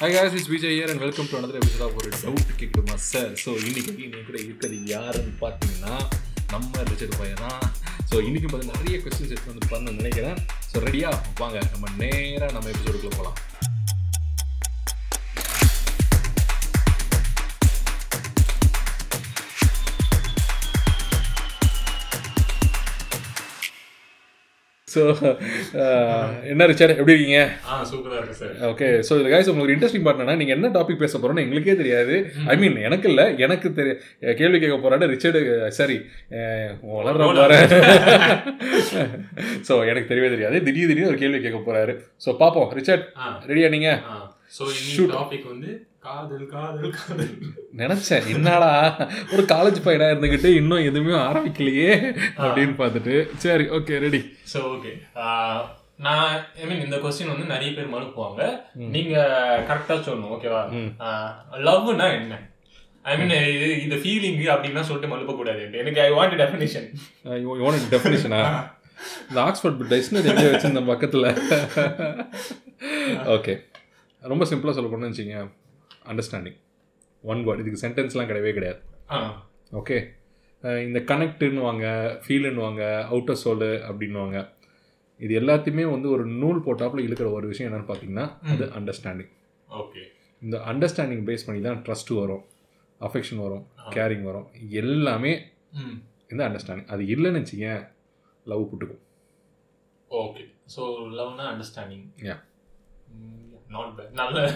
Hi 0.00 0.08
guys 0.14 0.32
is 0.38 0.48
Vijay 0.52 0.76
here 0.78 0.88
and 0.92 1.02
welcome 1.02 1.28
to 1.30 1.36
another 1.38 1.58
episode 1.60 1.96
ஒரு 1.98 2.08
doubt 2.22 2.52
கேட்குமா 2.60 2.94
sir 3.08 3.32
so 3.42 3.50
இன்னைக்கு 3.66 3.92
நீ 3.98 4.04
கூட 4.20 4.36
இருக்கிறது 4.38 4.78
யாருன்னு 4.86 5.32
பார்த்தீங்கன்னா 5.40 5.94
நம்ம 6.50 6.82
ரிச்சர்ட் 6.82 7.18
பையன் 7.18 7.42
தான். 7.44 7.62
ஸோ 8.10 8.14
இன்றைக்கும் 8.20 8.50
பார்த்தீங்கன்னா 8.50 8.80
நிறைய 8.80 8.98
கொஸ்டின்ஸ் 8.98 9.32
எடுத்து 9.34 9.52
வந்து 9.52 9.70
பண்ண 9.70 9.90
நினைக்கிறேன். 9.90 10.38
ஸோ 10.70 10.82
ரெடியாக 10.86 11.20
வாங்க 11.38 11.58
நம்ம 11.72 11.86
நேராக 11.96 12.50
நம்ம 12.52 12.68
எபிசோடுக்குள்ளே 12.68 13.16
போகலாம் 13.16 13.38
ஸோ 24.94 25.02
என்ன 26.52 26.66
ரிச்சர்ட்? 26.70 26.94
எப்படி 27.00 27.14
இருக்கீங்க? 27.14 27.40
ஆ 27.70 27.76
சூப்பரா 27.90 28.16
இருக்கு 28.20 28.36
சார் 28.40 28.54
ஓகே 28.70 28.88
ஸோ 29.08 29.12
இதில் 29.18 29.32
guys 29.34 29.48
உங்களுக்கு 29.52 29.74
இன்ட்ரெஸ்டிங் 29.76 30.06
பார்ட்னா 30.06 30.36
நீங்கள் 30.42 30.56
என்ன 30.56 30.70
டாபிக் 30.76 31.02
பேச 31.04 31.14
போகிறோன்னு 31.18 31.44
எங்களுக்கே 31.46 31.76
தெரியாது. 31.82 32.16
ஐ 32.52 32.56
மீன் 32.62 32.76
எனக்கு 32.88 33.08
இல்லை 33.12 33.26
எனக்கு 33.46 33.70
தெரிய 33.78 33.94
கேள்வி 34.40 34.60
கேட்க 34.64 34.76
போகிறாரு 34.84 35.10
ரிச்சர்டு 35.14 35.40
சாரி 35.78 35.98
வளர்ற 36.98 37.22
போகிறேன் 37.30 37.66
ஸோ 39.68 39.74
எனக்கு 39.92 40.10
தெரியவே 40.12 40.30
தெரியாது. 40.34 40.56
திடீர் 40.68 40.90
திடீர்னு 40.90 41.10
ஒரு 41.14 41.22
கேள்வி 41.24 41.40
கேட்க 41.46 41.60
போகிறாரு 41.68 41.94
ஸோ 42.26 42.36
பார்ப்போம் 42.42 42.70
ரிச்சர்ட் 42.80 43.04
ரெடியா 43.50 43.70
நீங்கள் 43.76 44.00
ஸோ 44.58 44.64
டாபிக் 45.16 45.46
வந்து 45.52 45.70
காதல் 46.04 46.46
காதல் 46.46 46.94
காதல். 46.96 47.30
நினச்சேன். 47.80 48.24
என்னடா? 48.32 48.70
ஒரு 49.32 49.42
காலேஜ் 49.52 49.78
பையனாக 49.84 50.12
இருந்துக்கிட்டு 50.12 50.48
இன்னும் 50.54 50.86
எதுவுமே 50.88 51.14
ஆரம்பிக்கலையே 51.24 51.90
அப்படின்னு 52.38 52.74
பார்த்துட்டு 52.80 53.14
சரி 53.44 53.64
ஓகே 53.76 54.00
ரெடி 54.04 54.20
ஸோ 54.52 54.60
ஓகே 54.72 54.92
நான் 56.04 56.30
ஐ 56.58 56.66
மீன் 56.68 56.84
இந்த 56.84 56.96
கொஸ்டின் 56.96 57.32
வந்து 57.32 57.46
நிறைய 57.52 57.70
பேர் 57.72 57.92
மனுப்புவாங்க 57.94 58.42
நீங்க 58.94 59.14
கரெக்டா 59.68 59.96
சொல்லணும் 60.00 60.32
ஓகேவா 60.36 60.62
லவ்னா 61.66 62.06
என்ன? 62.18 62.34
ஐ 63.04 63.14
மீன் 63.20 63.34
இது 63.54 63.68
இது 63.86 63.96
ஃபீலிங் 64.02 64.40
அப்படின்னா 64.54 64.84
சொல்லிட்டு 64.88 65.12
மழுப்ப 65.12 65.34
கூடாது. 65.34 65.64
எனக்கு 65.80 66.00
ஐ 66.00 66.10
வாண்ட் 66.12 66.38
டெஃபினிஷன் 66.42 66.88
யோன 67.58 67.74
டெஃபினேஷனா 67.94 68.40
இந்த 69.24 69.38
ஆக்ஸ்ஃபோர்ட் 69.46 69.82
டிக்ஷனரி 69.92 70.30
எங்கே 70.32 70.50
வச்சிருந்தேன் 70.52 70.90
பக்கத்தில். 70.92 71.28
ஓகே 73.36 73.54
ரொம்ப 74.32 74.44
சிம்பிளாக 74.50 74.74
சொல்ல 74.74 74.88
போனோம்னு 74.90 75.12
வச்சுங்க 75.12 75.38
அண்டர்ஸ்டாண்டிங் 76.04 76.58
ஒன் 77.24 77.40
வேர்ட் 77.46 77.60
இதுக்கு 77.60 77.82
சென்டென்ஸ்லாம் 77.84 78.30
கிடையவே 78.30 78.52
கிடையாது. 78.52 78.80
ஆ. 79.10 79.18
ஓகே 79.72 79.96
இந்த 80.84 80.98
கனெக்டுன்னு 81.08 81.60
வாங்க 81.60 81.86
ஃபீலுன்னு 82.24 82.60
வாங்க 82.60 82.82
அவுட்டர் 83.10 83.40
சோலு 83.42 83.70
அப்படின்னுவாங்க. 83.88 84.38
இது 85.20 85.32
எல்லாத்தையுமே 85.40 85.84
வந்து 85.90 86.08
ஒரு 86.10 86.24
நூல் 86.38 86.64
போட்டாப்புல 86.64 87.04
இழுக்கிற 87.04 87.28
ஒரு 87.32 87.46
விஷயம் 87.46 87.68
என்னன்னு 87.68 87.90
பார்த்தீங்கன்னா 87.90 88.24
அது 88.52 88.64
அண்டர்ஸ்டாண்டிங் 88.78 89.32
ஓகே 89.68 90.02
இந்த 90.42 90.56
அண்டர்ஸ்டாண்டிங் 90.70 91.24
பேஸ் 91.26 91.46
பண்ணி 91.46 91.60
தான் 91.62 91.82
ட்ரஸ்ட்டு 91.84 92.18
வரும். 92.20 92.42
அஃபெக்ஷன் 93.00 93.42
வரும். 93.42 93.64
கேரிங் 93.92 94.22
வரும். 94.22 94.46
எல்லாமே 94.80 95.32
இந்த 96.30 96.42
அண்டர்ஸ்டாண்டிங் 96.48 96.88
அது 96.88 97.02
இல்லைன்னு 97.08 97.40
வச்சுங்க 97.42 97.68
லவ் 98.46 98.68
புட்டுக்கும். 98.70 99.02
ஓகே 100.10 100.44
ஸோ 100.74 100.82
லவ்னா 101.18 101.46
அண்டர்ஸ்டாண்டிங் 101.52 102.04
Yeah. 102.28 102.40
நாட் 103.74 103.92
பேட் 103.96 104.12
நல்ல 104.20 104.36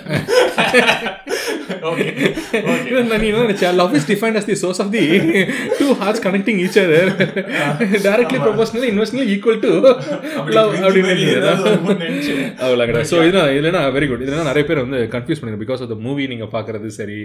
ஓகே 1.88 2.04
ஓகே 2.72 2.90
நீ 3.14 3.26
என்ன 3.30 3.42
நினைச்சா? 3.44 3.68
Love 3.80 3.94
is 3.98 4.06
defined 4.10 4.38
as 4.40 4.48
the 4.50 4.56
source 4.62 4.80
of 4.84 4.90
the 4.94 5.02
two 5.80 5.86
hearts 6.00 6.22
connecting 6.26 6.58
each 6.64 6.78
other 6.82 7.10
directly 8.06 8.38
proportional 8.46 8.86
equal 9.34 9.60
to 9.64 9.70
love 10.56 10.70
அப்படின்னு 10.80 11.12
அவ்வளோ 12.66 12.84
கிடையாது 12.88 13.08
ஸோ 13.12 13.18
இதுனா 13.28 13.44
இதுலனா 13.56 13.82
வெரி 13.96 14.08
குட் 14.10 14.24
இதுல 14.26 14.44
நிறைய 14.50 14.64
பேர் 14.70 14.82
வந்து 14.84 15.00
கன்ஃபியூஸ் 15.14 15.40
பண்ணுங்க 15.40 15.60
பிகாஸ் 15.64 15.82
ஆஃப் 15.84 15.92
த 15.94 15.98
மூவி 16.06 16.26
நீங்கள் 16.32 16.52
பார்க்குறது 16.56 16.90
சரி. 16.98 17.18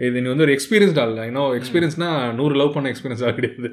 இது 0.00 0.22
நீ 0.22 0.28
வந்து 0.32 0.46
ஒரு 0.46 0.54
எக்ஸ்பீரியன்ஸ் 0.56 1.00
ஆள். 1.04 1.16
இன்னும் 1.30 1.56
எக்ஸ்பீரியன்ஸ்னா 1.60 2.10
நூறு 2.40 2.54
லவ் 2.60 2.74
பண்ண 2.76 2.92
எக்ஸ்பீரியன்ஸ் 2.92 3.24
கிடையாது. 3.40 3.70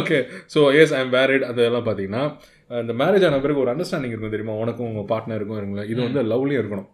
Okay 0.00 0.18
so 0.54 0.60
yes 0.82 0.94
I 0.98 1.02
am 1.04 1.14
married 1.16 1.46
அதெல்லாம் 1.50 1.86
பார்த்தீங்கன்னா 1.88 2.24
இந்த 2.70 2.94
மேரேஜ் 3.00 3.26
ஆன 3.26 3.40
பிறகு 3.44 3.62
ஒரு 3.64 3.72
அண்டர்ஸ்டாண்டிங் 3.72 4.12
இருக்கும் 4.12 4.34
தெரியுமா? 4.34 4.54
உனக்கும் 4.62 4.88
உங்கள் 4.90 5.10
பார்ட்னருக்கும் 5.12 5.58
இருக்குங்களா 5.58 5.88
இது 5.92 6.00
வந்து 6.06 6.22
லவ்லேயும் 6.32 6.62
இருக்கணும். 6.62 6.88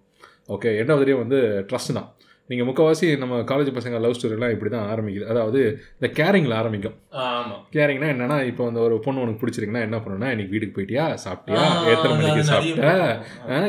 ஓகே 0.49 0.71
ரெண்டாவதுலேயும் 0.81 1.25
வந்து 1.27 1.39
ட்ரஸ்ட் 1.69 1.93
தான். 1.93 2.13
நீங்கள் 2.53 2.69
முக்கல்வாசி 2.69 3.07
நம்ம 3.25 3.41
காலேஜ் 3.51 3.71
பசங்க 3.79 4.01
லவ் 4.05 4.17
ஸ்டோரிலாம் 4.19 4.55
இப்படி 4.55 4.71
தான் 4.77 4.89
ஆரம்பிக்குது. 4.93 5.27
அதாவது 5.33 5.61
இந்த 5.99 6.09
கேரிங்கில் 6.19 6.57
ஆரம்பிக்கும். 6.61 6.97
கேரிங்னா 7.75 8.09
என்னன்னா 8.15 8.37
இப்போ 8.51 8.63
அந்த 8.71 8.81
ஒரு 8.87 8.95
பொண்ணு 9.05 9.23
உனக்கு 9.25 9.41
பிடிச்சிருக்குன்னா 9.43 9.83
என்ன 9.87 9.97
பண்ணணும்னா 10.05 10.29
இன்னைக்கு 10.35 10.53
வீட்டுக்கு 10.55 10.77
போயிட்டியா? 10.77 11.05
சாப்பிட்டியா? 11.25 11.63
எத்தனை 11.93 12.13
மணிக்கு 12.19 12.45
சாப்பிட்ட? 12.51 12.91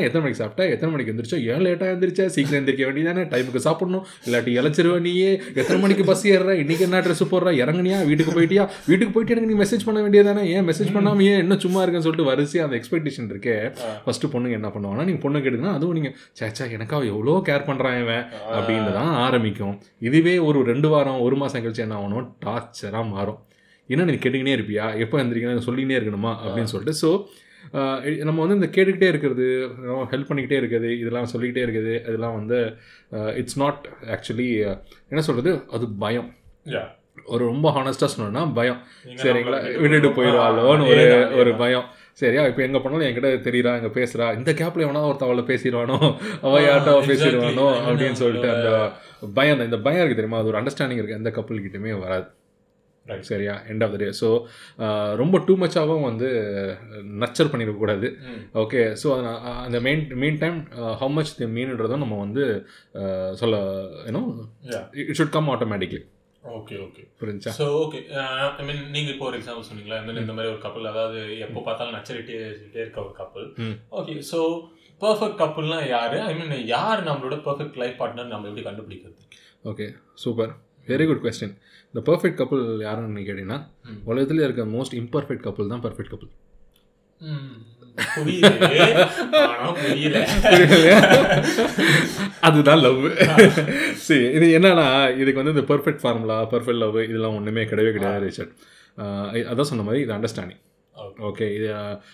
எத்தனை 0.06 0.20
மணிக்கு 0.24 0.40
சாப்பிட்ட? 0.42 0.64
எத்தனை 0.74 0.90
மணிக்கு 0.94 1.12
எந்திரிச்சோ? 1.12 1.38
ஏன் 1.52 1.62
லேட்டாக 1.66 1.94
எந்திரிச்சா? 1.94 2.26
சீக்கிரம் 2.36 2.58
எந்திரிக்க 2.60 2.84
வேண்டியதானே 2.88 3.24
டைமுக்கு 3.32 3.62
சாப்பிடணும். 3.68 4.04
இல்லாட்டி 4.26 4.54
இழைச்சிருவ 4.60 4.98
நீயே 5.06 5.30
எத்தனை 5.60 5.78
மணிக்கு 5.84 6.06
பஸ் 6.10 6.24
ஏறுற? 6.34 6.54
இன்னைக்கு 6.64 6.86
என்ன 6.88 7.00
ட்ரெஸ் 7.06 7.24
போடுற? 7.32 7.52
இறங்குனியா? 7.62 8.00
வீட்டுக்கு 8.10 8.34
போயிட்டியா? 8.38 8.66
வீட்டுக்கு 8.90 9.12
போயிட்டு 9.16 9.34
எனக்கு 9.36 9.50
நீ 9.52 9.58
மெசேஜ் 9.62 9.86
பண்ண 9.88 10.00
வேண்டியதானே 10.06 10.44
ஏன் 10.54 10.68
மெசேஜ் 10.70 10.92
பண்ணாம 10.98 11.26
ஏன் 11.32 11.40
என்ன 11.44 11.58
சும்மா 11.66 11.82
இருக்குன்னு 11.84 12.08
சொல்லிட்டு 12.08 12.28
வரிசையாக 12.30 12.68
அந்த 12.68 12.78
எக்ஸ்பெக்டேஷன் 12.80 13.30
இருக்கே. 13.34 13.56
ஃபர்ஸ்ட் 14.06 14.28
பொண்ணுங்க 14.34 14.60
என்ன 14.60 14.70
பண்ணுவாங்கன்னா 14.76 15.08
நீங்கள் 15.10 15.24
பொண்ணு 15.26 15.44
கேட்டுங்கன்னா 15.44 15.76
அதுவும் 15.80 15.98
நீங்கள் 16.00 16.16
சேச்சா 16.42 16.70
எனக்கா 16.78 17.02
எவ்வளோ 17.14 17.38
கேர் 17.50 17.68
பண்ணுறான் 17.70 17.98
இவன். 18.02 18.24
அப்படின்னு 18.74 18.98
தான் 18.98 19.14
ஆரம்பிக்கும். 19.24 19.74
இதுவே 20.08 20.34
ஒரு 20.48 20.58
ரெண்டு 20.70 20.88
வாரம் 20.92 21.20
ஒரு 21.26 21.36
மாதம் 21.40 21.62
கழிச்சு 21.64 21.84
என்ன 21.84 21.96
ஆகணும்? 22.00 22.28
டார்ச்சராக 22.44 23.04
மாறும். 23.14 23.38
என்ன 23.88 24.04
நீ 24.08 24.14
கேட்டுக்கினே 24.24 24.54
இருப்பியா? 24.58 24.84
எப்போ 25.04 25.16
எந்திரிக்கணும் 25.22 25.66
சொல்லிக்கினே 25.68 25.96
இருக்கணுமா? 26.00 26.32
அப்படின்னு 26.44 26.72
சொல்லிட்டு 26.72 27.00
ஸோ 27.04 27.10
நம்ம 28.28 28.38
வந்து 28.44 28.56
இந்த 28.58 28.68
கேட்டுக்கிட்டே 28.74 29.08
இருக்கிறது 29.12 29.46
ஹெல்ப் 30.12 30.28
பண்ணிக்கிட்டே 30.30 30.58
இருக்குது 30.62 30.88
இதெல்லாம் 31.02 31.30
சொல்லிக்கிட்டே 31.32 31.62
இருக்குது. 31.66 31.94
இதெல்லாம் 32.08 32.36
வந்து 32.40 32.58
இட்ஸ் 33.40 33.58
நாட் 33.62 33.84
ஆக்சுவலி 34.14 34.48
என்ன 35.10 35.22
சொல்கிறது 35.28 35.52
அது 35.76 35.86
பயம். 36.04 36.28
ஒரு 37.34 37.42
ரொம்ப 37.52 37.66
ஹானஸ்ட்டாக 37.76 38.10
சொன்னோன்னா 38.14 38.42
பயம். 38.58 38.80
சரிங்களா 39.22 39.60
விட்டுட்டு 39.82 40.10
போயிடுவாளோன்னு 40.18 40.88
ஒரு 40.92 41.04
ஒரு. 41.40 41.52
பயம். 41.62 41.86
சரியா? 42.20 42.42
இப்போ 42.50 42.62
எங்கே 42.66 42.80
போனாலும் 42.82 43.06
என்கிட்ட 43.06 43.30
தெரியுறா 43.48 43.70
இங்கே 43.78 43.92
பேசுகிறா 43.96 44.26
இந்த 44.38 44.50
கேப்பில் 44.60 44.84
எவனா 44.86 45.08
ஒருத்த 45.08 45.28
அவளை 45.28 45.44
பேசிடுவானோ? 45.50 45.96
அவள் 46.46 46.68
exactly. 46.68 47.08
பேசிடுவானோ? 47.10 47.66
அப்படின்னு 47.88 48.20
சொல்லிட்டு 48.22 48.48
அந்த 48.54 48.70
பயம். 49.38 49.66
இந்த 49.68 49.80
பயம் 49.88 50.02
இருக்குது 50.02 50.20
தெரியுமா? 50.20 50.40
அது 50.42 50.50
ஒரு 50.52 50.60
அண்டர்ஸ்டாண்டிங் 50.60 51.00
இருக்குது 51.00 51.20
எந்த 51.20 51.30
கப்பல் 51.38 51.62
கிட்டயுமே 51.66 51.98
வராது. 52.06 52.26
சரியா? 53.30 53.54
End 53.72 53.84
of 53.84 53.92
the 53.94 53.98
day 54.02 54.06
so 54.20 54.28
ரொம்ப 55.20 55.38
டூ 55.46 55.54
மச்சாகவும் 55.62 56.06
வந்து 56.10 56.28
நச்சர் 57.22 57.50
பண்ணிடக்கூடாது. 57.52 58.08
ஓகே 58.62 58.82
ஸோ 59.02 59.08
அந்த 59.64 59.78
main 59.86 60.04
main 60.22 60.38
time 60.44 60.58
how 61.02 61.12
much 61.16 61.36
the 61.40 61.48
மீன்ன்றதும் 61.56 62.04
நம்ம 62.04 62.18
வந்து 62.24 62.44
சொல்ல 63.42 63.60
ஏன்னோ. 64.10 64.22
It 65.02 65.18
should 65.20 65.36
come 65.36 65.50
automatically 65.56 66.02
okay 66.52 66.74
okay 66.80 67.02
புரிஞ்சா? 67.20 67.50
ஸோ 67.58 67.64
ஓகே 67.78 67.98
ஐ 68.54 68.64
மீன் 68.66 68.82
நீங்க 68.90 69.10
இப்போ 69.12 69.26
ஒரு 69.26 69.36
எக்ஸாம்பிள் 69.38 69.68
சொன்னீங்களா? 69.68 69.98
இந்த 70.22 70.34
மாதிரி 70.34 70.50
ஒரு 70.50 70.60
கப்பல் 70.60 70.90
அதாவது 70.90 71.18
எப்போ 71.40 71.60
பார்த்தாலும் 71.60 71.96
நச்சரிட்டே 71.96 72.36
இருக்க 72.74 72.98
ஒரு 73.02 73.14
கப்பல். 73.14 73.46
ஓகே 73.92 74.14
ஸோ 74.30 74.40
பர்ஃபெக்ட் 75.02 75.40
கப்பல்னா 75.40 75.78
யாரு? 75.88 76.18
ஐ 76.22 76.34
மீன் 76.34 76.54
யார் 76.68 77.00
நம்மளோட 77.08 77.38
பர்ஃபெக்ட் 77.46 77.78
லைஃப் 77.82 77.98
பார்ட்னர் 78.00 78.32
நம்ம 78.32 78.48
எப்படி 78.48 78.66
கண்டுபிடிக்கிறது? 78.66 79.22
Okay 79.64 79.86
super 80.22 80.52
very 80.88 81.04
good 81.06 81.22
question 81.22 81.54
இந்த 81.94 82.02
பர்ஃபெக்ட் 82.06 82.38
கப்பல் 82.38 82.64
யாருன்னு 82.82 83.22
கேட்டீங்கன்னா. 83.22 83.58
உலகத்துல 84.06 84.44
இருக்க 84.46 84.64
மோஸ்ட் 84.72 84.96
இம்பர்ஃபெக்ட் 85.00 85.44
கப்பல் 85.44 85.72
தான் 85.72 85.84
பர்ஃபெக்ட் 85.84 86.12
கப்பல் 86.12 86.32
ம், 87.20 87.52
புரியுது. 88.14 88.68
ஆனா 89.44 89.68
புரியல. 89.78 90.18
அதுதான் 92.46 92.82
லவ் 92.82 93.00
சரி 94.02 94.24
இது 94.36 94.46
என்னன்னா 94.58 94.86
இதுக்கு 95.20 95.40
வந்து 95.42 95.54
இந்த 95.56 95.66
பர்ஃபெக்ட் 95.70 96.02
ஃபார்முலா 96.02 96.38
பர்ஃபெக்ட் 96.52 96.82
லவ் 96.82 96.98
இதெல்லாம் 97.04 97.36
ஒன்றுமே 97.36 97.64
கிடையவே 97.64 97.92
கிடையாது 97.92 98.26
ரிச்சர்ட் 98.26 98.54
அதான் 99.50 99.70
சொன்ன 99.70 99.84
மாதிரி 99.86 100.02
இது 100.02 100.14
அண்டர்ஸ்டாண்டிங். 100.16 100.60
ஓகே. 101.26 101.46
இது 101.54 101.66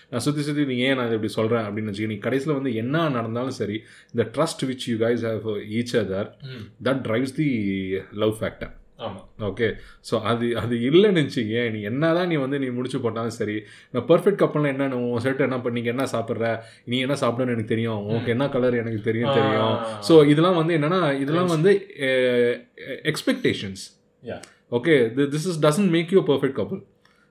நான் 0.09 0.23
சுற்றி 0.25 0.41
சுற்றி 0.41 0.63
நீ 0.65 0.75
ஏன் 0.85 0.97
நான் 0.97 1.11
இப்படி 1.11 1.31
சொல்கிறேன் 1.35 1.65
அப்படின்னு 1.65 1.91
வச்சுக்க 1.91 2.07
நீ 2.07 2.19
கடைசியில் 2.19 2.57
வந்து 2.57 2.71
என்ன 2.75 3.03
நடந்தாலும் 3.09 3.57
சரி 3.59 3.77
இந்த 4.13 4.23
trust 4.35 4.65
which 4.69 4.85
you 4.89 4.95
guys 4.97 5.25
have 5.27 5.47
each 5.77 5.95
other 6.01 6.29
that 6.87 7.01
drives 7.07 7.35
the 7.35 7.49
love 8.23 8.35
factor 8.39 8.71
okay 9.49 9.67
so 10.11 10.21
அது 10.21 10.45
அது 10.57 10.75
இல்லைன்னு 10.89 11.23
வச்சுக்கேன் 11.23 11.71
நீ 11.71 11.81
என்ன 11.81 12.13
தான் 12.13 12.27
நீ 12.27 12.35
வந்து 12.35 12.59
நீ 12.59 12.67
முடிச்சு 12.67 12.99
போட்டாலும் 12.99 13.37
சரி 13.39 13.57
நான் 13.91 14.07
பர்ஃபெக்ட் 14.11 14.41
கப்பல்னா 14.43 14.71
என்ன 14.75 14.97
உன் 14.97 15.23
செட் 15.25 15.45
என்ன 15.47 15.59
பண்ணி 15.59 15.79
நீங்க 15.81 15.89
என்ன 15.89 16.05
சாப்பிட்ற? 16.13 16.47
நீ 16.85 16.99
என்ன 16.99 17.15
சாப்பிடணும்னு 17.21 17.55
எனக்கு 17.55 17.73
தெரியும். 17.73 18.01
உனக்கு 18.09 18.31
என்ன 18.31 18.49
கலர் 18.49 18.81
எனக்கு 18.83 19.01
தெரியும் 19.01 19.33
தெரியும். 19.33 19.75
ஸோ 20.07 20.13
இதெல்லாம் 20.27 20.55
வந்து 20.55 20.73
என்னன்னா 20.77 21.01
இதெல்லாம் 21.19 21.51
வந்து 21.55 21.71
expectations. 23.11 23.83
Okay 24.77 24.95
this 25.33 25.47
is 25.51 25.59
doesn't 25.67 25.89
make 25.89 26.11
you 26.11 26.21
perfect 26.31 26.57
couple 26.59 26.81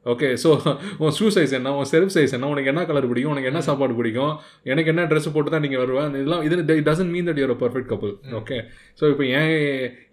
okay 0.07 0.29
so 0.43 0.51
உன் 1.03 1.15
ஷூ 1.17 1.27
சைஸ் 1.35 1.53
என்ன? 1.57 1.73
உன் 1.79 1.89
செல்ஃப் 1.91 2.13
சைஸ் 2.15 2.35
என்ன? 2.37 2.49
உனக்கு 2.53 2.71
என்ன 2.73 2.83
கலர் 2.91 3.09
பிடிக்கும்? 3.11 3.33
உனக்கு 3.33 3.51
என்ன 3.51 3.61
சாப்பாடு 3.67 3.95
பிடிக்கும்? 3.99 4.33
எனக்கு 4.71 4.91
என்ன 4.93 5.03
ட்ரெஸ் 5.11 5.29
போட்டு 5.35 5.51
தான் 5.55 5.65
நீங்கள் 5.65 5.83
வருவேன் 5.83 6.15
இதெல்லாம் 6.21 6.45
இது 6.47 6.77
doesn't 6.89 7.13
mean 7.15 7.29
that 7.31 7.41
your 7.43 7.53
perfect 7.63 7.91
couple 7.93 8.15
okay 8.41 8.59
so 9.01 9.11
இப்போ 9.13 9.25
என் 9.39 9.53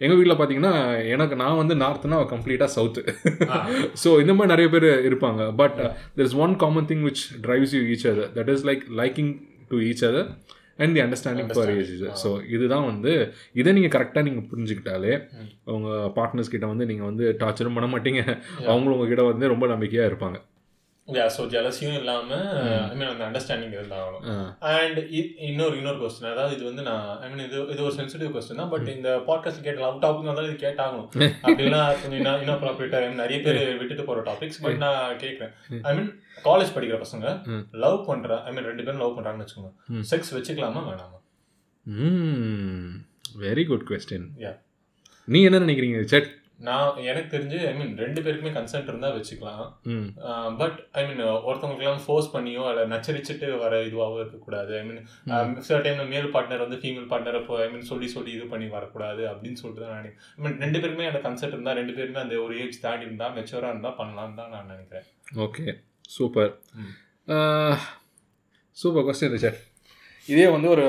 எங்கள் 0.04 0.18
வீட்டில் 0.20 0.38
பார்த்தீங்கன்னா 0.40 0.74
எனக்கு 1.14 1.38
நான் 1.44 1.60
வந்து 1.62 1.78
நார்த்னா 1.84 2.20
கம்ப்ளீட்டாக 2.34 2.70
சவுத்து. 2.78 3.04
ஸோ 4.04 4.12
இந்த 4.24 4.36
மாதிரி 4.38 4.54
நிறைய 4.54 4.70
பேர் 4.76 4.90
இருப்பாங்க. 5.10 5.42
But 5.62 5.80
there 6.18 6.28
is 6.30 6.38
one 6.46 6.56
common 6.66 6.90
thing 6.92 7.06
which 7.10 7.24
drives 7.48 7.76
you 7.78 7.84
each 7.96 8.08
other 8.14 8.32
that 8.38 8.52
is 8.56 8.66
like 8.72 8.86
liking 9.02 9.34
to 9.72 9.80
each 9.90 10.06
other 10.10 10.30
and 10.82 10.94
the 10.96 11.02
understanding 11.06 11.52
for 11.56 11.72
age 11.78 11.94
so 12.24 12.32
இதுதான் 12.56 12.86
வந்து 12.92 13.14
இதை 13.62 13.74
நீங்கள் 13.78 13.96
கரெக்டாக 13.96 14.26
நீங்கள் 14.28 14.48
புரிஞ்சுக்கிட்டாலே. 14.52 15.14
உங்கள் 15.76 16.12
பார்ட்னர்ஸ் 16.18 16.54
கிட்ட 16.54 16.66
வந்து 16.74 16.86
நீங்கள் 16.92 17.10
வந்து 17.12 17.26
டார்ச்சரும் 17.40 17.78
பண்ண 17.80 17.90
மாட்டீங்க. 17.94 18.22
அவங்களும் 18.72 18.96
உங்ககிட்ட 18.98 19.26
வந்து 19.32 19.48
ரொம்ப 19.54 19.68
நம்பிக்கையாக 19.74 20.12
இருப்பாங்க. 20.12 20.40
யா 21.08 21.26
ஸோ 21.34 21.42
ஜலசியும் 21.52 21.98
இல்லாம 21.98 22.38
ஐ 22.86 22.96
மீன் 22.96 23.10
அந்த 23.10 23.24
அண்டர்ஸ்டாண்டிங் 23.28 23.76
இருந்தாகணும் 23.76 24.24
ஆ, 24.30 24.34
அண்ட் 24.72 25.00
இன்னொரு 25.46 25.76
இன்னொரு 25.78 26.00
கொஸ்டின் 26.02 26.30
அதாவது 26.32 26.56
இது 26.56 26.66
வந்து 26.66 26.84
நான் 26.84 27.06
ஐ 27.20 27.30
மீன் 27.30 27.44
இது 27.46 27.58
இது 27.68 27.82
ஒரு 27.84 27.96
சென்சிட்டிவ் 27.98 28.32
கொஸ்டின் 28.34 28.62
தான் 28.62 28.72
பட் 28.72 28.88
இந்த 28.90 29.12
பாட்காஸ்ட் 29.28 29.64
கேட்ட 29.64 29.82
லவ் 29.82 30.02
டாபிக் 30.02 30.30
வந்தாலும் 30.30 30.50
இது 30.50 30.66
கேட்டாகணும். 30.66 31.08
அப்படின்னா 31.46 31.82
கொஞ்சம் 31.94 32.20
இன்னும் 32.20 32.42
இன்னும் 32.42 33.18
நிறைய 33.18 33.40
பேர் 33.42 33.60
விட்டுட்டு 33.80 34.06
போற 34.06 34.24
டாபிக்ஸ் 34.28 34.62
பட் 34.62 34.82
நான் 34.84 35.18
கேட்குறேன் 35.18 35.54
ஐ 35.84 35.94
மீன் 35.96 36.12
காலேஜ் 36.46 36.74
படிக்கிற 36.74 37.00
பசங்க. 37.02 37.28
லவ் 37.80 38.00
பண்ற 38.06 38.42
ஐ 38.44 38.54
மீன் 38.54 38.66
ரெண்டு 38.66 38.86
பேரும் 38.86 39.02
லவ் 39.02 39.16
பண்றாங்கன்னு 39.18 39.40
ம். 39.40 39.46
வச்சுக்கோங்க 39.46 40.04
செக்ஸ் 40.12 40.34
வச்சுக்கலாமா 40.36 40.84
வேணாமா? 40.88 41.20
Very 43.40 43.66
good 43.68 43.88
question 43.90 44.28
Yeah. 44.40 44.56
நீ 45.28 45.40
என்ன 45.44 45.60
நினைக்கிறீங்க 45.60 46.02
செட்? 46.08 46.28
நான் 46.68 47.00
எனக்கு 47.10 47.30
தெரிஞ்சு 47.34 47.58
ஐ 47.70 47.72
மீன் 47.80 47.92
ரெண்டு 48.04 48.20
பேருக்குமே 48.26 48.52
கன்சென்ட் 48.56 48.90
இருந்தா 48.92 49.10
வச்சுக்கலாம். 49.16 49.66
பட் 50.62 50.78
ஐ 51.00 51.02
மீன் 51.08 51.22
ஒருத்தவங்களுக்குலாம் 51.48 52.02
ஃபோர்ஸ் 52.06 52.30
பண்ணியோ 52.36 52.64
அல்ல 52.70 52.86
நச்சரிச்சுட்டு 52.94 53.50
வர 53.64 53.82
இதுவாகவும் 53.88 54.22
இருக்கக்கூடாது. 54.24 54.72
ஐ 54.80 54.84
மீன் 54.88 55.02
சில 55.68 55.78
டைம்ல 55.86 56.06
மேல் 56.14 56.30
பார்ட்னர் 56.36 56.64
வந்து 56.66 56.80
ஃபீமேல் 56.84 57.08
பார்ட்னர் 57.12 57.40
இப்போ 57.42 57.58
ஐ 57.66 57.68
மீன் 57.74 57.88
சொல்லி 57.92 58.10
சொல்லி 58.16 58.34
இது 58.38 58.48
பண்ணி 58.54 58.70
வரக்கூடாது 58.78 59.24
அப்படின்னு 59.32 59.62
சொல்லிட்டு 59.62 59.86
தான் 59.86 59.96
நான் 59.96 60.10
ஐ 60.38 60.42
மீன் 60.46 60.60
ரெண்டு 60.66 60.82
பேருமே 60.86 61.10
அந்த 61.12 61.22
கன்செப்ட் 61.28 61.56
இருந்தா 61.58 61.78
ரெண்டு 61.82 61.96
பேருமே 62.00 62.22
அந்த 62.26 62.42
ஒரு 62.48 62.56
ஏஜ் 62.66 62.84
தாண்டி 62.88 63.08
இருந்தா 63.10 63.30
மெச்சூரா 63.38 63.72
இருந்தா 63.74 63.94
பண்ணலாம்னு 64.02 64.40
தான் 64.42 64.54
நான் 64.56 64.72
நினைக்கிறேன். 64.74 65.08
Okay 65.48 65.66
super. 66.18 66.54
Super 68.78 69.06
question 69.08 69.44
sir 69.46 69.60
இதே 70.34 70.46
வந்து 70.54 70.68
ஒரு 70.76 70.86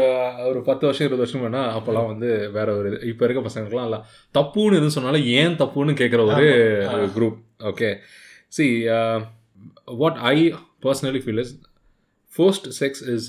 ஒரு 0.48 0.60
பத்து 0.68 0.84
வருஷம் 0.86 1.06
இருபது 1.06 1.22
வருஷம் 1.22 1.42
வேணா 1.44 1.62
அப்போல்லாம் 1.76 2.10
வந்து 2.12 2.28
வேற 2.56 2.68
ஒரு 2.78 2.88
இது 2.90 3.08
இப்போ 3.10 3.24
இருக்க 3.26 3.42
பசங்களுக்குலாம் 3.44 3.88
இல்லை. 3.88 4.00
தப்புன்னு 4.38 4.78
எதுவும் 4.78 4.96
சொன்னாலும் 4.96 5.26
ஏன் 5.40 5.58
தப்புன்னு 5.62 5.94
கேட்குற 6.00 6.22
ஒரு. 6.30 6.46
Group 7.16 7.38
okay 7.70 7.90
see 8.56 8.66
what 10.02 10.18
I 10.32 10.36
personally 10.86 11.20
feel 11.24 11.42
is 11.44 11.54
forced 12.32 12.68
sex 12.80 13.02
is 13.14 13.28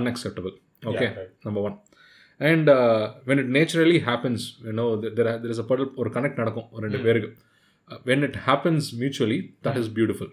unacceptable 0.00 0.54
okay. 0.92 1.08
Number 1.46 1.64
one 1.68 1.76
and 2.40 2.70
when 3.28 3.40
it 3.42 3.52
naturally 3.58 3.98
happens 4.08 4.44
you know 4.68 4.86
there 5.18 5.30
is 5.54 5.62
a 5.64 5.66
படல் 5.70 5.90
ஒரு 6.02 6.10
கனெக்ட் 6.16 6.40
நடக்கும் 6.42 6.68
ஒரு 6.72 6.82
ரெண்டு. 6.86 7.00
பேருக்கு. 7.06 7.30
When 8.10 8.24
it 8.28 8.38
happens 8.46 8.88
mutually 9.00 9.38
that 9.66 9.80
is 9.82 9.90
beautiful 9.98 10.32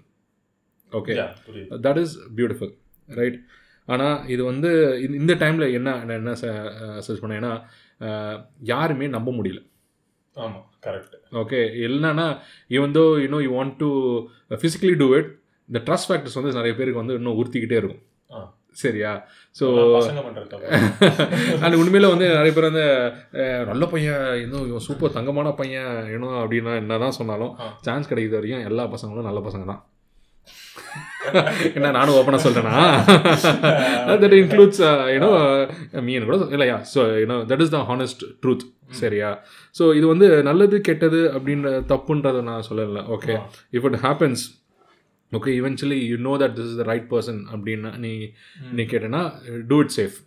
okay 0.91 1.15
that 1.88 2.00
is 2.03 2.15
beautiful 2.38 2.71
right 3.19 3.39
ஆனால் 3.89 4.27
இது 4.27 4.41
வந்து 4.44 4.69
இந்த- 5.00 5.19
இந்த 5.19 5.33
டைமில் 5.36 5.74
என்ன 5.74 5.89
நான் 6.00 6.18
என்ன 6.18 6.33
சர்ச் 7.01 7.21
பண்ணேன் 7.21 7.39
ஏன்னா 7.39 7.53
யாருமே 8.68 9.07
நம்ப 9.09 9.31
முடியல 9.31 9.62
ஆமா 10.36 10.59
கரெக்ட் 10.86 11.15
ஓகே 11.36 11.59
என்னன்னா 11.86 12.27
even 12.71 12.94
though 12.95 13.03
you know 13.24 13.39
you 13.44 13.51
want 13.56 13.75
to 13.77 13.89
physically 14.57 14.95
do 14.97 15.07
it 15.15 15.31
இந்த 15.69 15.80
ட்ரஸ்ட் 15.86 16.09
ஃபேக்டர்ஸ் 16.09 16.38
வந்து 16.39 16.53
நிறைய 16.53 16.74
பேருக்கு 16.75 17.01
வந்து 17.01 17.15
இன்னும் 17.15 17.38
உறுத்திக்கிட்டே 17.39 17.80
இருக்கும். 17.80 18.03
சரியா 18.77 19.12
ஸோ. 19.56 19.65
அண்ட் 21.62 21.75
உண்மையில 21.75 22.09
வந்து 22.09 22.27
நிறைய 22.33 22.51
பேர் 22.53 22.68
வந்து 22.68 22.86
நல்ல 23.68 23.83
பையன் 23.88 24.24
இன்னும் 24.41 24.65
இவன் 24.68 24.86
சூப்பர் 24.88 25.15
தங்கமான 25.15 25.50
பையன் 25.56 25.88
இன்னும் 26.09 26.38
அப்படின்னா 26.41 26.74
என்ன 26.77 27.00
தான் 27.00 27.18
சொன்னாலும். 27.18 27.53
சான்ஸ் 27.81 28.09
கிடைக்கிற 28.09 28.38
வரைக்கும் 28.38 28.68
எல்லா 28.69 28.86
பசங்களும் 28.94 29.27
நல்ல 29.30 29.41
பசங்க 29.45 29.65
தான் 29.65 29.81
என்ன 31.75 31.88
நானும் 31.91 32.18
ஓப்பனாக 32.18 32.41
சொல்கிறேன்னா 32.45 32.77
தட் 34.21 34.36
இன்க்ளூட்ஸ் 34.38 34.81
யூனோ 35.13 35.30
மீன் 36.03 36.27
கூட 36.30 36.38
இல்லையா 36.56 36.77
so 36.94 37.01
you know 37.21 37.38
that 37.50 37.63
is 37.65 37.74
the 37.75 37.81
honest 37.89 38.24
truth 38.44 38.65
சரியா? 39.00 39.30
ஸோ 39.75 39.83
இது 39.95 40.06
வந்து 40.07 40.27
நல்லது 40.44 40.77
கெட்டது 40.81 41.19
அப்படின்ற 41.33 41.71
தப்புன்றதை 41.91 42.41
நான் 42.44 42.65
சொல்லலை 42.69 43.01
okay. 43.15 43.33
If 43.74 43.86
it 43.89 44.00
happens 44.06 44.44
okay 45.31 45.51
eventually 45.59 46.00
you 46.06 46.18
know 46.21 46.33
that 46.44 46.56
this 46.57 46.69
is 46.71 46.80
the 46.80 46.86
right 46.89 47.07
person 47.12 47.41
அப்படின்னு 47.53 47.91
நீ 47.97 48.12
நீ 48.71 48.83
கேட்டேன்னா 48.86 49.21
டூ 49.68 49.80
இட் 49.81 49.94
சேஃப் 50.00 50.18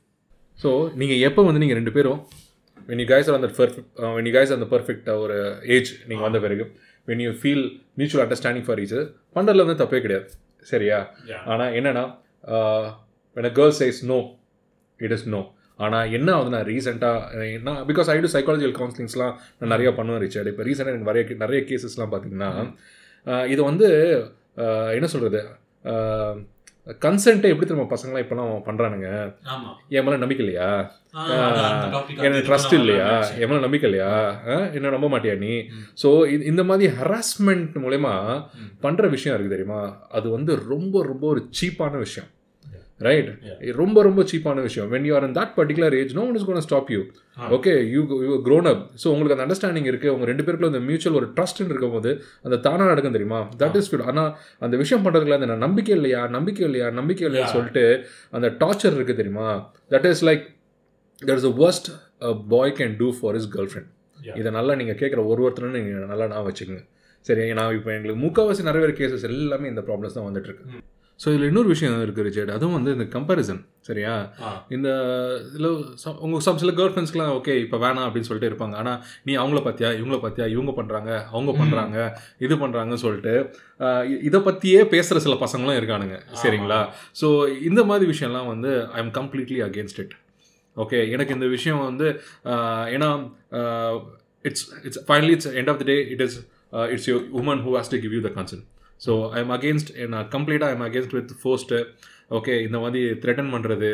ஸோ 0.59 0.70
நீங்கள் 0.94 1.23
எப்போ 1.29 1.43
வந்து 1.43 1.62
நீங்கள் 1.64 1.81
ரெண்டு 1.81 1.94
பேரும் 1.99 2.20
when 2.88 2.99
you 2.99 3.06
guys 3.06 3.26
are 3.29 3.35
on 3.35 3.43
that 3.43 3.53
perfect 3.56 3.85
uh, 3.97 4.09
when 4.14 4.25
you 4.29 4.32
guys 4.32 4.49
are 4.50 4.56
on 4.56 4.62
the 4.64 4.70
perfect 4.70 5.05
uh, 5.06 5.17
ஒரு 5.25 5.37
ஏஜ் 5.75 5.91
நீங்கள் 6.09 6.26
வந்த 6.26 6.38
பிறகு 6.41 6.64
when 7.08 7.20
you 7.25 7.32
feel 7.44 7.60
mutual 7.96 8.22
understanding 8.26 8.64
for 8.69 8.76
each 8.84 8.94
other 8.96 9.08
பண்ணுறதுல 9.37 9.64
வந்து 9.64 9.81
தப்பே 9.82 10.00
கிடையாது. 10.04 10.28
சரியா. 10.72 10.99
ஆனால் 11.52 11.72
என்னன்னா 11.78 12.04
uh, 12.54 12.84
when 13.37 13.46
a 13.50 13.54
girl 13.58 13.72
says 13.81 13.99
no 14.12 14.20
it 15.00 15.12
is 15.16 15.25
no. 15.34 15.43
ஆனால் 15.78 16.10
என்ன 16.16 16.28
ஆகுது 16.37 16.50
நான் 16.54 16.69
ரீசெண்டாக 16.72 17.46
என்ன 17.58 17.72
பிகாஸ் 17.90 18.08
ஐ 18.14 18.16
டு 18.25 18.31
சைக்காலஜிக்கல் 18.34 18.76
கவுன்சிலிங்ஸ்லாம் 18.81 19.34
நான் 19.58 19.72
நிறைய 19.75 19.90
பண்ணுவேன் 19.99 20.22
ரிச்சர்ட் 20.25 20.50
இப்போ 20.52 20.64
ரீசெண்டாக 20.69 20.94
எனக்கு 20.94 21.10
நிறைய 21.10 21.25
நிறைய 21.44 21.60
கேசஸ்லாம் 21.70 22.12
பார்த்தீங்கன்னா 22.12 22.50
uh, 23.26 23.44
இது 23.54 23.62
வந்து 23.70 23.88
uh, 24.64 24.88
என்ன 24.99 25.08
சொல்கிறது 25.14 25.43
கன்சென்ட்டை 26.87 27.50
எப்படி 27.52 27.67
திரும்ப 27.67 27.96
பசங்களாம் 27.96 28.23
இப்போலாம் 28.25 28.64
பண்ணுறானுங்க 28.67 29.08
என் 29.88 30.05
மேலே 30.05 30.17
நம்பிக்கை 30.17 30.46
இல்லையா 30.46 30.70
எனக்கு 32.19 32.46
ட்ரஸ்ட் 32.49 32.73
இல்லையா. 32.73 33.08
என் 33.38 33.49
மேலே 33.49 33.61
நம்பிக்கை 33.61 33.90
இல்லையா? 33.90 34.12
என்ன 34.73 34.90
நம்ப 34.90 35.08
மாட்டியா 35.08 35.38
நீ. 35.38 35.52
ஸோ 36.02 36.08
இந்த 36.43 36.64
மாதிரி 36.64 36.94
ஹராஸ்மெண்ட் 37.00 37.76
மூலயமா. 37.84 38.14
பண்ணுற 38.82 39.08
விஷயம் 39.08 39.37
இருக்குது 39.37 39.49
தெரியுமா 39.49 39.81
அது 40.08 40.31
வந்து 40.31 40.62
ரொம்ப 40.69 41.02
ரொம்ப 41.02 41.26
ஒரு 41.26 41.49
சீப்பான 41.61 41.99
விஷயம் 41.99 42.31
ரைட். 43.06 43.28
ரொம்ப 43.81 44.02
ரொம்ப 44.06 44.22
சீப்பான 44.31 44.62
விஷயம். 44.66 44.88
When 44.94 45.06
you 45.08 45.12
are 45.19 45.26
in 45.28 45.37
that 45.38 45.52
particular 45.58 45.94
age 46.00 46.14
no 46.19 46.25
one 46.31 46.38
is 46.40 46.46
gonna 46.49 46.64
stop 46.66 46.90
you. 46.94 47.00
Okay 47.56 47.72
you 47.94 48.00
you 48.26 48.32
grown 48.49 48.69
up 48.72 48.82
so 49.02 49.06
உங்களுக்கு 49.12 49.37
அந்த 49.37 49.44
அண்டர்ஸ்டாண்டிங் 49.46 49.88
இருக்குது 49.93 50.12
உங்கள் 50.14 50.31
ரெண்டு 50.31 50.44
பேருக்குள்ள 50.46 50.72
அந்த 50.72 50.82
மியூச்சுவல் 50.88 51.19
ஒரு 51.20 51.28
ட்ரஸ்ட்னு 51.37 51.72
இருக்கும்போது 51.75 52.10
அந்த 52.46 52.58
தானாக 52.66 52.88
நடக்கும் 52.93 53.16
தெரியுமா? 53.19 53.40
தட் 53.62 53.78
இஸ் 53.81 53.90
ஃபீல் 53.93 54.06
ஆனால் 54.12 54.31
அந்த 54.66 54.75
விஷயம் 54.82 55.04
பண்ணுறதுல 55.06 55.38
அந்த 55.40 55.58
நம்பிக்கை 55.66 55.94
இல்லையா? 55.99 56.22
நம்பிக்கை 56.37 56.64
இல்லையா? 56.69 56.88
நம்பிக்கை 57.00 57.26
இல்லையா. 57.28 57.46
சொல்லிட்டு 57.54 57.84
அந்த 58.38 58.50
டார்ச்சர் 58.62 58.96
இருக்குது 58.99 59.20
தெரியுமா? 59.22 59.49
That 59.94 60.08
is 60.12 60.25
like 60.31 60.44
that 61.22 61.37
is 61.40 61.49
a 61.50 61.54
worst 61.62 61.87
a 62.28 62.32
boy 62.54 62.76
can 62.78 62.96
do 63.02 63.10
for 63.19 63.37
his 63.38 63.49
girlfriend. 63.72 63.90
இதை 64.40 64.50
நல்லா 64.56 64.72
நீங்கள் 64.81 64.99
கேட்குற 65.02 65.20
ஒரு 65.32 65.40
ஒருத்தரும் 65.44 65.76
நீங்கள் 65.78 66.10
நல்லா 66.12 66.26
நான் 66.32 66.46
வச்சுக்கோங்க. 66.49 66.82
சரி 67.26 67.43
நான் 67.58 67.75
இப்போ 67.76 67.90
எங்களுக்கு 67.96 68.20
முக்கால்வாசி 68.25 68.62
நிறைய 68.69 68.81
பேர் 68.84 68.99
கேசஸ் 69.00 69.26
எல்லாமே 69.31 69.66
இந்த 69.72 69.82
ப்ராப்ளம்ஸ் 69.88 70.16
தான் 70.19 70.26
வந்துட்டு 70.28 70.49
இருக்கு. 70.50 70.64
ம். 70.72 70.82
ஸோ 71.23 71.27
இதில் 71.33 71.47
இன்னொரு 71.49 71.69
விஷயம் 71.73 71.97
இருக்குது 72.05 72.27
ரிச்சர்ட் 72.27 72.53
அதுவும் 72.55 72.77
வந்து 72.77 72.93
இந்த 72.97 73.05
கம்பேரிசன் 73.15 73.61
சரியா. 73.89 74.13
இந்த 74.75 74.89
இதில் 75.51 75.69
உங்கள் 76.25 76.43
சம் 76.47 76.59
சில 76.63 76.73
கேர்ள் 76.79 76.93
ஃப்ரெண்ட்ஸ்க்குலாம் 76.93 77.33
ஓகே 77.38 77.55
இப்போ 77.64 77.79
வேணாம் 77.85 78.07
அப்படின்னு 78.07 78.29
சொல்லிட்டு 78.29 78.50
இருப்பாங்க. 78.50 78.75
ஆனால் 78.81 78.99
நீ 79.26 79.33
அவங்கள 79.43 79.61
பார்த்தியா 79.67 79.91
இவங்கள 79.99 80.19
பார்த்தியா 80.25 80.47
இவங்க 80.55 80.73
பண்ணுறாங்க 80.79 81.11
அவங்க 81.35 81.52
பண்ணுறாங்க 81.61 81.97
இது 82.47 82.57
பண்ணுறாங்கன்னு 82.62 83.05
சொல்லிட்டு 83.05 83.35
இதை 84.29 84.41
பற்றியே 84.49 84.81
பேசுகிற 84.95 85.21
சில 85.26 85.37
பசங்களும் 85.45 85.79
இருக்கானுங்க 85.81 86.19
சரிங்களா? 86.43 86.81
ஸோ 87.21 87.29
இந்த 87.71 87.83
மாதிரி 87.91 88.09
விஷயம்லாம் 88.14 88.50
வந்து 88.55 88.73
I 88.97 89.00
am 89.05 89.14
completely 89.21 89.61
against 89.69 90.02
it 90.05 90.17
okay 90.76 90.99
எனக்கு 91.14 91.35
இந்த 91.38 91.47
விஷயம் 91.57 91.81
வந்து 91.88 92.07
ஏன்னா 92.97 93.09
it's 94.45 94.67
it's 94.87 95.02
finally 95.09 95.35
it's 95.38 95.50
end 95.61 95.71
of 95.73 95.81
the 95.83 95.87
day 95.93 95.97
it 96.14 96.23
is 96.26 96.37
it's 96.95 97.09
you 97.11 97.17
woman 97.41 97.61
who 97.67 97.73
has 97.79 97.93
to 97.95 97.99
give 98.05 98.14
you 98.19 98.23
the 98.29 98.33
concern 98.38 98.64
so 99.02 99.12
I 99.30 99.40
am 99.40 99.54
against 99.59 99.92
நான் 100.14 100.28
கம்ப்ளீட்டாக 100.35 100.71
I 100.73 100.76
am 100.76 100.87
against 100.88 101.16
with 101.18 101.32
forced 101.42 101.78
okay 102.38 102.52
இந்த 102.66 102.78
மாதிரி 102.78 103.00
threaten 103.23 103.50
பண்ணுறது. 103.54 103.88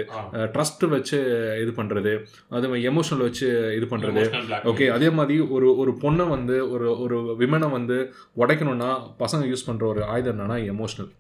trust 0.55 0.85
வச்சு 0.89 1.19
இது 1.63 1.73
பண்ணுறது 1.77 2.13
அது 2.51 2.69
emotional 2.91 3.25
வச்சு 3.29 3.47
இது 3.79 3.87
பண்ணுறது. 3.93 4.25
ஓகே 4.65 4.87
அதே 4.89 5.09
மாதிரி 5.11 5.37
ஒரு 5.57 5.69
ஒரு 5.77 5.95
பொண்ணை 6.03 6.27
வந்து 6.29 6.57
ஒரு 6.71 6.89
ஒரு 7.05 7.17
விமனை 7.43 7.71
வந்து 7.71 7.97
உடைக்கணும்னா 8.37 8.91
பசங்க 9.25 9.45
யூஸ் 9.53 9.69
பண்ணுற 9.69 9.87
ஒரு 9.95 10.03
ஆயுதம் 10.05 10.35
என்னன்னா 10.35 10.59
எமோஷனல் 10.75 11.11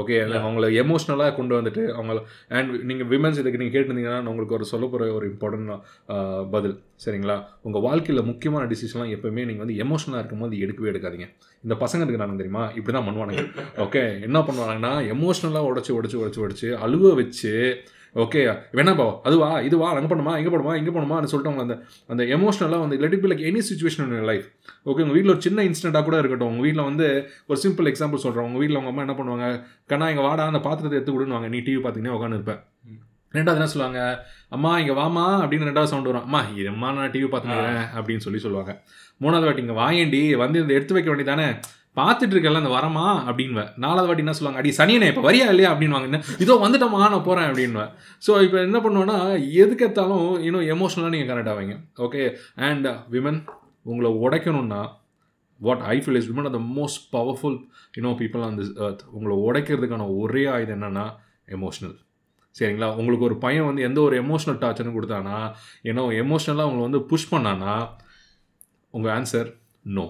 ஓகே 0.00 0.16
அவங்கள 0.40 0.66
எமோஷ்னலாக 0.82 1.34
கொண்டு 1.38 1.54
வந்துட்டு 1.58 1.82
அவங்கள 1.98 2.18
அண்ட் 2.58 2.70
நீங்கள் 2.90 3.08
விமன்ஸ் 3.12 3.40
இதுக்கு 3.42 3.60
நீங்கள் 3.62 3.76
கேட்டிருந்தீங்கன்னா 3.76 4.30
உங்களுக்கு 4.32 4.56
ஒரு 4.58 4.66
சொல்ல 4.72 4.86
போகிற 4.86 5.08
ஒரு 5.18 5.26
இம்பார்ட்டன்ட் 5.32 5.72
பதில். 6.54 6.76
சரிங்களா? 7.04 7.36
உங்கள் 7.66 7.84
வாழ்க்கையில் 7.86 8.28
முக்கியமான 8.30 8.64
டிசிஷன்லாம் 8.72 9.12
எப்பவுமே 9.16 9.44
நீங்கள் 9.48 9.64
வந்து 9.64 9.78
எமோஷனலாக 9.84 10.22
இருக்கும்போது 10.22 10.56
எடுக்கவே 10.64 10.90
எடுக்காதீங்க. 10.92 11.28
இந்த 11.64 11.74
பசங்க 11.84 12.02
இருக்கிறாங்க 12.04 12.36
தெரியுமா? 12.42 12.64
இப்படி 12.78 12.94
தான் 12.98 13.08
பண்ணுவானுங்க. 13.08 13.44
ஓகே 13.86 14.04
என்ன 14.28 14.38
பண்ணுவாங்கன்னா 14.48 14.92
எமோஷ்னலாக 15.14 15.70
உடச்சி 15.72 15.92
உடச்சி 15.98 16.18
உடச்சி 16.22 16.40
உடச்சி 16.44 16.70
அழுவ 16.86 17.14
வச்சு 17.20 17.52
ஓகே 18.14 18.40
வேணாப்பா 18.74 19.06
அதுவா 19.22 19.46
இதுவா 19.60 19.86
அங்கே 19.90 20.08
பண்ணுமா 20.10 20.32
இங்கே 20.38 20.50
பண்ணுமா 20.50 20.72
இங்கே 20.76 20.92
பண்ணுமான்னு 20.96 21.30
சொல்லிட்டு 21.30 21.50
அவங்க 21.50 21.62
அந்த 21.62 21.76
அந்த 22.08 22.22
எமோஷனலாக 22.34 22.82
வந்து 22.84 22.98
let 22.98 23.16
be 23.22 23.28
like 23.28 23.44
any 23.50 23.60
situation 23.68 24.10
in 24.10 24.26
life 24.26 24.46
okay 24.86 25.02
உங்கள் 25.04 25.16
வீட்டில் 25.16 25.32
ஒரு 25.34 25.42
சின்ன 25.42 25.62
இன்சிடென்ட்டாக 25.62 26.04
கூட 26.04 26.16
இருக்கட்டும். 26.18 26.50
உங்கள் 26.52 26.66
வீட்டில் 26.66 26.84
வந்து 26.84 27.06
ஒரு 27.46 27.58
சிம்பிள் 27.64 27.88
எக்ஸாம்பிள் 27.92 28.22
சொல்கிறேன் 28.24 28.46
உங்கள் 28.46 28.60
வீட்டில் 28.60 28.78
உங்கள் 28.78 28.92
அம்மா 28.92 29.04
என்ன 29.06 29.16
பண்ணுவாங்க? 29.18 29.46
கண்ணா 29.86 30.08
இங்கே 30.08 30.24
வாடா 30.26 30.44
அந்த 30.46 30.60
பாத்திரத்தை 30.60 30.98
எடுத்து 30.98 31.14
விடுன்னு 31.14 31.52
நீ 31.54 31.60
டிவி 31.60 31.80
பார்த்தீங்கன்னா 31.80 32.16
உட்காந்து 32.16 32.38
இருப்பேன் 32.40 32.60
ம். 32.84 33.00
ரெண்டாவது 33.34 33.58
என்ன 33.58 33.70
சொல்லுவாங்க? 33.72 34.00
அம்மா 34.50 34.78
இங்கே 34.78 34.94
வாமா 34.94 35.24
அப்படின்னு 35.42 35.68
ரெண்டாவது 35.68 35.92
சவுண்ட் 35.92 36.10
வரும். 36.10 36.24
அம்மா 36.24 36.40
இரும்மா 36.60 36.88
நான் 36.94 37.12
டிவி 37.12 37.28
பார்த்துக்கிறேன் 37.28 37.84
அப்படின்னு 37.96 38.24
சொல்லி 38.26 38.40
சொல்லுவாங்க. 38.40 38.72
மூணாவது 39.20 39.46
வாட்டி 39.46 39.62
இங்கே 39.62 39.78
வாயேண்டி 39.78 40.22
வந்து 40.36 40.60
இதை 40.60 40.74
எடுத்து 40.76 40.94
வைக்க 40.94 41.10
வேண்டியதானே 41.10 41.46
பார்த்துட்டு 41.96 42.34
இருக்கல 42.34 42.60
அந்த 42.60 42.70
வரமா? 42.70 43.06
அப்படின்வேன் 43.28 43.70
நாலாவது 43.76 44.08
வாட்டி 44.08 44.22
என்ன 44.22 44.34
சொல்லுவாங்க 44.34 44.60
அடி 44.60 44.70
சனியனே 44.76 45.08
இப்போ 45.08 45.22
வரியா 45.22 45.46
இல்லையா? 45.48 45.70
அப்படின்வாங்க 45.72 46.06
இதோ 46.38 46.54
வந்துட்டோமா 46.62 47.00
நான் 47.04 47.24
போகிறேன் 47.24 47.48
அப்படின்வேன் 47.48 47.90
ஸோ 48.22 48.40
இப்போ 48.44 48.58
என்ன 48.62 48.78
பண்ணுவேன்னா 48.84 49.18
எதுக்கு 49.58 49.86
இன்னும் 50.44 50.66
எமோஷனலாக 50.72 51.12
நீங்கள் 51.14 51.30
கனெக்ட் 51.30 51.52
ஆவீங்க 51.52 51.74
ஓகே 51.98 52.22
அண்ட் 52.68 52.86
விமன் 53.12 53.40
உங்களை 53.86 54.10
உடைக்கணும்னா 54.22 54.80
what 55.60 55.82
I 55.88 55.98
feel 55.98 56.18
is 56.20 56.28
women 56.30 56.48
are 56.48 56.56
the 56.56 56.62
most 56.76 57.02
powerful 57.12 57.58
you know 57.94 58.12
people 58.20 58.44
on 58.44 58.58
this 58.58 58.72
earth 58.82 59.02
உங்களை 59.12 59.36
உடைக்கிறதுக்கான 59.44 60.06
ஒரே 60.18 60.44
ஆயுதம் 60.48 60.76
என்னென்னா 60.76 61.06
எமோஷ்னல் 61.48 61.94
சரிங்களா? 62.54 62.88
உங்களுக்கு 62.96 63.24
ஒரு 63.24 63.36
பையன் 63.38 63.66
வந்து 63.66 63.82
எந்த 63.82 64.00
ஒரு 64.00 64.14
எமோஷனல் 64.20 64.58
டார்ச்சர்னு 64.58 64.96
கொடுத்தானா 64.96 65.36
ஏன்னா 65.84 66.02
எமோஷ்னலாக 66.18 66.68
உங்களை 66.68 66.82
வந்து 66.82 67.00
புஷ் 67.10 67.30
பண்ணானா 67.32 67.74
உங்கள் 68.94 69.12
answer 69.14 69.48
no 69.92 70.06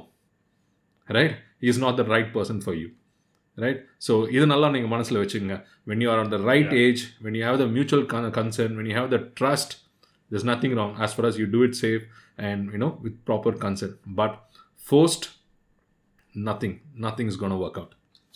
right 1.09 1.37
is 1.63 1.81
not 1.85 1.99
the 2.01 2.05
right 2.15 2.33
person 2.37 2.61
for 2.65 2.79
you 2.83 2.89
right 3.59 3.81
so 4.07 4.13
இது 4.37 4.45
நல்லா 4.53 4.69
நீங்கள் 4.75 4.93
மனசில் 4.95 5.21
வச்சுக்கோங்க. 5.23 5.57
When 5.91 6.03
you 6.05 6.09
are 6.13 6.21
on 6.23 6.33
the 6.35 6.41
right 6.51 6.73
age 6.85 7.03
when 7.25 7.37
you 7.39 7.45
have 7.49 7.59
the 7.63 7.69
mutual 7.77 8.07
concern 8.39 8.75
when 8.79 8.91
you 8.91 8.97
have 9.01 9.11
the 9.15 9.21
trust 9.41 9.75
there's 10.31 10.47
nothing 10.47 10.73
wrong. 10.77 10.93
As 11.05 11.11
far 11.17 11.25
as 11.29 11.35
you 11.41 11.47
do 11.55 11.61
it 11.67 11.75
safe 11.77 12.05
and 12.49 12.61
you 12.75 12.79
know 12.83 12.91
with 13.05 13.17
proper 13.29 13.53
consent 13.65 13.95
but 14.21 14.33
forced 14.81 15.25
nothing 16.35 16.73
nothing 17.07 17.27
is 17.27 17.37
going 17.37 17.55
to 17.55 17.61
work 17.65 17.77
out. 17.81 17.91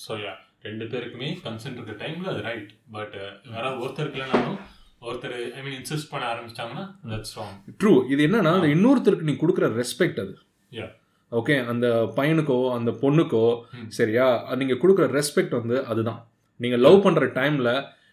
So 0.04 0.12
yeah 0.24 0.32
ரெண்டு 0.66 0.84
பேருக்குமே 0.92 1.28
consent 1.46 1.78
இருக்க 1.78 1.94
டைம்ல 2.02 2.26
அது 2.32 2.42
right 2.48 2.68
but 2.96 3.14
யாராவது 3.54 3.78
ஒருத்தருக்கு 3.84 4.18
இல்லைனாலும் 4.18 4.58
ஒருத்தர் 5.06 5.34
ஐ 5.56 5.62
மீன் 5.64 5.76
insist 5.78 6.10
பண்ண 6.12 6.26
ஆரம்பிச்சிட்டாங்கன்னா 6.32 6.84
தட்ஸ் 7.12 7.34
ராங் 7.38 7.56
ட்ரூ 7.82 7.92
இது 8.12 8.20
என்னன்னா 8.28 8.52
இன்னொருத்தருக்கு 8.74 9.28
நீ 9.30 9.36
கொடுக்குற 9.42 9.68
ரெஸ்பெக்ட் 9.80 10.20
அது. 10.24 10.34
யா 10.72 10.86
ஓகே 11.32 11.54
அந்த 11.66 11.86
பையனுக்கோ 12.16 12.56
அந்த 12.74 12.90
பொண்ணுக்கோ. 13.00 13.44
சரியா? 13.90 14.26
அது 14.44 14.60
நீங்கள் 14.62 14.80
கொடுக்குற 14.82 15.06
ரெஸ்பெக்ட் 15.16 15.54
வந்து 15.58 15.76
அதுதான். 15.86 16.20
நீங்கள் 16.60 16.80
லவ் 16.80 16.98
பண்ணுற 17.06 17.24
டைமில் 17.34 17.70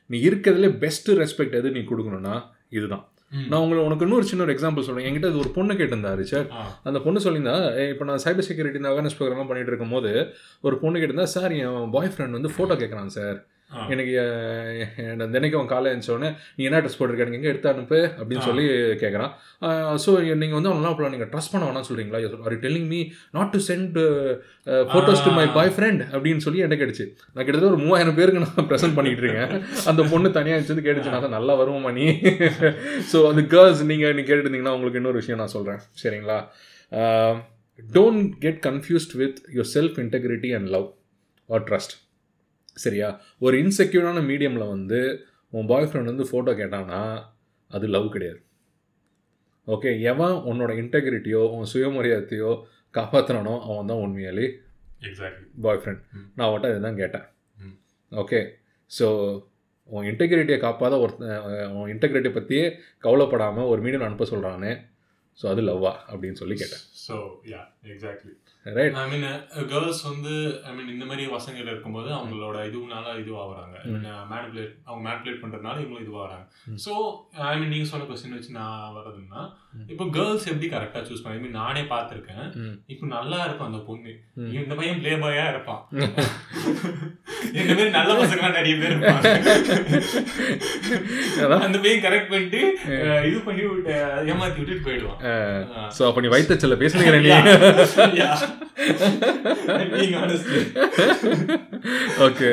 நீ 0.10 0.18
இருக்கிறதுலே 0.28 0.70
பெஸ்ட்டு 0.80 1.18
ரெஸ்பெக்ட் 1.20 1.56
எது 1.56 1.70
நீ 1.72 1.82
கொடுக்கணும்னா 1.90 2.36
இதுதான். 2.72 3.04
நான் 3.44 3.62
உங்களுக்கு 3.62 3.86
உனக்கு 3.86 4.06
இன்னொரு 4.06 4.26
சின்ன 4.26 4.44
ஒரு 4.44 4.54
எக்ஸாம்பிள் 4.54 4.86
சொல்கிறேன் 4.88 5.08
என்கிட்ட 5.08 5.30
இது 5.30 5.40
ஒரு 5.40 5.52
பொண்ணு 5.54 5.74
கேட்டிருந்தா 5.74 6.12
ரிச்சர்ட் 6.20 6.50
ஆ. 6.54 6.64
அந்த 6.84 7.00
பொண்ணு 7.00 7.24
சொல்லியிருந்தா 7.24 7.56
இப்போ 7.86 8.06
நான் 8.06 8.22
சைபர் 8.24 8.48
செக்யூரிட்டி 8.48 8.80
இந்த 8.82 8.92
அவேர்னஸ் 8.92 9.16
ப்ரோக்ராம்லாம் 9.18 9.50
பண்ணிட்டு 9.50 9.72
இருக்கும்போது 9.72 10.12
ஒரு 10.64 10.76
பொண்ணு 10.78 11.00
கேட்டிருந்தா 11.00 11.28
சார் 11.34 11.54
என் 11.60 11.90
பாய் 11.92 12.12
ஃப்ரெண்ட் 12.14 12.38
வந்து 12.38 12.52
ஃபோட்டோ 12.54 12.76
கேட்குறான் 12.82 13.14
சார். 13.16 13.38
எனக்கு 13.94 14.14
தினைக்கும் 15.36 15.70
காலையில் 15.72 15.94
எழுந்தோடனே 15.94 16.30
நீ 16.58 16.64
என்ன 16.70 16.80
ட்ரெஸ் 16.84 16.98
போட்டிருக்க? 17.00 17.38
எங்கே 17.40 17.52
எடுத்து 17.54 17.70
அனுப்பு 17.74 18.00
அப்படின்னு. 18.20 18.46
சொல்லி 18.50 18.66
கேட்குறான் 19.04 19.32
ஸோ 20.06 20.12
நீங்கள் 20.42 20.58
வந்து 20.58 20.72
அவனெல்லாம் 20.72 20.94
அப்போ 20.94 21.12
நீங்கள் 21.16 21.32
ட்ரஸ்ட் 21.34 21.54
பண்ண 21.54 21.64
வேணாம் 21.70 21.88
சொல்கிறீங்களா 21.90 22.20
or 22.48 22.56
telling 22.66 22.90
me 22.94 23.02
not 23.38 23.52
to 23.56 23.62
send 23.70 23.98
photos 24.92 25.24
to 25.28 25.34
my. 25.38 25.46
Boyfriend 25.78 26.04
அப்படின்னு 26.14 26.46
சொல்லி 26.48 26.64
எனக்கு 26.66 26.82
கேட்டுச்சு. 26.84 27.08
நான் 27.34 27.46
கிட்டத்தட்ட 27.46 27.74
ஒரு 27.74 27.82
மூவாயிரம் 27.86 28.18
பேருக்கு 28.20 28.44
நான் 28.46 28.68
ப்ரெசென்ட் 28.72 28.98
பண்ணிட்டு 29.00 29.24
இருக்கேன். 29.26 29.54
அந்த 29.92 30.02
பொண்ணு 30.14 30.32
தனியாக 30.40 30.60
வச்சு 30.60 30.86
கேட்டுச்சு. 30.90 31.16
நான் 31.16 31.38
நல்லா 31.38 31.56
வருவோமா 31.62 31.94
நீ. 32.00 32.06
ஸோ 33.12 33.20
அந்த 33.32 33.44
கேர்ள்ஸ் 33.56 33.84
நீங்கள் 33.92 34.16
நீ 34.20 34.24
கேட்டுருந்தீங்கன்னா 34.30 34.76
உங்களுக்கு 34.78 35.02
இன்னொரு 35.02 35.22
விஷயம் 35.22 35.42
நான் 35.44 35.56
சொல்கிறேன் 35.58 35.82
சரிங்களா? 36.04 36.40
Don't 37.80 38.32
get 38.46 38.60
confused 38.70 39.14
with 39.22 39.40
your 39.56 39.72
self 39.76 39.98
integrity 40.04 40.50
and 40.58 40.70
love 40.76 40.88
or 41.50 41.64
trust 41.70 41.94
சரியா? 42.78 43.08
ஒரு 43.46 43.56
இன்செக்யூரான 43.64 44.22
மீடியமில் 44.30 44.72
வந்து 44.76 45.00
உன் 45.54 45.70
பாய் 45.72 45.88
ஃப்ரெண்ட் 45.90 46.12
வந்து 46.12 46.28
ஃபோட்டோ 46.30 46.54
கேட்டானா 46.62 47.02
அது 47.72 47.86
லவ் 47.96 48.08
கிடையாது. 48.16 48.40
ஓகே 49.68 49.92
எவன் 50.12 50.36
உன்னோட 50.50 50.72
இன்டெகிரிட்டியோ 50.82 51.42
உன் 51.56 51.70
சுயமரியாதையோ 51.74 52.52
காப்பாற்றுறானோ 52.94 53.54
அவன் 53.68 53.90
தான் 53.92 54.02
உண்மையாலே 54.06 54.48
எக்ஸாக்ட்லி 55.10 55.46
பாய் 55.66 55.80
ஃப்ரெண்ட். 55.82 56.02
நான் 56.36 56.48
அவன்கிட்ட 56.48 56.72
இதுதான் 56.74 57.00
கேட்டேன். 57.02 57.28
ஓகே 58.12 58.40
ஸோ 58.92 59.08
உன் 59.90 60.08
இன்டெகிரிட்டியை 60.10 60.58
காப்பாத 60.66 61.00
ஒருத்தன் 61.04 61.32
உன் 61.78 61.92
இன்டெகிரிட்டியை 61.94 62.34
பற்றியே 62.36 62.66
கவலைப்படாமல் 63.06 63.70
ஒரு 63.72 63.82
மீடியம் 63.86 64.08
அனுப்ப 64.08 64.28
சொல்கிறானே 64.34 64.74
ஸோ 65.38 65.46
அது 65.52 65.62
லவ்வா 65.70 65.94
அப்படின்னு 66.10 66.40
சொல்லி 66.42 66.56
கேட்டேன். 66.62 66.84
So 67.06 67.16
yeah 67.54 67.62
exactly 67.94 68.34
right 68.66 68.94
I 68.94 69.06
mean 69.12 69.26
girls 69.72 70.02
வந்து 70.10 70.34
ஐ 70.68 70.74
மீன் 70.76 70.88
இந்த 70.88 71.06
மாதிரி 71.06 71.24
வசங்கள் 71.32 71.70
இருக்கும்போது 71.72 72.10
அவங்களோட 72.10 72.58
இதுனால 72.70 73.16
இதுவாகிறாங்க 73.24 73.76
மேனிபுலேட் 74.32 74.74
அவங்க 74.86 75.02
மேனிபுலேட் 75.08 75.42
பண்றதுனால 75.44 75.82
இவங்களும் 75.82 76.06
இதுவாகிறாங்க. 76.06 76.46
ஸோ 76.86 76.94
ஐ 77.52 77.60
மீன் 77.60 77.74
நீங்க 77.76 77.90
சொன்ன 77.92 78.08
கொஸ்டின் 78.10 78.38
வச்சு 78.38 78.58
நான் 78.60 78.96
வர்றதுன்னா. 78.98 79.42
இப்போ 79.92 80.06
கேர்ள்ஸ் 80.16 80.48
எப்படி 80.52 80.68
கரெக்டா 80.74 81.00
சூஸ் 81.08 81.24
பண்ண 81.24 81.42
மீன் 81.44 81.58
நானே 81.60 81.82
பார்த்துருக்கேன். 81.92 82.46
இப்போ 82.94 83.06
நல்லா 83.16 83.40
இருக்கும் 83.46 83.70
அந்த 83.70 83.80
பொண்ணு. 83.88 84.12
இந்த 84.60 84.74
பையன் 84.80 85.00
பிளே 85.02 85.14
பாயா 85.24 85.46
இருப்பான். 85.54 85.82
இந்த 87.60 87.72
மாதிரி 87.78 87.90
நல்ல 87.98 88.12
பசங்களாம் 88.20 88.58
நிறைய 88.58 88.76
பேர் 88.82 88.94
அந்த 91.66 91.78
பையன் 91.84 92.04
கரெக்ட் 92.06 92.32
பண்ணிட்டு 92.32 92.62
இது 93.30 93.40
பண்ணி 93.48 93.64
ஏமாத்தி 94.32 94.60
விட்டுட்டு 94.60 94.86
போயிடுவான். 94.88 95.20
ஸோ 95.98 96.02
அப்போ 96.10 96.22
நீ 96.26 96.32
வைத்த 96.36 96.60
செல்ல 96.64 96.78
honest. 100.22 100.48
ஓகே 102.26 102.50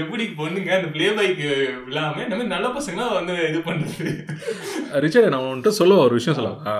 எப்படி 0.00 0.24
பொண்ணுங்க 0.40 0.70
அந்த 0.78 0.88
பிளே 0.94 1.08
பைக் 1.18 1.42
இல்லாம 1.88 2.22
இந்த 2.24 2.34
மாதிரி 2.36 2.52
நல்ல 2.54 2.68
பசங்களா 2.76 3.06
வந்து 3.18 3.34
இது 3.50 3.60
பண்றது? 3.68 4.12
ரிச்சர்ட் 5.04 5.32
நான் 5.34 5.46
உன்கிட்ட 5.50 5.72
சொல்ல 5.80 6.00
ஒரு 6.06 6.14
விஷயம் 6.18 6.37
சொல்லவா 6.38 6.74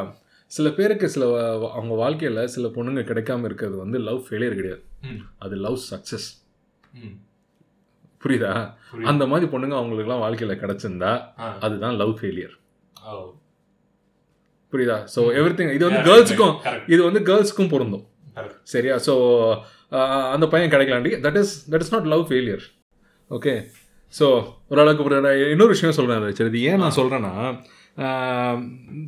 சில 0.57 0.69
பேருக்கு 0.77 1.07
சில 1.15 1.25
அவங்க 1.77 1.95
வாழ்க்கையில் 2.03 2.41
சில 2.53 2.67
பொண்ணுங்க 2.77 3.01
கிடைக்காம 3.09 3.49
இருக்கிறது 3.49 3.77
வந்து 3.83 3.99
லவ் 4.09 4.21
ஃபெயிலியர் 4.27 4.59
கிடையாது. 4.59 4.83
அது 5.45 5.55
லவ் 5.65 5.79
சக்ஸஸ். 5.89 6.29
புரியுதா. 8.23 8.53
அந்த 9.11 9.25
மாதிரி 9.33 9.47
பொண்ணுங்க 9.53 9.75
அவங்களுக்குலாம் 9.81 10.23
வாழ்க்கையில் 10.25 10.61
கிடைச்சிருந்தா. 10.63 11.11
அதுதான் 11.67 11.99
லவ் 12.03 12.15
ஃபெயிலியர். 12.21 12.55
புரியுதா? 14.73 14.97
ஸோ 15.15 15.21
எவ்ரி 15.41 15.67
இது 15.77 15.85
வந்து 15.89 16.03
கேர்ள்ஸுக்கும் 16.09 16.55
இது 16.95 17.01
வந்து 17.09 17.21
கேர்ள்ஸுக்கும் 17.29 17.73
பொருந்தும். 17.75 18.07
சரியா? 18.73 18.97
ஸோ 19.07 19.15
அந்த 20.35 20.47
பையன் 20.55 20.73
கிடைக்கலாண்டி. 20.75 21.13
That 21.27 21.39
is 21.43 21.55
that 21.73 21.85
is 21.85 21.95
not 21.95 22.09
love 22.15 22.25
failure 22.31 22.65
okay 23.31 23.55
so 24.15 24.27
ஓரளவுக்கு 24.73 25.49
இன்னொரு 25.55 25.73
விஷயம் 25.75 25.97
சொல்கிறேன் 25.99 26.37
சரி 26.39 26.51
இது 26.53 26.61
ஏன் 26.71 26.83
நான் 26.85 26.99
சொல்கிறேன்னா 26.99 27.33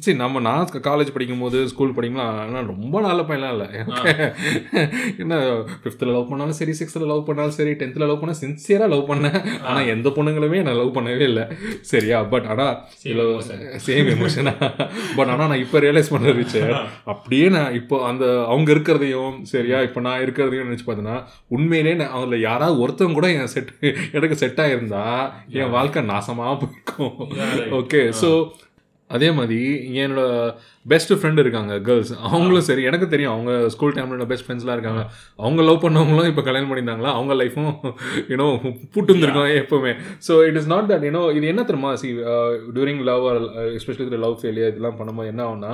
சரி 0.05 0.15
நம்ம 0.21 0.41
நான் 0.47 0.71
காலேஜ் 0.87 1.13
படிக்கும்போது 1.15 1.59
ஸ்கூல் 1.73 1.95
படிக்கும்போது 1.97 2.41
ஆனால் 2.45 2.69
ரொம்ப 2.73 3.01
நல்ல 3.07 3.21
பையன்லாம் 3.29 3.53
இல்லை. 3.57 3.69
என்ன 5.23 5.35
ஃபிஃப்த்தில் 5.83 6.13
லவ் 6.15 6.29
பண்ணாலும் 6.31 6.57
சரி 6.61 6.73
சிக்ஸ்த்தில் 6.79 7.07
லவ் 7.11 7.23
பண்ணாலும் 7.29 7.57
சரி 7.59 7.73
டென்த்தில் 7.81 8.07
லவ் 8.11 8.21
பண்ண 8.23 8.35
சின்சியராக 8.43 8.89
லவ் 8.95 9.05
பண்ணேன். 9.11 9.39
ஆனால் 9.69 9.91
எந்த 9.95 10.09
பொண்ணுங்களுமே 10.17 10.63
நான் 10.67 10.79
லவ் 10.81 10.95
பண்ணவே 10.97 11.27
இல்லை. 11.31 11.45
சரியா 11.93 12.21
பட் 12.33 12.49
ஆனால். 12.55 12.75
சேம் 13.87 14.11
எமோஷனா 14.15 14.55
பட் 15.19 15.31
ஆனால் 15.35 15.51
நான் 15.53 15.63
இப்போ 15.65 15.81
ரியலைஸ் 15.87 16.13
பண்ண 16.15 16.35
அப்படியே 17.15 17.47
நான் 17.57 17.77
இப்போ 17.81 17.99
அந்த 18.09 18.25
அவங்க 18.53 18.69
இருக்கிறதையும் 18.75 19.37
சரியா 19.53 19.81
இப்போ 19.89 20.01
நான் 20.07 20.23
இருக்கிறதையும் 20.25 20.69
நினச்சி 20.69 20.87
பார்த்தேன்னா 20.89 21.17
உண்மையிலே 21.57 21.95
நான் 22.01 22.17
அதில் 22.19 22.45
யாராவது 22.49 22.81
ஒருத்தவங்க 22.85 23.19
கூட 23.21 23.31
என் 23.39 23.53
செட் 23.55 23.71
எனக்கு 24.19 24.41
செட் 24.43 24.61
ஆயிருந்தா 24.65 25.05
என் 25.61 25.75
வாழ்க்கை 25.77 26.03
நாசமாக 26.13 26.57
போயிருக்கும். 26.65 27.15
ஓகே 27.81 28.03
ஸோ 28.23 28.31
அதே 29.17 29.29
மாதிரி 29.39 29.59
என்னோட 30.03 30.23
பெஸ்ட் 30.93 31.13
ஃப்ரெண்ட் 31.21 31.43
இருக்காங்க 31.43 31.73
கேர்ள்ஸ் 31.87 32.13
அவங்களும் 32.29 32.67
சரி 32.69 32.83
எனக்கு 32.91 33.07
தெரியும் 33.15 33.33
அவங்க 33.35 33.53
ஸ்கூல் 33.75 33.95
டைமில் 33.97 34.29
பெஸ்ட் 34.33 34.47
ஃப்ரெண்ட்ஸ்லாம் 34.47 34.77
இருக்காங்க. 34.79 35.03
அவங்க 35.43 35.61
லவ் 35.69 35.81
பண்ணவங்களும் 35.85 36.29
இப்போ 36.33 36.43
கல்யாணம் 36.49 36.71
பண்ணியிருந்தாங்களா? 36.71 37.13
அவங்க 37.19 37.35
லைஃப்பும் 37.41 37.73
யூனோ 38.33 38.49
புட்டு 38.95 39.11
இருந்திருக்கோம் 39.13 39.51
எப்போவுமே. 39.63 39.95
So 40.29 40.35
it 40.49 40.59
is 40.61 40.71
not 40.75 40.91
that 40.93 41.07
you know 41.09 41.23
இது 41.39 41.53
என்ன 41.55 41.65
தெரியுமா? 41.71 41.93
See 42.03 42.11
during 42.79 43.03
love 43.11 43.27
especially 43.79 44.23
love 44.27 44.39
failure 44.43 44.73
இதெல்லாம் 44.75 44.99
பண்ணும்போது 45.01 45.33
என்ன 45.35 45.45
ஆகும்னா 45.49 45.73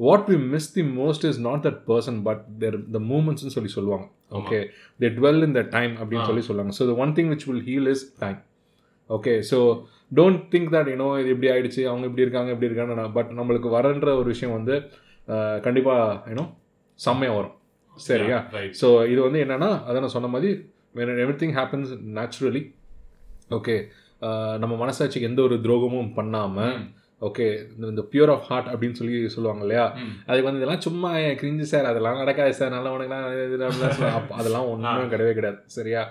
what 0.00 0.26
we 0.32 0.38
miss 0.54 0.70
the 0.74 0.82
most 1.00 1.24
is 1.28 1.40
not 1.46 1.62
that 1.68 1.80
person 1.90 2.18
but 2.26 2.42
there 2.62 2.76
the 2.96 3.00
மூமெண்ட்ஸ்னு 3.12 3.54
சொல்லி 3.54 3.70
சொல்லுவாங்க. 3.76 4.06
Okay 4.40 4.58
they 5.02 5.08
dwell 5.20 5.40
in 5.46 5.56
the 5.60 5.64
time 5.76 5.94
அப்படின்னு. 6.02 6.26
சொல்லி 6.30 6.44
சொல்லுவாங்க. 6.48 6.74
So 6.80 6.84
the 6.90 6.94
one 7.04 7.14
thing 7.16 7.30
which 7.34 7.46
will 7.48 7.64
heal 7.70 7.90
is 7.94 8.04
time 8.24 8.38
okay 9.10 9.34
so 9.50 9.58
don't 10.10 10.42
think 10.52 10.70
that 10.74 10.90
you know 10.92 11.08
இது 11.20 11.30
இப்படி 11.34 11.48
ஆயிடுச்சு 11.54 11.82
அவங்க 11.90 12.04
இப்படி 12.08 12.24
இருக்காங்க 12.26 12.50
இப்படி 12.54 12.68
இருக்காங்க 12.70 13.08
பட் 13.18 13.30
நம்மளுக்கு 13.38 13.68
வரன்ற 13.76 14.08
ஒரு 14.20 14.28
விஷயம் 14.34 14.56
வந்து 14.58 14.74
கண்டிப்பாக 15.66 16.30
யூனோ 16.32 16.44
செம்மையாக 16.98 17.38
வரும். 17.38 17.54
சரியா. 17.96 18.38
ஸோ 18.80 18.88
இது 19.12 19.20
வந்து 19.26 19.40
என்னன்னா 19.44 19.70
அதை 19.88 19.96
நான் 20.00 20.14
சொன்ன 20.16 20.30
மாதிரி 20.34 20.50
every 21.24 21.36
thing 21.42 21.56
happens 21.58 21.90
naturally 22.18 22.62
okay 23.56 23.76
நம்ம 24.62 24.74
மனசாட்சிக்கு 24.84 25.28
எந்த 25.30 25.42
ஒரு 25.42 25.56
துரோகமும் 25.66 26.14
பண்ணாமல் 26.14 26.78
ஓகே 27.22 27.46
இந்த 27.90 28.02
பியூர் 28.12 28.32
ஆஃப் 28.34 28.44
ஹார்ட் 28.48 28.68
அப்படின்னு 28.72 28.98
சொல்லி 28.98 29.16
சொல்லுவாங்க 29.34 29.62
இல்லையா. 29.64 29.84
அதுக்கு 30.26 30.48
வந்து 30.48 30.60
இதெல்லாம் 30.60 30.84
சும்மா 30.86 31.10
கிரிஞ்சு 31.40 31.66
சார் 31.72 31.88
அதெல்லாம் 31.90 32.20
நடக்காது 32.22 32.54
சார் 32.54 32.74
நல்லவனுக்குலாம் 32.76 34.36
அதெல்லாம் 34.40 34.68
ஒன்றும் 34.72 35.12
கிடையவே 35.14 35.32
கிடையாது 35.38 35.58
சரியா? 35.76 36.02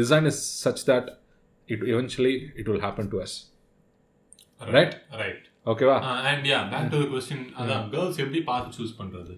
Design 0.00 0.26
is 0.32 0.42
such 0.64 0.84
that 0.90 1.08
it 1.66 1.82
eventually 1.82 2.34
it 2.54 2.66
will 2.66 2.80
happen 2.80 3.08
to 3.08 3.20
us 3.22 3.36
Right? 4.74 4.92
Right. 5.12 5.40
ஓகேவா 5.66 5.96
and 6.00 6.46
yeah 6.46 6.58
back 6.70 6.90
to 6.90 6.98
question 7.12 7.46
அதான் 7.58 7.88
கேர்ள்ஸ் 7.90 8.18
எப்படி 8.18 8.42
பார்த்து 8.42 8.84
சூஸ் 8.84 8.94
பண்றது? 8.98 9.34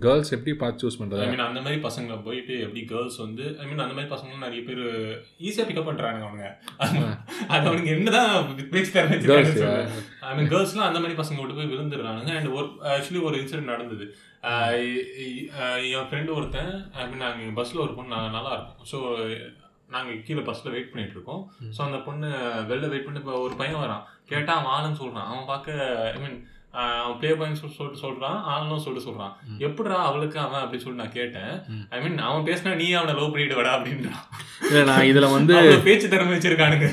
கேர்ள்ஸ் 0.00 0.32
எப்படி 0.32 0.56
பார்த்து 0.56 0.88
சூஸ் 0.88 0.92
ஐ 0.92 0.98
பண்ணுறது 1.00 1.28
மீன் 1.28 1.38
அந்த 1.38 1.60
மாதிரி 1.60 1.82
பசங்களை 1.82 2.22
போயிட்டு 2.22 2.60
எப்படி 2.60 2.84
கேர்ள்ஸ் 2.84 3.16
வந்து 3.16 3.56
ஐ 3.58 3.66
மீன் 3.66 3.78
அந்த 3.78 3.94
மாதிரி 3.94 4.14
பசங்க 4.14 4.38
நிறைய 4.38 4.62
பேர் 4.62 4.82
ஈஸியா 5.40 5.68
பிக்கப் 5.68 5.84
பண்றாங்க 5.84 6.24
அவனுங்க. 6.26 6.48
அது 7.48 7.66
அவனுக்கு 7.66 7.90
என்னதான் 7.90 8.56
Girls, 9.26 9.52
தர 9.54 9.92
ஐ 10.20 10.36
மீன் 10.36 10.48
கேர்ள்ஸ்லாம் 10.48 10.88
அந்த 10.88 11.00
மாதிரி 11.00 11.22
பசங்க 11.22 11.38
விட்டு 11.38 11.54
போய் 11.54 11.72
விழுந்துடுறானுங்க. 11.72 12.36
அண்ட் 12.36 12.46
ஒரு 12.46 12.66
ஆக்சுவலி 12.66 13.22
ஒரு 13.22 13.36
இன்சிடென்ட் 13.38 13.72
நடந்தது. 13.74 14.06
இ- 14.44 15.48
ஆஹ் 15.60 15.90
என் 15.90 16.08
ஃப்ரெண்டு 16.10 16.34
ஒருத்தன் 16.34 16.92
ஐ 16.92 17.08
மீன் 17.08 17.16
நாங்கள் 17.16 17.52
பஸ்ஸில் 17.52 17.78
ஒரு 17.78 17.94
பொண்ணு 17.94 18.16
நல்லா 18.30 18.52
இருக்கும். 18.52 18.86
ஸோ 18.92 18.98
நாங்கள் 19.94 20.22
கீழே 20.26 20.42
பஸ்ஸில் 20.48 20.72
வெயிட் 20.74 20.90
பண்ணிட்டு 20.92 21.16
இருக்கோம். 21.16 21.42
ஸோ 21.76 21.80
அந்த 21.86 21.98
பொண்ணு 22.06 22.28
வெளில 22.70 22.88
வெயிட் 22.92 23.06
பண்ணி 23.06 23.20
இப்போ 23.22 23.34
ஒரு 23.46 23.54
பையன் 23.60 23.82
வரான். 23.84 24.04
கேட்டால் 24.30 24.58
அவன் 24.58 24.72
ஆளுன்னு 24.76 25.00
சொல்கிறான் 25.02 25.28
அவன் 25.30 25.50
பார்க்க 25.52 26.10
ஐ 26.14 26.18
மீன் 26.24 26.38
அவன் 26.74 27.16
ப்ளே 27.20 27.30
பாய்னு 27.38 27.58
சொல்லி 27.60 27.76
சொல்லிட்டு 27.76 28.02
சொல்கிறான் 28.04 28.38
ஆளுன்னு 28.52 28.82
சொல்லிட்டு 28.84 29.06
சொல்கிறான். 29.06 29.34
எப்படிடா 29.66 29.98
அவளுக்கு 30.08 30.38
அவன் 30.44 30.62
அப்படின்னு 30.62 30.84
சொல்லி 30.84 31.02
நான் 31.02 31.16
கேட்டேன். 31.18 31.52
ஐ 31.94 31.98
மீன் 32.02 32.18
அவன் 32.28 32.46
பேசினா 32.48 32.74
நீ 32.82 32.86
அவனை 32.98 33.14
லவ் 33.18 33.32
பண்ணிட்டு 33.34 33.58
வாடா 33.58 33.72
அப்படின்றான். 33.76 34.24
இல்லை 34.68 34.82
நான் 34.90 35.08
இதில் 35.10 35.34
வந்து 35.36 35.54
பேச்சு 35.86 36.12
திறமை 36.14 36.32
வச்சிருக்கானுங்க. 36.34 36.88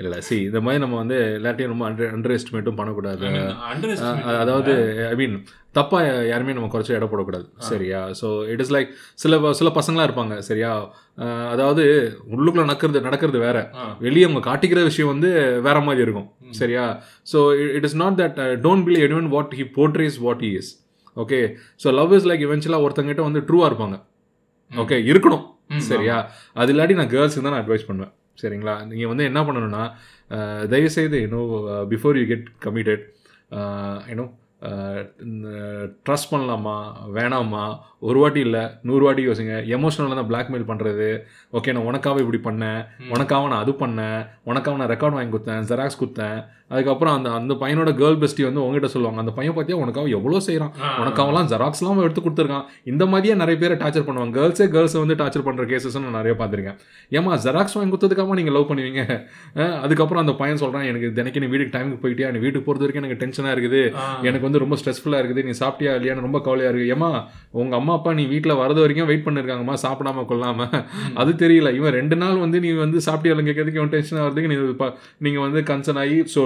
இல்லை 0.00 0.18
சி 0.28 0.36
இந்த 0.48 0.60
மாதிரி 0.66 0.82
நம்ம 0.84 0.96
வந்து 1.02 1.18
எல்லாத்தையும் 1.38 1.72
ரொம்ப 1.72 1.84
அண்டர் 1.88 2.12
அண்டர் 2.14 2.36
எஸ்டிமேட்டும் 2.36 2.78
பண்ணக்கூடாது. 2.78 3.26
அதாவது 4.42 4.72
ஐ 5.12 5.16
மீன் 5.20 5.36
தப்பாக 5.78 6.06
யாருமே 6.30 6.54
நம்ம 6.56 6.70
குறைச்சி 6.70 6.96
இட 6.96 7.06
போடக்கூடாது. 7.10 7.46
சரியா? 7.70 8.00
ஸோ 8.20 8.28
இட் 8.52 8.62
இஸ் 8.64 8.72
லைக் 8.76 8.90
சில 9.22 9.52
சில 9.60 9.70
பசங்களாம் 9.76 10.08
இருப்பாங்க 10.08 10.36
சரியா? 10.48 10.72
அதாவது 11.54 11.84
உள்ளுக்குள்ள 12.34 12.64
நடக்கிறது 12.66 13.06
நடக்கிறது 13.08 13.40
வேற. 13.46 13.58
வெளியே 14.06 14.26
அவங்க 14.28 14.42
காட்டிக்கிற 14.50 14.82
விஷயம் 14.90 15.12
வந்து 15.14 15.30
வேற 15.66 15.78
மாதிரி 15.88 16.04
இருக்கும். 16.06 16.28
சரியா? 16.54 16.84
So 17.26 17.38
it 17.76 17.84
is 17.84 17.96
not 17.96 18.18
that 18.20 18.38
don't 18.62 18.84
believe 18.86 19.04
anyone 19.06 19.30
what 19.30 19.54
he 19.54 19.66
portrays 19.76 20.18
what 20.20 20.42
he 20.42 20.52
is 20.58 20.70
okay 21.16 21.38
so 21.82 21.94
love 21.94 22.12
is 22.14 22.26
like 22.26 22.44
இவென்ச்சுவலாக 22.46 22.86
ஒருத்தங்கிட்ட 22.86 23.22
வந்து 23.24 23.40
ட்ரூவாக 23.48 23.68
இருப்பாங்க. 23.70 23.96
ஓகே 24.70 24.96
இருக்கணும். 25.06 25.44
ம், 25.70 25.82
சரியா? 25.88 26.16
அது 26.56 26.72
இல்லாட்டி 26.72 26.94
நான் 26.96 27.10
கேர்ள்ஸுக்கு 27.10 27.44
தான் 27.44 27.54
நான் 27.54 27.62
அட்வைஸ் 27.62 27.86
பண்ணுவேன். 27.86 28.12
சரிங்களா? 28.38 28.74
நீங்கள் 28.86 29.08
வந்து 29.08 29.24
என்ன 29.24 29.40
பண்ணணும்னா 29.46 29.82
அஹ், 30.30 30.64
தயவுசெய்து 30.68 31.18
இன்னும் 31.22 31.50
before 31.90 32.18
you 32.18 32.26
get 32.26 32.46
committed 32.64 33.02
you know 34.10 34.26
trust 36.06 36.30
பண்ணலாமா? 36.32 36.76
வேணாமா? 37.12 37.64
ஒரு 38.08 38.18
வாட்டி 38.20 38.40
இல்லை 38.46 38.62
நூறு 38.88 39.02
வாட்டி 39.06 39.22
யோசிங்க. 39.28 39.54
எமோஷனலாக 39.76 40.16
தான் 40.20 40.30
பிளாக்மெயில் 40.30 40.68
பண்ணுறது 40.70 41.08
ஓகே 41.58 41.72
நான் 41.76 41.88
உனக்காக 41.90 42.22
இப்படி 42.24 42.40
பண்ணேன். 42.46 42.80
உனக்காக 43.14 43.48
நான் 43.52 43.62
அது 43.64 43.72
பண்ணேன். 43.82 44.20
உனக்காக 44.50 44.78
நான் 44.80 44.90
ரெக்கார்ட் 44.94 45.16
வாங்கி 45.16 45.32
கொடுத்தேன் 45.34 45.66
ஜெராக்ஸ் 45.70 46.00
கொடுத்தேன். 46.02 46.38
அதுக்கப்புறம் 46.72 47.14
அந்த 47.18 47.28
அந்த 47.36 47.52
பையனோட 47.60 47.90
கேர்ள் 48.00 48.18
பெஸ்டி 48.22 48.42
வந்து 48.48 48.60
உங்ககிட்ட 48.64 48.88
சொல்லுவாங்க 48.94 49.20
அந்த 49.22 49.32
பையன் 49.36 49.54
பார்த்தியா 49.56 49.78
உனக்காக 49.84 50.10
எவ்வளோ 50.18 50.40
செய்கிறான். 50.46 50.72
உனக்காகலாம் 51.02 51.48
ஜெராக்ஸ்லாம் 51.52 52.02
எடுத்து 52.04 52.22
கொடுத்துருக்கான். 52.24 52.66
இந்த 52.92 53.04
மாதிரியே 53.12 53.34
நிறைய 53.42 53.56
பேரை 53.62 53.76
டார்ச்சர் 53.82 54.06
பண்ணுவாங்க. 54.08 54.34
கேர்ள்ஸே 54.38 54.66
கேர்ள்ஸை 54.74 54.98
வந்து 55.04 55.16
டார்ச்சர் 55.22 55.46
பண்ணுற 55.48 55.64
கேசஸ் 55.72 55.96
நான் 56.04 56.18
நிறைய 56.20 56.34
பார்த்துருக்கேன். 56.40 56.78
ஏமா 57.18 57.38
ஜெராக்ஸ் 57.46 57.76
வாங்கி 57.78 57.92
கொடுத்ததுக்காக 57.94 58.36
நீங்கள் 58.40 58.56
லவ் 58.58 58.68
பண்ணுவீங்க? 58.70 59.02
அதுக்கப்புறம் 59.84 60.22
அந்த 60.24 60.34
பையன் 60.42 60.62
சொல்கிறான் 60.62 60.86
எனக்கு 60.90 61.10
தினைக்கு 61.18 61.42
நீ 61.44 61.48
வீட்டுக்கு 61.54 61.74
டைமுக்கு 61.76 62.00
போயிட்டியா? 62.04 62.30
நீ 62.34 62.40
வீட்டுக்கு 62.46 62.66
போகிறது 62.68 62.86
வரைக்கும் 62.86 63.04
எனக்கு 63.04 63.20
டென்ஷனாக 63.24 63.54
இருக்குது. 63.56 63.82
எனக்கு 64.28 64.46
வந்து 64.48 64.62
ரொம்ப 64.64 64.78
ஸ்ட்ரெஸ்ஃபுல்லாக 64.82 65.22
இருக்குது. 65.24 65.44
நீ 65.48 65.54
சாப்பிட்டியா 65.62 65.94
இல்லையான்னு 66.00 66.26
ரொம்ப 66.28 66.40
கவலையாக 66.48 66.72
இருக்குது 66.72 66.94
ஏமா 66.96 67.10
உங்கள் 67.60 67.78
அம்மா 67.80 67.89
அப்பா 67.98 68.10
நீ 68.18 68.24
வீட்டில் 68.32 68.54
வரது 68.62 68.80
வரைக்கும் 68.84 69.08
வெயிட் 69.10 69.24
பண்ணிருக்காங்கம்மா 69.26 69.76
சாப்பிடாம 69.84 70.24
கொள்ளாம. 70.30 70.68
அது 71.22 71.32
தெரியல. 71.42 71.70
இவன் 71.78 71.94
ரெண்டு 71.98 72.16
நாள் 72.22 72.38
வந்து 72.44 72.60
நீ 72.64 72.70
வந்து 72.84 73.00
சாப்பிட்டியா 73.08 73.36
கேட்கறதுக்கு 73.48 73.80
இவன் 73.80 73.92
டென்ஷன் 73.96 74.20
ஆகிறதுக்கு 74.22 74.50
நீ 74.52 74.58
நீங்கள் 75.26 75.44
வந்து 75.46 75.62
கன்சர்ன் 75.70 76.00
ஆகி 76.04 76.18
ஸோ 76.34 76.44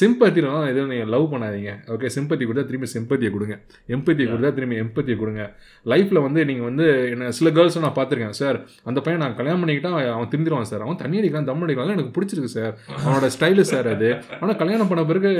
சிம்பத்திலாம் 0.00 0.66
எதுவும் 0.72 0.92
நீங்கள் 0.94 1.12
லவ் 1.14 1.26
பண்ணாதீங்க. 1.34 1.72
ஓகே 1.94 2.10
சிம்பத்தி 2.16 2.44
கொடுத்தா 2.48 2.66
திரும்பி 2.70 2.90
சிம்பத்தியை 2.96 3.32
கொடுங்க. 3.36 3.56
எம்பத்தியை 3.96 4.28
கொடுத்தா 4.32 4.52
திரும்பி 4.58 4.78
எம்பத்தியை 4.84 5.18
கொடுங்க. 5.22 5.44
லைஃப்பில் 5.92 6.24
வந்து 6.26 6.40
நீங்கள் 6.50 6.68
வந்து 6.70 6.86
என்ன 7.14 7.30
சில 7.38 7.50
கேர்ள்ஸை 7.58 7.82
நான் 7.86 7.96
பார்த்துருக்கேன் 8.00 8.38
சார் 8.42 8.58
அந்த 8.90 8.98
பையன் 9.06 9.22
நான் 9.24 9.38
கல்யாணம் 9.40 9.62
பண்ணிக்கிட்டா 9.64 9.92
அவன் 10.16 10.30
திருந்திருவான் 10.34 10.70
சார் 10.72 10.84
அவன் 10.86 11.00
தண்ணி 11.02 11.18
அடிக்கலாம் 11.22 11.48
தம் 11.50 11.64
அடிக்கலாம் 11.66 11.96
எனக்கு 11.98 12.14
பிடிச்சிருக்கு 12.18 12.52
சார் 12.58 12.74
அவனோட 13.04 13.28
ஸ்டைலு 13.36 13.64
சார் 13.72 13.88
அது. 13.94 14.10
ஆனால் 14.40 14.58
கல்யாணம் 14.62 14.90
பண்ண 14.92 15.04
பிறகு 15.10 15.32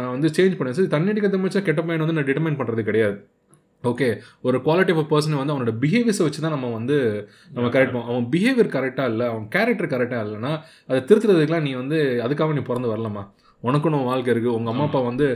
நான் 0.00 0.12
வந்து 0.16 0.30
சேஞ்ச் 0.38 0.58
பண்ணேன் 0.58 0.78
சார் 0.78 0.92
தண்ணி 0.96 1.10
அடிக்க 1.14 1.30
தம்பிச்சா 1.36 1.62
கெட்ட 1.68 1.80
பையன் 1.86 2.04
வந்து 2.04 2.18
நான் 2.18 2.28
டிட்டர்மைன் 2.30 2.60
பண்ணுறது 2.60 2.84
கிடையாது. 2.90 3.16
ஓகே 3.84 4.08
ஒரு 4.42 4.56
குவாலிட்டி 4.64 4.92
ஆஃப் 4.94 5.10
பர்சன் 5.10 5.40
வந்து 5.40 5.54
அவனோட 5.54 5.72
பிஹேவியர்ஸை 5.82 6.22
வச்சு 6.22 6.40
தான் 6.40 6.54
நம்ம 6.56 6.70
வந்து 6.70 6.96
நம்ம 7.50 7.68
கரெக்ட் 7.68 7.92
பண்ணுவோம் 7.92 8.10
அவன் 8.10 8.26
பிஹேவியர் 8.32 8.74
கரெக்டாக 8.74 9.10
இல்லை 9.10 9.26
அவன் 9.26 9.48
கேரக்டர் 9.48 9.92
கரெக்டாக 9.94 10.24
இல்லைன்னா 10.26 10.52
அதை 10.88 11.00
திருத்துறதுக்குலாம் 11.08 11.62
நீ 11.62 11.74
வந்து 11.74 11.98
அதுக்காக 12.22 12.52
நீ 12.52 12.60
பிறந்து 12.60 12.92
வரலாமா 12.94 13.24
உனக்குன்னு 13.62 14.00
உன் 14.00 14.04
வாழ்க்கை 14.04 14.32
இருக்குது 14.34 14.54
உங்கள் 14.54 14.72
அம்மா 14.72 14.84
அப்பா 14.84 15.00
வந்து 15.00 15.28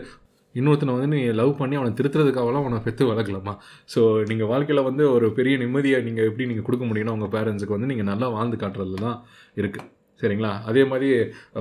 இன்னொருத்தனை 0.55 0.93
வந்து 0.95 1.11
நீ 1.15 1.21
லவ் 1.33 1.59
பண்ணி 1.59 1.77
அவனை 1.77 1.93
திருத்துறதுக்காகலாம் 1.95 2.65
அவனை 2.65 2.81
பெற்று 2.81 3.05
வளர்க்கலாமா 3.11 3.53
ஸோ 3.87 4.01
நீங்கள் 4.25 4.47
வாழ்க்கையில் 4.47 4.83
வந்து 4.83 5.11
ஒரு 5.11 5.33
பெரிய 5.33 5.57
நிம்மதியை 5.57 6.01
நீங்கள் 6.03 6.27
எப்படி 6.27 6.47
நீங்கள் 6.47 6.65
கொடுக்க 6.65 6.87
முடியும்னா 6.87 7.11
உங்கள் 7.11 7.33
பேரண்ட்ஸுக்கு 7.37 7.77
வந்து 7.77 7.87
நீங்கள் 7.87 8.05
நல்லா 8.05 8.29
வாழ்ந்து 8.29 8.57
காட்டுறதுல 8.57 9.01
தான் 9.01 9.19
இருக்குது 9.57 9.87
சரிங்களா? 10.21 10.53
அதே 10.63 10.85
மாதிரி 10.85 11.09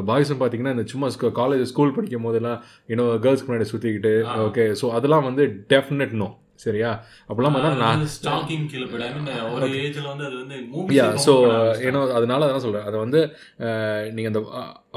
பாய்ஸும் 0.08 0.40
பார்த்தீங்கன்னா 0.40 0.72
இந்த 0.72 0.86
சும்மா 0.88 1.08
காலேஜ் 1.38 1.64
ஸ்கூல் 1.64 1.94
படிக்கும் 1.94 2.22
போதெல்லாம் 2.22 2.60
இன்னும் 2.88 3.12
கேர்ள்ஸ்க்கு 3.24 3.50
முன்னாடி 3.52 3.72
சுற்றிக்கிட்டு. 3.72 4.14
ஓகே 4.40 4.66
ஸோ 4.82 4.88
அதெல்லாம் 4.92 5.24
வந்து 5.24 5.44
டெஃபினட் 5.70 6.12
நோ 6.14 6.30
சரியா? 6.66 6.92
அப்போல்லாம் 7.28 7.56
பார்த்தா 7.56 7.72
ஸோ 11.26 11.34
ஏன்னோ 11.88 12.02
அதனால 12.20 12.48
அதான் 12.48 12.66
சொல்கிறேன் 12.66 12.88
அதை 12.90 12.98
வந்து 13.06 13.22
நீங்கள் 14.18 14.32
அந்த 14.32 14.42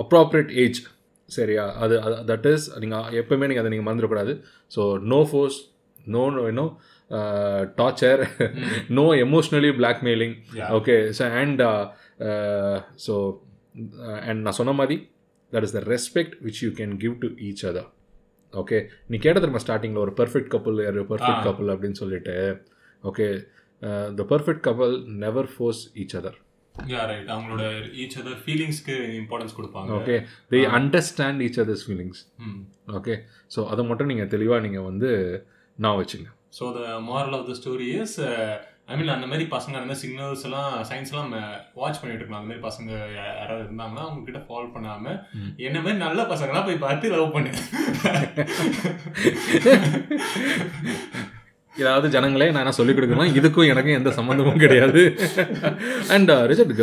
அப்ராப்ரியேட் 0.04 0.52
ஏஜ் 0.64 0.80
சரியா? 1.28 1.64
அது 1.84 1.96
தட் 2.30 2.48
இஸ் 2.52 2.66
நீங்கள் 2.84 3.18
எப்போவுமே 3.22 3.48
நீங்கள் 3.50 3.64
அதை 3.64 3.72
நீங்கள் 3.74 3.88
மறந்துடக்கூடாது. 3.88 4.34
So 4.76 4.84
no 5.12 5.20
force 5.30 5.58
no 6.16 6.24
no 6.60 6.66
torture 7.78 8.20
no 8.98 9.04
emotionally 9.24 9.70
blackmailing. 9.80 10.34
Okay 10.78 10.96
so 11.18 11.24
and 11.40 11.62
so 13.06 13.14
and 14.28 14.40
நான் 14.46 14.58
சொன்ன 14.60 14.74
மாதிரி 14.80 14.96
that 15.52 15.66
is 15.68 15.76
the 15.78 15.82
respect 15.94 16.36
which 16.46 16.60
you 16.64 16.70
can 16.80 16.94
give 17.04 17.16
to 17.24 17.28
each 17.48 17.64
other 17.70 17.88
okay 18.54 18.78
நீ 19.08 19.16
கேட்ட 19.18 19.38
தெரியுமா 19.38 19.62
ஸ்டார்டிங்கில் 19.64 20.02
ஒரு 20.02 20.14
பெர்ஃபெக்ட் 20.16 20.52
கப்புள் 20.52 20.78
யார் 20.82 21.00
பெர்ஃபெக்ட் 21.10 21.40
ஆ. 21.40 21.46
கப்புள் 21.46 21.72
அப்படின்னு 21.74 22.00
சொல்லிட்டு 22.00 22.36
okay 23.04 23.26
the 24.14 24.24
perfect 24.30 24.64
couple 24.64 24.94
never 25.20 25.50
force 25.54 25.82
each 26.02 26.16
other 26.20 26.38
Yeah, 26.74 27.02
right. 27.04 27.26
அவங்களோட 27.26 27.62
ஈச் 28.02 28.14
அதர் 28.18 28.36
ஃபீலிங்ஸ்க்கு 28.42 28.94
இம்பார்ட்டன்ஸ் 29.16 29.54
கொடுப்பாங்க. 29.56 29.88
Okay 29.96 30.14
they 30.50 30.58
understand 30.76 31.40
each 31.46 31.58
other's 31.62 31.84
feelings 31.86 32.20
okay 32.98 33.14
so 33.50 33.60
அதை 33.68 33.82
மட்டும் 33.88 34.10
நீங்கள் 34.10 34.30
தெளிவாக 34.34 34.64
நீங்கள் 34.66 34.86
வந்து 34.86 35.10
நான் 35.78 35.98
வச்சுங்க. 35.98 36.28
So 36.58 36.64
the 36.76 36.80
moral 37.08 37.36
of 37.38 37.48
the 37.48 37.56
story 37.58 37.88
is 37.98 38.16
I 38.90 38.96
mean 38.96 39.08
அந்த 39.08 39.26
மாதிரி 39.26 39.44
பசங்க 39.50 39.74
அந்த 39.74 39.88
மாதிரி 39.88 40.02
சிக்னல்ஸ் 40.02 40.44
எல்லாம் 40.44 40.70
சயின்ஸ் 40.84 41.12
எல்லாம் 41.12 41.32
வாட்ச் 41.74 42.00
பண்ணிட்டு 42.00 42.20
இருக்கலாம் 42.20 42.40
அந்த 42.40 42.50
மாதிரி 42.50 42.64
பசங்க 42.66 42.90
யாராவது 43.36 43.64
இருந்தாங்கன்னா 43.64 44.04
அவங்க 44.04 44.24
கிட்ட 44.24 44.40
ஃபாலோ 44.40 44.68
பண்ணாம. 44.74 45.14
என்ன 45.62 45.78
மாதிரி 45.80 45.98
நல்ல 45.98 46.22
பசங்களாம் 46.24 46.64
போய் 46.64 46.78
பார்த்து 46.78 47.12
லவ் 47.12 47.32
பண்ணு 47.32 47.52
இதாவது 51.74 52.06
ஜனங்களே 52.14 52.46
நான் 52.52 52.62
என்ன 52.62 52.74
சொல்லிக் 52.78 52.96
கொடுக்கலாம் 52.96 53.34
இதுக்கும் 53.38 53.68
எனக்கும் 53.72 53.96
எந்த 53.98 54.10
சம்மந்தமும் 54.16 54.62
கிடையாது. 54.62 55.02
And 56.14 56.30
result 56.50 56.74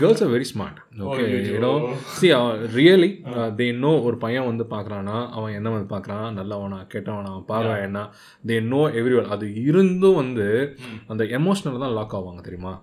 girls 0.00 0.22
are 0.24 0.32
very 0.34 0.46
smart 0.52 0.78
okay. 1.06 1.24
You know 1.54 1.72
see 2.16 2.28
really 2.76 3.10
they 3.58 3.66
know 3.84 3.92
ஒரு 4.08 4.16
பையன் 4.24 4.48
வந்து 4.50 4.66
பார்க்குறான்னா 4.74 5.16
அவன் 5.36 5.56
என்ன 5.58 5.74
வந்து 5.76 5.90
பார்க்குறான் 5.94 6.26
நல்லவனா 6.38 6.78
கெட்டவனா 6.94 7.32
பார்வை 7.50 7.76
என்ன 7.88 8.06
தே 8.44 8.58
நோ 8.72 8.82
எவ்ரி 9.00 9.24
அது 9.36 9.48
இருந்தும் 9.68 10.20
வந்து. 10.22 10.48
அந்த 11.12 11.24
எமோஷ்னல் 11.38 11.84
தான் 11.84 11.96
லாக் 11.98 12.16
ஆவாங்க 12.20 12.42
தெரியுமா? 12.48 12.74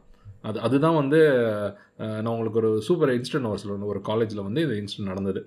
அது 0.50 0.58
அதுதான் 0.66 1.00
வந்து 1.02 1.20
நான் 1.98 2.32
உங்களுக்கு 2.34 2.60
ஒரு 2.62 2.82
சூப்பர் 2.88 3.12
இன்சிடென்ட் 3.18 3.50
ஒரு 3.52 3.60
சொல்லுவேன் 3.62 3.92
ஒரு 3.94 4.02
காலேஜில் 4.02 4.42
வந்து 4.48 4.62
இந்த 4.66 4.76
இன்சிடென்ட் 4.82 5.12
நடந்தது. 5.14 5.40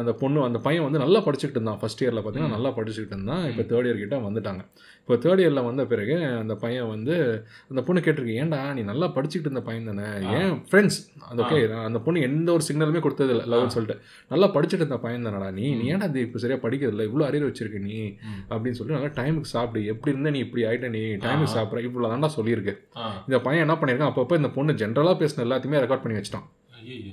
அந்த 0.00 0.12
பொண்ணு 0.12 0.44
அந்த 0.44 0.58
பையன் 0.58 0.84
வந்து 0.84 0.98
நல்லா 0.98 1.20
படிச்சுக்கிட்டு 1.26 1.58
இருந்தான். 1.60 1.78
ஃபஸ்ட் 1.82 2.02
இயரில் 2.04 2.22
பார்த்தீங்கன்னா. 2.24 2.56
நல்லா 2.56 2.70
படிச்சுக்கிட்டு 2.78 3.16
இருந்தான். 3.16 3.44
இப்போ 3.50 3.62
தேர்ட் 3.70 3.88
இயர் 3.88 4.02
கிட்ட 4.02 4.16
வந்துட்டாங்க. 4.16 4.62
இப்போ 5.00 5.14
தேர்ட் 5.24 5.42
இயரில் 5.42 5.64
வந்த 5.64 5.84
பிறகு 5.84 6.14
அந்த 6.42 6.54
பையன் 6.54 6.88
வந்து 6.88 7.14
அந்த 7.70 7.82
பொண்ணு 7.86 8.00
கேட்டிருக்கு 8.00 8.36
ஏன்டா 8.42 8.72
நீ 8.74 8.82
நல்லா 8.82 9.06
படிச்சுக்கிட்டு 9.16 9.50
இருந்த 9.50 9.60
பையன் 9.60 9.88
தானே. 9.90 10.06
ஏன் 10.38 10.54
ஃப்ரெண்ட்ஸ் 10.70 10.98
அந்த 11.30 11.40
ஓகே 11.42 11.58
அந்த 11.88 11.98
பொண்ணு 11.98 12.20
எந்த 12.20 12.52
ஒரு 12.52 12.64
சிக்னலுமே 12.68 13.00
கொடுத்தது 13.00 13.32
இல்லை 13.34 13.46
லவ்னு 13.54 13.74
சொல்லிட்டு. 13.76 13.96
நல்லா 14.28 14.46
படிச்சுட்டு 14.54 14.84
இருந்த 14.84 14.98
பையன் 14.98 15.26
தானடா 15.28 15.52
நீ. 15.52 15.74
நீ. 15.74 15.92
ஏன்டா 15.92 16.08
அது 16.10 16.20
இப்போ 16.20 16.38
சரியாக 16.38 16.68
படிக்கிறதில்ல? 16.68 17.06
இவ்வளோ 17.10 17.26
அறிவு 17.30 17.48
வச்சிருக்க 17.48 17.80
நீ. 17.80 17.98
அப்படின்னு 18.50 18.76
சொல்லிட்டு 18.78 18.98
நல்லா 18.98 19.12
டைமுக்கு 19.20 19.52
சாப்பிடு. 19.56 19.84
எப்படி 19.84 20.12
இருந்த 20.14 20.30
நீ? 20.30 20.38
இப்படி 20.38 20.64
ஆயிட்ட 20.64 20.88
நீ? 20.88 21.02
டைமுக்கு. 21.26 21.54
சாப்பிட்ற. 21.56 21.84
இவ்வளோ 21.88 22.10
தான்டா 22.14 22.30
சொல்லியிருக்கு. 22.38 22.74
இந்த 23.28 23.40
பையன் 23.48 23.64
என்ன 23.68 23.76
பண்ணியிருக்கான்? 23.80 24.12
அப்பப்போ 24.14 24.36
இந்த 24.36 24.50
பொண்ணு 24.58 24.72
ஜென்ரலாக 24.72 25.16
பேசின 25.22 25.44
எல்லாத்தையுமே 25.46 25.80
ரெக்கார்ட் 25.84 25.93
பண்ணி 26.02 26.18
வச்சிட்டான். 26.18 26.46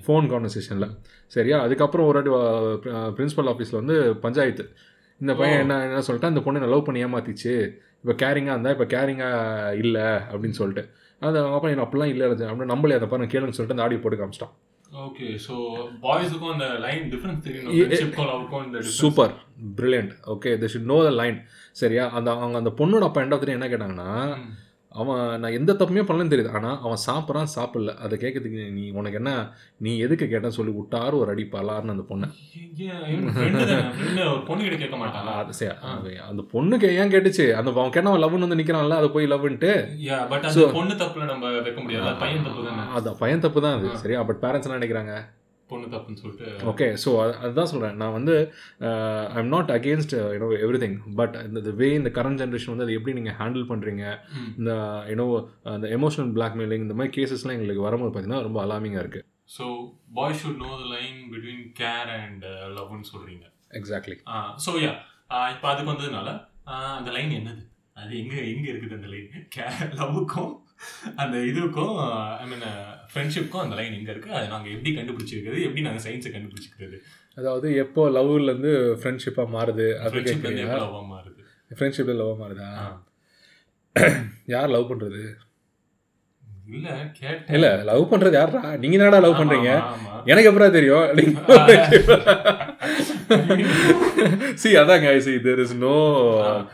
ஃபோன் 0.06 0.26
கான்வர்சேஷனில் 0.32 0.90
சரியா? 1.36 1.58
அதுக்கப்புறம் 1.66 2.08
ஒரு 2.12 2.18
வாட்டி 2.18 2.90
பிரின்ஸிபல் 3.18 3.50
ஆஃபீஸில் 3.52 3.80
வந்து 3.82 3.96
பஞ்சாயத்து. 4.26 4.66
இந்த 5.22 5.34
பையன். 5.40 5.62
என்ன 5.64 5.76
என்ன 5.88 6.02
சொல்லிட்டா 6.08 6.32
இந்த 6.34 6.42
பொண்ணு 6.46 6.74
லவ் 6.74 6.88
பண்ணி 6.88 7.04
ஏமாத்திச்சு. 7.06 7.54
இப்போ 8.04 8.14
கேரிங்காக 8.24 8.56
இருந்தால் 8.56 8.76
இப்போ 8.76 8.88
கேரிங்காக 8.96 9.78
இல்லை 9.84 10.08
அப்படின்னு 10.32 10.60
சொல்லிட்டு. 10.60 10.84
அது 11.28 11.40
அப்போ 11.56 11.68
என்ன 11.74 11.86
அப்படிலாம் 11.86 12.12
இல்லை 12.14 12.28
அப்படின்னு 12.28 12.74
நம்மளே 12.74 12.98
அதை 13.00 13.08
பாருங்க 13.08 13.32
கேளுன்னு 13.34 13.58
சொல்லிட்டு 13.58 13.76
அந்த 13.78 13.86
ஆடியோ 13.88 14.02
போட்டு 14.04 14.20
காமிச்சிட்டான். 14.22 14.56
ஓகே 15.06 15.28
ஸோ 15.46 15.54
பாய்ஸுக்கும் 16.06 16.54
அந்த 16.54 16.66
லைன் 16.86 17.06
டிஃபரன்ஸ் 17.12 17.44
தெரியும். 17.46 18.88
Super 19.02 19.34
brilliant 19.78 20.14
okay 20.34 20.52
they 20.64 20.70
should 20.74 20.90
know 20.94 20.98
the 21.08 21.12
line 21.22 21.38
சரியா? 21.82 22.06
அந்த 22.20 22.30
அவங்க 22.32 22.58
அந்த 22.62 22.74
பொண்ணோட 22.82 23.06
அப்பா 23.10 23.22
எண்ட் 23.26 23.36
ஆஃப் 23.38 23.46
என்ன 23.58 23.70
கேட்டாங்கன்னா. 23.74 24.10
அவன் 25.00 25.22
நான் 25.42 25.56
எந்த 25.58 25.72
தப்புமே 25.80 26.04
பண்ணலன்னு 26.08 26.32
தெரியுது. 26.32 26.52
ஆனால் 26.58 26.80
அவன் 26.86 27.02
சாப்பிட்றான் 27.08 27.52
சாப்பிடல. 27.56 27.92
அதை 28.06 28.16
கேட்கறதுக்கு 28.24 28.64
நீ 28.78 28.84
உனக்கு 29.00 29.20
என்ன 29.20 29.32
நீ 29.86 29.92
எதுக்கு 30.06 30.26
கேட்டேன்னு 30.32 30.58
சொல்லி 30.58 30.74
விட்டாரு 30.78 31.16
ஒரு 31.22 31.30
அடி 31.34 31.46
பலார்னு 31.54 31.94
அந்த 31.96 32.06
பொண்ணை. 32.12 32.28
பொண்ணுகிட்ட 34.50 34.78
கேட்க 34.84 34.98
மாட்டாளா? 35.04 35.34
அது 35.42 35.54
சரி 35.60 36.18
அந்த 36.30 36.44
பொண்ணுக்கு 36.54 36.90
ஏன் 37.02 37.14
கேட்டுச்சு? 37.16 37.46
அந்த 37.60 37.70
அவன் 37.78 37.94
கேட்ட 37.96 38.14
அவன் 38.14 38.24
லவ்னு 38.26 38.46
வந்து 38.48 38.62
நிற்கிறான்ல 38.62 39.00
அதை 39.02 39.10
போய் 39.16 39.32
லவ்ன்ட்டு 39.34 39.72
அந்த 40.32 40.68
பொண்ணு 40.80 40.96
தப்புல 41.04 41.30
நம்ம 41.34 41.52
வைக்க 41.68 41.80
முடியாது. 41.86 42.18
பையன் 42.24 42.48
தப்பு 42.48 42.64
தானே? 42.70 42.84
அது 43.00 43.18
பையன் 43.24 43.46
தப்பு 43.46 43.62
தான் 43.68 43.78
அது. 43.80 44.02
சரியா 44.04 44.24
பட் 44.32 44.44
பேரண்ட்ஸ் 44.46 44.70
என்ன 44.70 44.80
நினைக்கிறாங்க? 44.82 45.16
பொண்ணு 45.72 45.88
தப்புன்னு 45.90 46.22
சொல்லிட்டு. 46.22 46.48
ஓகே 46.72 46.88
ஸோ 47.04 47.10
அதுதான் 47.40 47.70
சொல்கிறேன் 47.72 47.98
நான் 47.98 48.16
வந்து 48.16 48.36
I 49.32 49.40
am 49.40 49.52
not 49.54 49.72
against 49.72 50.16
you know 50.34 50.50
everything 50.84 50.98
but 51.16 51.36
இந்த 51.48 51.74
வே 51.80 51.90
இந்த 51.94 52.12
கரண்ட் 52.18 52.42
ஜென்ரேஷன் 52.42 52.74
வந்து 52.74 52.88
அதை 52.88 52.96
எப்படி 52.98 53.16
நீங்கள் 53.20 53.38
ஹேண்டில் 53.40 53.70
பண்ணுறீங்க. 53.72 54.06
இந்த 54.60 54.72
யூனோ 55.12 55.28
அந்த 55.74 55.88
எமோஷனல் 55.98 56.34
பிளாக்மெயிலிங் 56.38 56.86
இந்த 56.88 56.98
மாதிரி 57.00 57.14
கேசஸ்லாம் 57.18 57.58
எங்களுக்கு 57.58 57.88
வரும்போது 57.88 58.12
பார்த்தீங்கன்னா 58.12 58.44
ரொம்ப 58.44 58.62
அலாமிங்காக 58.66 59.04
இருக்குது 59.06 59.28
so 59.56 59.66
boy 60.14 60.38
should 60.40 60.62
know 60.62 60.72
the 60.76 60.88
line 60.94 61.18
between 61.32 61.66
care 61.80 62.12
and 62.18 62.46
லவ்னு 62.78 63.10
சொல்றீங்க. 63.12 63.46
எக்ஸாக்ட்லி 63.80 64.18
ஸோ 64.66 64.72
யா 64.82 64.94
இப்போ 65.54 65.68
அதுக்கு 65.72 65.92
வந்ததுனால 65.92 66.30
ஆஹ் 66.68 66.96
அந்த 66.98 67.12
லைன் 67.12 67.32
என்னது? 67.38 67.62
அது 67.96 68.12
எங்க 68.20 68.36
எங்க 68.50 68.66
இருக்குது 68.70 68.96
அந்த 68.98 69.08
லைன் 69.08 69.28
கேர் 69.56 69.92
லவ்வுக்கும் 70.00 70.52
அந்த 71.16 71.38
இதுக்கும் 71.38 71.96
ஐ 72.40 72.48
மீன் 72.48 72.66
ஃப்ரெண்ட்ஷிப்க்கும் 73.14 73.64
அந்த 73.64 73.76
லைன் 73.76 73.94
எங்க 73.94 74.12
இருக்கு? 74.12 74.32
அதை 74.32 74.48
நாங்க 74.48 74.70
எப்படி 74.70 74.92
கண்டுபிடிச்சிருக்கிறது? 74.96 75.62
எப்படி 75.62 75.82
நாங்க 75.82 76.10
சயின்ஸை 76.10 76.32
கண்டுபிடிச்சிக்கிறது 76.32 76.98
அதாவது 77.36 77.76
எப்போ 77.76 78.10
லவ்லேருந்து 78.10 78.72
ஃப்ரெண்ட்ஷிப்பாக 79.02 79.48
மாறுது? 79.52 79.88
அது 79.98 80.24
லவ்வாக 80.82 81.06
மாறுது? 81.08 81.42
ஃப்ரெண்ட்ஷிப்பில் 81.72 82.20
லவ் 82.22 82.42
மாறுதா. 82.42 82.70
யார் 84.46 84.70
லவ் 84.70 84.90
பண்ணுறது 84.92 85.22
இல்ல 86.68 86.90
இல்லை 87.50 87.70
லவ் 87.84 88.10
பண்ணுறது 88.12 88.32
யாரா 88.32 88.60
நீங்கள் 88.76 89.00
என்னடா 89.00 89.20
லவ் 89.20 89.40
ஆமா. 89.86 90.12
எனக்கு 90.26 90.50
எப்பறம் 90.52 90.72
தெரியும்? 90.72 91.08
சி 94.62 94.70
அதாங்க 94.82 95.10
see 95.26 95.34
there 95.46 95.62
is 95.64 95.74
no 95.84 95.96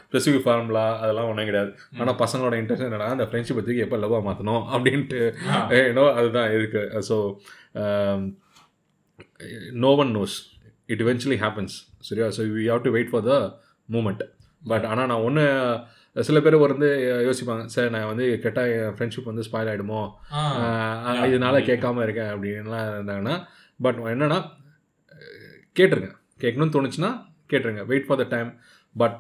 specific 0.08 0.46
formula 0.46 0.86
அதெல்லாம் 1.02 1.30
ஒன்றும் 1.30 1.50
கிடையாது. 1.50 1.72
ஆனால் 2.00 2.18
பசங்களோட 2.22 2.56
இன்டென்ஷன் 2.62 2.88
என்னன்னா 2.90 3.10
அந்த 3.16 3.26
ஃப்ரெண்ட்ஷிப் 3.30 3.60
பற்றி 3.60 3.78
எப்போ 3.86 3.98
லவ்வாக 4.04 4.26
மாற்றணும் 4.28 4.64
அப்படின்ட்டு. 4.76 5.22
ஏன்னோ 5.80 6.06
அதுதான் 6.20 6.50
இருக்கு. 6.58 6.84
So 7.10 7.18
no 9.86 9.92
one 10.04 10.14
knows 10.18 10.38
it 10.94 11.04
eventually 11.06 11.38
happens. 11.46 11.74
சரியா? 12.10 12.28
So 12.38 12.42
you 12.50 12.72
have 12.74 12.84
to 12.88 12.92
wait 12.96 13.12
for 13.12 13.26
the 13.30 13.36
moment 13.90 14.24
but 14.62 14.86
ஆனால் 14.92 15.10
நான் 15.12 15.26
ஒன்று 15.28 15.46
சில 16.28 16.38
பேர் 16.40 16.56
வந்து 16.66 16.90
யோசிப்பாங்க 17.28 17.66
சார் 17.74 17.90
நான் 17.96 18.10
வந்து 18.12 18.26
கேட்டால் 18.44 18.72
என் 18.76 18.96
ஃப்ரெண்ட்ஷிப் 18.98 19.30
வந்து 19.32 19.46
ஸ்பாயில் 19.48 19.70
ஆகிடுமோ 19.72 20.02
இதனால 21.32 21.60
கேட்காம 21.70 22.04
இருக்கேன் 22.08 22.32
அப்படின்லாம் 22.36 22.88
இருந்தாங்கன்னா 22.96 23.36
பட் 23.80 24.00
என்னன்னா 24.14 24.40
கேட்டுருங்க. 25.78 26.12
கேட்கணும்னு 26.42 26.76
தோணுச்சுன்னா 26.78 27.12
கேட்டுருங்க. 27.52 27.86
Wait 27.86 28.08
for 28.08 28.18
the 28.18 28.26
time 28.36 28.50
but 28.96 29.18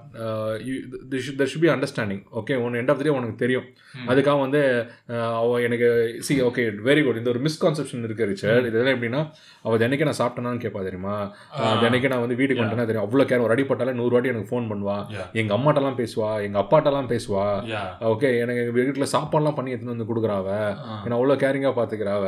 there 1.12 1.22
should 1.26 1.62
be 1.64 1.68
understanding 1.74 2.22
okay 2.38 2.54
ஒன்று 2.64 2.80
எண்ட் 2.82 2.92
ஆஃப் 2.92 3.04
டே 3.04 3.10
உனக்கு 3.10 3.36
தெரியும். 3.36 3.66
அதுக்காக 4.08 4.38
வந்து 4.40 4.62
ஆஹ் 5.08 5.36
அவ 5.42 5.60
எனக்கு 5.62 5.88
சி 6.28 6.36
ஓகே 6.42 6.64
வெரி 6.88 7.02
குட் 7.06 7.20
இந்த 7.22 7.30
ஒரு 7.30 7.40
மிஸ்கான்செப்ஷன் 7.40 8.04
இருக்கு 8.04 8.26
ரிச்சர்ட் 8.26 8.68
இதெல்லாம் 8.70 8.96
எப்படின்னா 8.96 9.22
அவள் 9.62 9.82
தினைக்கு 9.84 10.08
நான் 10.10 10.20
சாப்பிட்டேனான்னு 10.22 10.64
கேட்பா 10.64 10.82
தெரியுமா? 10.88 11.16
தினைக்கு 11.84 12.12
நான் 12.14 12.24
வந்து 12.26 12.36
வீட்டுக்கு 12.36 12.64
வந்துட்டேன்னா 12.64 12.90
தெரியும். 12.92 13.08
அவ்வளோ 13.08 13.26
கேர் 13.32 13.46
ஒரு 13.48 13.56
அடி 13.56 13.64
போட்டாலே 13.64 13.94
நூறு 13.94 14.10
வாட்டி 14.10 14.30
எனக்கு 14.30 14.52
ஃபோன் 14.52 14.70
பண்ணுவா. 14.72 14.98
எங்கள் 15.34 15.58
அம்மாட்டெல்லாம் 15.58 16.00
பேசுவா. 16.02 16.32
எங்கள் 16.48 16.64
அப்பாட்டெல்லாம் 16.64 17.12
பேசுவா. 17.14 17.46
ஓகே 18.14 18.32
எனக்கு 18.40 18.64
எங்கள் 18.64 18.78
வீட்டில் 18.80 19.12
சாப்பாடுலாம் 19.12 19.60
பண்ணி 19.60 19.74
எடுத்துன்னு 19.74 19.96
வந்து 19.96 20.10
கொடுக்குறாவ. 20.12 20.50
என்ன 21.06 21.20
அவ்வளோ 21.20 21.38
கேரிங்காக 21.46 21.76
பார்த்துக்கிறாவ 21.80 22.26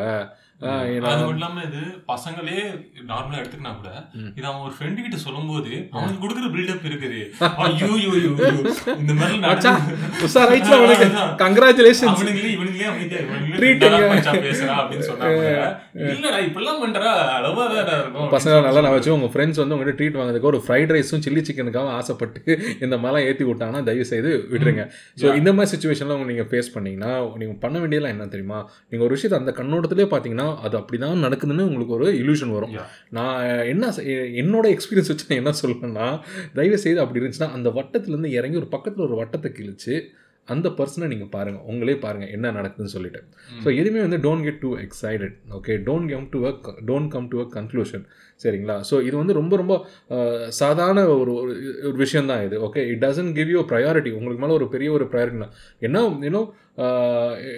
அது 0.62 0.96
இல்லாம 1.30 1.62
இது 1.66 1.82
பசங்களே 2.08 2.56
நார்மலா 3.10 3.38
எடுத்துக்கினா 3.40 3.72
கூட. 3.76 3.90
இது 4.38 4.46
அவன் 4.48 4.64
ஒரு 4.66 4.74
ஃப்ரெண்டு 4.76 5.04
கிட்ட 5.04 5.18
சொல்லும்போது 5.18 5.70
அவனுக்கு 5.94 6.22
கொடுக்குற 6.24 6.48
பில்டப் 6.54 6.88
இருக்குது. 6.90 7.20
ஐயோ 7.64 7.88
ஐயோ, 7.94 8.10
ஐயோ. 8.16 8.32
இந்த 8.96 9.14
மாதிரி 9.14 9.38
மச்சான், 9.44 9.78
நடந்து- 9.78 10.26
உஷாராயிடுச்சு 10.26 10.74
அவனுக்கு 10.78 11.06
அதான். 11.08 11.32
கங்க்ராச்சுலேஷன்ஸ் 11.42 12.12
அவனுங்களே 12.14 12.52
இவனுங்களே 12.56 12.88
அமைதியா 12.90 13.22
இவனுங்களே 13.22 13.72
பேசுறா 14.44 14.76
அப்படின்னு 14.80 15.08
சொன்னாங்க. 15.10 15.46
இல்லடா 16.14 16.42
இப்பெல்லாம் 16.48 16.82
பண்றா. 16.84 17.08
அளவா 17.38 17.64
தான் 17.70 17.98
இருக்கும் 17.98 18.30
பசங்க 18.34 18.60
நல்லா 18.68 18.84
நான் 18.86 18.96
வச்சு 18.96 19.16
உங்கள் 19.16 19.32
ஃப்ரெண்ட்ஸ் 19.32 19.62
வந்து 19.62 19.76
உங்கள்கிட்ட 19.76 20.00
ட்ரீட் 20.00 20.20
வாங்குறதுக்கு 20.20 20.52
ஒரு 20.52 20.62
ஃப்ரைட் 20.66 20.94
ரைஸும் 20.96 21.24
சில்லி 21.26 21.44
சிக்கனுக்காக 21.46 21.96
ஆசைப்பட்டு 21.98 22.52
இந்த 22.82 22.96
மாதிரிலாம் 22.98 23.28
ஏற்றி 23.30 23.46
விட்டாங்கன்னா 23.46 23.84
தயவு 23.86 24.10
செய்து 24.12 24.32
விட்டுருங்க 24.52 24.86
ஸோ. 25.18 25.26
இந்த 25.40 25.54
மாதிரி 25.54 25.72
சுச்சுவேஷனில் 25.74 26.16
உங்க 26.16 26.30
நீங்கள் 26.32 26.50
ஃபேஸ் 26.52 26.74
பண்ணீங்கன்னா 26.76 27.12
நீங்கள் 27.40 27.60
பண்ண 27.64 27.76
வேண்டியதெல்லாம் 27.80 28.16
என்ன 28.16 28.30
தெரியுமா? 28.30 28.60
நீங்கள் 28.92 29.08
ஒரு 29.08 29.16
விஷயத்தை 29.16 29.40
அந்த 29.40 29.54
கண்ணோட்டத்திலே 29.58 30.08
பார்த்தீங்கன்னா 30.10 30.48
அது 30.62 30.78
அப்படி 30.78 30.98
தான் 30.98 31.24
நடக்குதுன்னு 31.24 31.68
உங்களுக்கு 31.68 31.94
ஒரு 31.94 32.08
இல்யூஷன் 32.14 32.54
வரும். 32.54 32.74
நான் 33.10 33.36
என்ன 33.66 33.92
என்னோட 34.42 34.66
எக்ஸ்பீரியன்ஸ் 34.76 35.12
வச்சு 35.12 35.28
நான் 35.30 35.42
என்ன 35.44 35.54
சொல்லுவேன்னா 35.62 36.08
தயவு 36.54 36.78
செய்து 36.78 37.02
அப்படி 37.02 37.20
இருந்துச்சுன்னா 37.20 37.52
அந்த 37.52 37.70
வட்டத்துலேருந்து 37.70 38.32
இறங்கி 38.32 38.58
ஒரு 38.58 38.68
பக்கத்தில் 38.68 39.06
ஒரு 39.06 39.18
வட்டத்தை 39.22 39.52
கிழிச்சு 39.52 39.96
அந்த 40.48 40.70
பர்சனை 40.70 41.08
நீங்கள் 41.08 41.30
பாருங்கள் 41.30 41.64
உங்களே 41.64 41.96
பாருங்கள் 41.96 42.30
என்ன 42.30 42.52
நடக்குதுன்னு 42.52 42.94
சொல்லிட்டு. 42.94 43.20
ஸோ 43.64 43.68
எதுவுமே 43.78 44.00
வந்து 44.00 44.18
don't 44.18 44.44
get 44.44 44.60
too 44.60 44.78
excited 44.78 45.36
okay 45.58 45.74
don't 45.88 46.10
come 46.10 46.28
to 46.30 46.40
a 46.46 46.54
don't 46.86 47.08
come 47.08 47.28
to 47.28 47.40
a 47.40 47.48
conclusion 47.58 48.06
சரிங்களா? 48.44 48.76
ஸோ 48.90 48.96
இது 49.08 49.16
வந்து 49.22 49.34
ரொம்ப 49.40 49.54
ரொம்ப 49.62 49.74
சாதாரண 50.60 51.00
ஒரு 51.22 51.32
ஒரு 51.42 51.54
ஒரு 51.90 51.98
விஷயம் 52.04 52.30
தான் 52.32 52.44
இது 52.48 52.58
okay 52.68 52.82
it 52.92 53.02
doesn't 53.06 53.34
give 53.40 53.50
you 53.56 53.62
priority 53.72 54.12
உங்களுக்கு 54.18 54.44
மேலே 54.44 54.56
ஒரு 54.60 54.68
பெரிய 54.76 54.90
ஒரு 54.98 55.08
ப்ரையாரிட்டி 55.14 55.42
தான் 55.46 55.56
என்ன 55.88 56.04
you know 56.28 56.44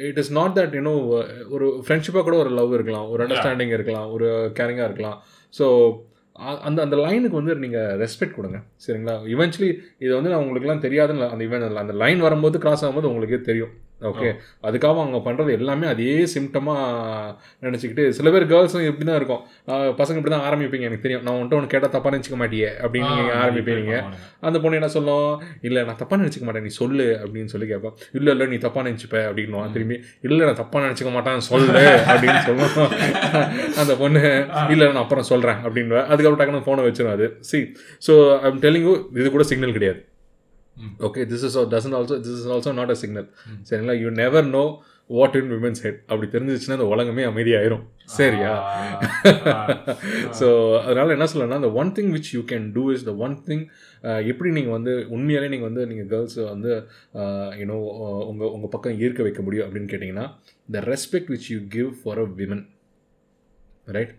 it 0.09 0.21
is 0.23 0.31
not 0.39 0.55
that 0.59 0.75
you know 0.79 0.93
ஒரு 1.55 1.67
ஃப்ரெண்ட்ஷிப்பாக 1.87 2.23
கூட 2.27 2.37
ஒரு 2.43 2.53
லவ் 2.59 2.73
இருக்கலாம். 2.77 3.07
ஒரு 3.13 3.23
அண்டர்ஸ்டாண்டிங் 3.25 3.73
இருக்கலாம். 3.77 4.07
ஒரு 4.15 4.27
கேரிங்காக 4.59 4.89
இருக்கலாம். 4.89 5.19
ஸோ 5.53 5.67
அந்த 6.67 6.79
அந்த 6.85 6.95
லைனுக்கு 7.05 7.39
வந்து 7.39 7.53
நீங்கள் 7.63 7.95
ரெஸ்பெக்ட் 8.03 8.37
கொடுங்க. 8.39 8.59
சரிங்களா? 8.85 9.15
இவென்ச்சுவலி 9.33 9.69
இது 10.03 10.11
வந்து 10.17 10.31
நான் 10.33 10.43
உங்களுக்குலாம் 10.43 10.85
தெரியாதுன்னு 10.87 11.31
அந்த 11.33 11.43
இவன் 11.49 11.65
அந்த 11.83 11.95
லைன் 12.03 12.21
வரும்போது 12.27 12.63
கிராஸ் 12.65 12.83
ஆகும்போது 12.85 13.09
உங்களுக்கே 13.11 13.41
தெரியும். 13.49 13.73
ஓகே 14.09 14.29
அதுக்காக 14.67 14.99
அவங்க 15.03 15.19
பண்ணுறது 15.25 15.51
எல்லாமே 15.57 15.85
அதே 15.93 16.13
சிம்டமாக 16.33 17.33
நினச்சிக்கிட்டு 17.65 18.03
சில 18.17 18.31
பேர் 18.33 18.45
கேர்ள்ஸும் 18.51 18.85
இப்படி 18.89 19.05
தான் 19.09 19.19
இருக்கும். 19.19 19.41
பசங்க 19.99 20.17
இப்படி 20.19 20.33
தான் 20.35 20.45
ஆரம்பிப்பீங்க 20.49 20.87
எனக்கு 20.89 21.05
தெரியும். 21.05 21.23
நான் 21.27 21.37
உன்ட்ட 21.41 21.57
ஒன்று 21.59 21.71
கேட்டால் 21.73 21.93
தப்பாக 21.95 22.13
நினச்சிக்க 22.15 22.37
மாட்டியே 22.41 22.69
அப்படின்னு 22.83 23.11
நீங்கள் 23.19 23.39
ஆரம்பிப்பீங்க. 23.43 23.95
அந்த 24.49 24.57
பொண்ணு 24.63 24.79
என்ன 24.81 24.91
சொல்லும்? 24.97 25.31
இல்லை 25.69 25.83
நான் 25.89 25.99
தப்பாக 26.01 26.21
நினச்சிக்க 26.23 26.47
மாட்டேன் 26.47 26.67
நீ 26.67 26.73
சொல்லு 26.81 27.07
அப்படின்னு 27.23 27.53
சொல்லி 27.53 27.69
கேட்பேன். 27.73 27.95
இல்லை 28.19 28.31
இல்லை 28.35 28.47
நீ 28.53 28.59
தப்பாக 28.67 28.85
நினச்சிப்ப 28.89 29.17
அப்படின்னு 29.29 29.65
திரும்பி 29.77 29.97
இல்லை 30.27 30.43
நான் 30.49 30.61
தப்பாக 30.63 30.85
நினச்சிக்க 30.87 31.11
மாட்டேன் 31.17 31.47
சொல்லு 31.51 31.81
அப்படின்னு 32.11 32.41
சொல்லுவோம் 32.49 32.93
அந்த 33.83 33.95
பொண்ணு 34.03 34.23
இல்லை 34.75 34.85
நான் 34.93 35.03
அப்புறம் 35.05 35.29
சொல்கிறேன் 35.33 35.59
அப்படின்னு 35.65 35.99
அதுக்கப்புறம் 36.11 36.41
டக்குனு 36.41 36.65
ஃபோனை 36.67 36.85
வச்சிடும் 36.87 37.15
அது. 37.17 37.27
சி 37.51 37.59
ஸோ 38.07 38.15
ஐம் 38.47 38.63
டெல்லிங் 38.65 38.89
இது 39.19 39.27
கூட 39.35 39.45
சிக்னல் 39.51 39.77
கிடையாது. 39.79 40.01
Okay 41.07 41.21
this 41.31 41.45
is 41.47 41.57
doesn't 41.73 41.95
also 41.99 42.15
this 42.25 42.37
is 42.39 42.49
also 42.55 42.71
not 42.79 42.93
a 42.95 42.97
signal. 43.03 43.27
சரிங்களா? 43.69 43.95
You 44.03 44.09
never 44.21 44.47
know 44.55 44.63
what 45.09 45.35
in 45.39 45.49
women's 45.53 45.81
head 45.85 45.99
அப்படி 46.09 46.27
தெரிஞ்சிச்சுன்னா 46.33 46.75
அந்த 46.77 46.87
உலகமே 46.93 47.23
அமைதியாயிரும். 47.29 47.83
சரியா? 48.17 48.51
ஸோ 50.39 50.47
அதனால் 50.85 51.13
என்ன 51.15 51.25
சொல்லணும்னா 51.31 51.59
the 51.65 51.71
one 51.81 51.91
thing 51.97 52.11
which 52.15 52.31
you 52.35 52.41
can 52.51 52.65
do 52.77 52.83
is 52.95 53.05
the 53.09 53.13
one 53.25 53.35
thing 53.47 53.63
எப்படி 54.31 54.49
நீங்கள் 54.57 54.75
வந்து 54.77 54.93
உண்மையாலே 55.15 55.49
நீங்கள் 55.53 55.69
வந்து 55.69 55.83
நீங்கள் 55.91 56.09
கேர்ள்ஸை 56.13 56.45
வந்து 56.53 56.71
யூனோ 57.61 57.77
உங்கள் 58.31 58.51
உங்கள் 58.55 58.73
பக்கம் 58.75 58.99
ஈர்க்க 59.03 59.27
வைக்க 59.27 59.43
முடியும் 59.47 59.65
அப்படின்னு 59.67 59.91
கேட்டிங்கன்னா 59.93 60.27
the 60.69 60.83
respect 60.91 61.31
which 61.35 61.49
you 61.53 61.59
give 61.77 61.91
for 62.01 62.21
a 62.25 62.27
woman 62.41 62.63
right 63.91 64.13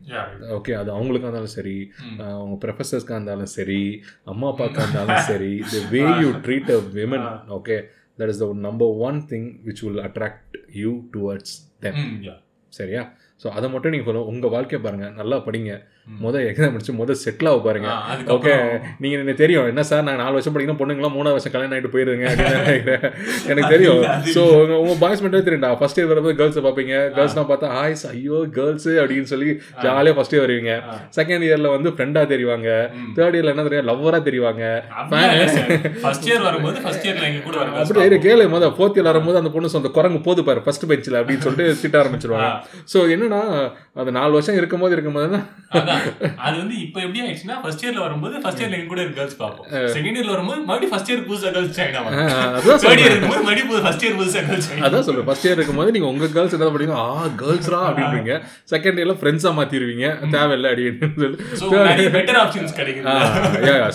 okay 0.54 0.72
அது 0.76 0.90
அவங்களுக்காக 0.92 1.28
இருந்தாலும் 1.28 1.54
சரி 1.54 1.76
அஹ், 2.18 2.38
உங்க 2.42 2.56
ப்ரொஃபஸர்ஸ்க்காக 2.62 3.18
இருந்தாலும் 3.18 3.52
சரி 3.54 3.80
அம்மா 4.26 4.48
அப்பாக்கா 4.52 4.82
இருந்தாலும் 4.84 5.22
சரி 5.28 5.52
the 5.70 5.80
way 5.90 6.02
you 6.20 6.28
treat 6.44 6.70
a 6.70 6.80
woman 6.96 7.26
okay 7.56 7.76
that 8.18 8.30
is 8.30 8.40
the 8.40 8.48
number 8.64 8.92
one 9.04 9.18
thing 9.28 9.48
which 9.64 9.82
will 9.84 10.02
attract 10.06 10.54
you 10.76 10.92
towards 11.14 11.54
them 11.80 12.00
சரியா? 12.72 13.02
ஸோ 13.40 13.48
அதை 13.52 13.68
மட்டும் 13.70 13.92
நீங்கள் 13.92 14.08
சொல்லுவோம் 14.08 14.30
உங்கள் 14.30 14.52
வாழ்க்கையை 14.52 14.80
பாருங்கள் 14.82 15.16
நல்லா 15.16 15.36
படிங்க. 15.46 15.72
மொதல் 16.22 16.46
எக்ஸாம் 16.50 16.72
முடிச்சு 16.74 16.92
மொதல் 17.00 17.18
செட்டில் 17.22 17.48
ஆக 17.50 17.58
பாருங்க. 17.66 17.90
ஓகே 18.34 18.52
நீங்கள் 19.02 19.20
எனக்கு 19.22 19.40
தெரியும்? 19.42 19.66
என்ன 19.72 19.82
சார் 19.90 20.02
நான் 20.06 20.20
நாலு 20.22 20.34
வருஷம் 20.36 20.54
படிக்கணும் 20.54 20.78
பொண்ணுங்களாம் 20.80 21.14
மூணாவது 21.16 21.36
வருஷம் 21.36 21.52
கல்யாணம் 21.54 21.74
ஆகிட்டு 21.76 21.92
போயிருங்க. 21.94 22.26
எனக்கு 23.50 23.70
தெரியும். 23.74 24.02
ஸோ 24.34 24.42
உங்கள் 24.80 24.98
பாய்ஸ் 25.02 25.22
மட்டும் 25.24 25.46
தெரியும்டா. 25.48 25.70
ஃபர்ஸ்ட் 25.80 25.98
இயர் 26.00 26.10
வரும்போது 26.12 26.36
கேர்ள்ஸை 26.40 26.62
பார்ப்பீங்க. 26.66 26.94
கேர்ள்ஸ்லாம் 27.18 27.48
பார்த்தா 27.50 27.70
ஹாய்ஸ் 27.76 28.04
ஐயோ 28.10 28.38
கேர்ள்ஸு 28.56 28.94
அப்படின்னு 29.02 29.30
சொல்லி 29.32 29.50
ஜாலியாக 29.84 30.14
ஃபர்ஸ்ட் 30.18 30.34
இயர் 30.36 30.44
வருவீங்க. 30.46 30.74
செகண்ட் 31.18 31.46
இயரில் 31.48 31.70
வந்து 31.76 31.92
ஃப்ரெண்டாக 31.94 32.26
தெரிவாங்க. 32.34 32.68
தேர்ட் 33.18 33.36
இயரில் 33.38 33.52
என்ன 33.54 33.66
தெரியும்? 33.68 33.88
லவ்வராக 33.92 34.22
தெரிவாங்க. 34.28 34.64
அப்படி 37.82 38.20
கேளு 38.26 38.50
மொதல் 38.56 38.74
ஃபோர்த் 38.78 38.98
இயர் 38.98 39.10
வரும்போது 39.12 39.40
அந்த 39.42 39.52
பொண்ணு 39.54 39.74
சொந்த 39.76 39.94
குரங்கு 39.98 40.22
போது 40.28 40.46
பாரு 40.50 40.66
ஃபர்ஸ்ட் 40.66 40.88
பெஞ்சில் 40.92 41.20
அப்படின்னு 41.22 41.46
சொல்லிட்டு 41.46 41.80
திட்ட 41.84 41.96
ஆரம்பிச்சிருவாங்க. 42.02 42.50
ஸோ 42.94 42.98
என்னன்னா 43.14 43.42
அது 44.02 44.18
நாலு 44.20 44.32
வருஷம் 44.38 44.60
இருக்கும்போது 44.60 44.94
இருக்கும்போது 44.98 45.40
அதான். 45.94 46.34
அது 46.46 46.54
வந்து 46.62 46.76
இப்போ 46.84 46.98
எப்படி 47.04 47.20
ஆயிடுச்சுன்னா 47.24 47.56
ஃபர்ஸ்ட் 47.62 47.84
இயர்ல 47.84 48.00
வரும்போது 48.06 48.34
ஃபர்ஸ்ட் 48.44 48.60
இயர்ல 48.62 48.76
எங்க 48.78 48.90
கூட 48.92 49.02
கேர்ள்ஸ் 49.18 49.38
பார்ப்போம். 49.42 49.66
செகண்ட் 49.96 50.16
இயர்ல 50.18 50.32
வரும்போது 50.36 50.60
மறுபடியும் 50.70 50.92
ஃபர்ஸ்ட் 50.94 51.10
இயர் 51.12 51.22
புதுசா 51.28 51.50
கேர்ள்ஸ் 51.56 51.80
அதான் 51.82 52.80
தேர்ட் 52.84 53.02
இயர் 53.02 53.12
இருக்கும்போது 53.14 53.44
மறுபடியும் 53.48 53.84
ஃபர்ஸ்ட் 53.86 54.04
இயர் 54.06 54.16
புதுசா 54.20 54.42
கேர்ள்ஸ் 54.50 54.68
அதான் 54.88 55.06
சொல்றேன். 55.08 55.26
ஃபர்ஸ்ட் 55.28 55.46
இயர் 55.46 55.58
இருக்கும்போது 55.58 55.94
நீங்க 55.96 56.08
உங்க 56.12 56.28
கேர்ள்ஸ் 56.36 56.56
என்ன 56.58 56.70
படிங்க 56.76 56.96
ஆ 57.04 57.06
கேர்ள்ஸ்ரா 57.42 57.80
அப்படின்றீங்க. 57.88 58.34
செகண்ட் 58.74 58.98
இயர்ல 59.00 59.16
ஃப்ரெண்ட்ஸா 59.22 59.52
மாத்திருவீங்க. 59.60 60.06
தேவையில்லை 60.36 60.70
அப்படின்னு 60.72 61.20
சொல்லி. 61.62 62.06
பெட்டர் 62.16 62.40
ஆப்ஷன்ஸ் 62.44 62.76
கிடைக்குது. 62.80 63.16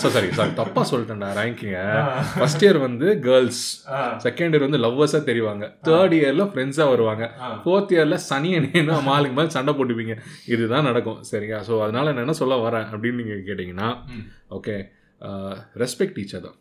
சாரி 0.04 0.28
சாரி 0.38 0.52
தப்பா 0.60 0.82
சொல்லிட்டேன்டா 0.92 1.30
ரேங்கிங்க 1.40 1.80
ஃபர்ஸ்ட் 2.38 2.64
இயர் 2.66 2.80
வந்து 2.86 3.06
கேர்ள்ஸ் 3.26 3.62
செகண்ட் 4.26 4.54
இயர் 4.54 4.66
வந்து 4.66 4.82
லவ்வர்ஸா 4.86 5.20
தெரிவாங்க. 5.30 5.64
தேர்ட் 5.88 6.14
இயர்ல 6.20 6.46
ஃப்ரெண்ட்ஸா 6.52 6.86
வருவாங்க. 6.92 7.24
ஃபோர்த் 7.64 7.94
இயர்ல 7.96 8.18
சனி 8.30 8.50
அணின்னு 8.58 8.96
மாலுக்கு 9.10 9.36
மேலே 9.38 9.50
சண்டை 9.56 9.72
போட்டுப்பீங்க. 9.78 10.14
இதுதான் 10.54 10.86
நடக்கும். 10.88 11.18
சரியா? 11.32 11.58
ஸோ 11.68 11.74
அதனால 11.88 12.06
நான் 12.14 12.24
என்ன 12.26 12.36
சொல்ல 12.42 12.56
வரேன் 12.66 12.88
அப்படின்னு 12.92 13.20
நீங்க 13.22 13.36
கேட்டிங்கன்னா. 13.50 13.90
Okay 14.58 14.76
respect 15.84 16.18
each 16.22 16.38
other 16.38 16.56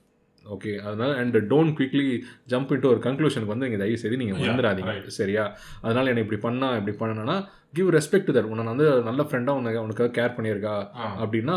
okay 0.45 0.71
அதனால 0.87 1.09
and 1.21 1.37
don't 1.51 1.73
quickly 1.77 2.05
jump 2.51 2.69
into 2.73 2.89
ஒரு 2.91 3.01
கன்க்ளூஷனுக்கு 3.05 3.53
வந்து 3.53 3.67
நீங்கள் 3.67 3.83
தயவு 3.83 4.01
செய்து 4.03 4.19
நீங்கள் 4.21 4.41
வந்துடாதீங்க. 4.43 4.93
சரியா 5.19 5.43
அதனால 5.85 6.11
என்ன 6.11 6.23
இப்படி 6.25 6.39
பண்ணா 6.45 6.67
இப்படி 6.79 6.95
பண்ணனா 7.01 7.35
கிவ் 7.73 7.89
ரெஸ்பெக்ட் 7.95 8.29
தட். 8.35 8.47
உன்னை 8.51 8.63
வந்து 8.71 8.85
நல்ல 9.07 9.21
ஃப்ரெண்டாக 9.27 9.59
உனக்கு 9.59 9.81
உனக்காக 9.85 10.09
கேர் 10.17 10.35
பண்ணியிருக்கா. 10.35 10.75
அப்படின்னா 11.23 11.55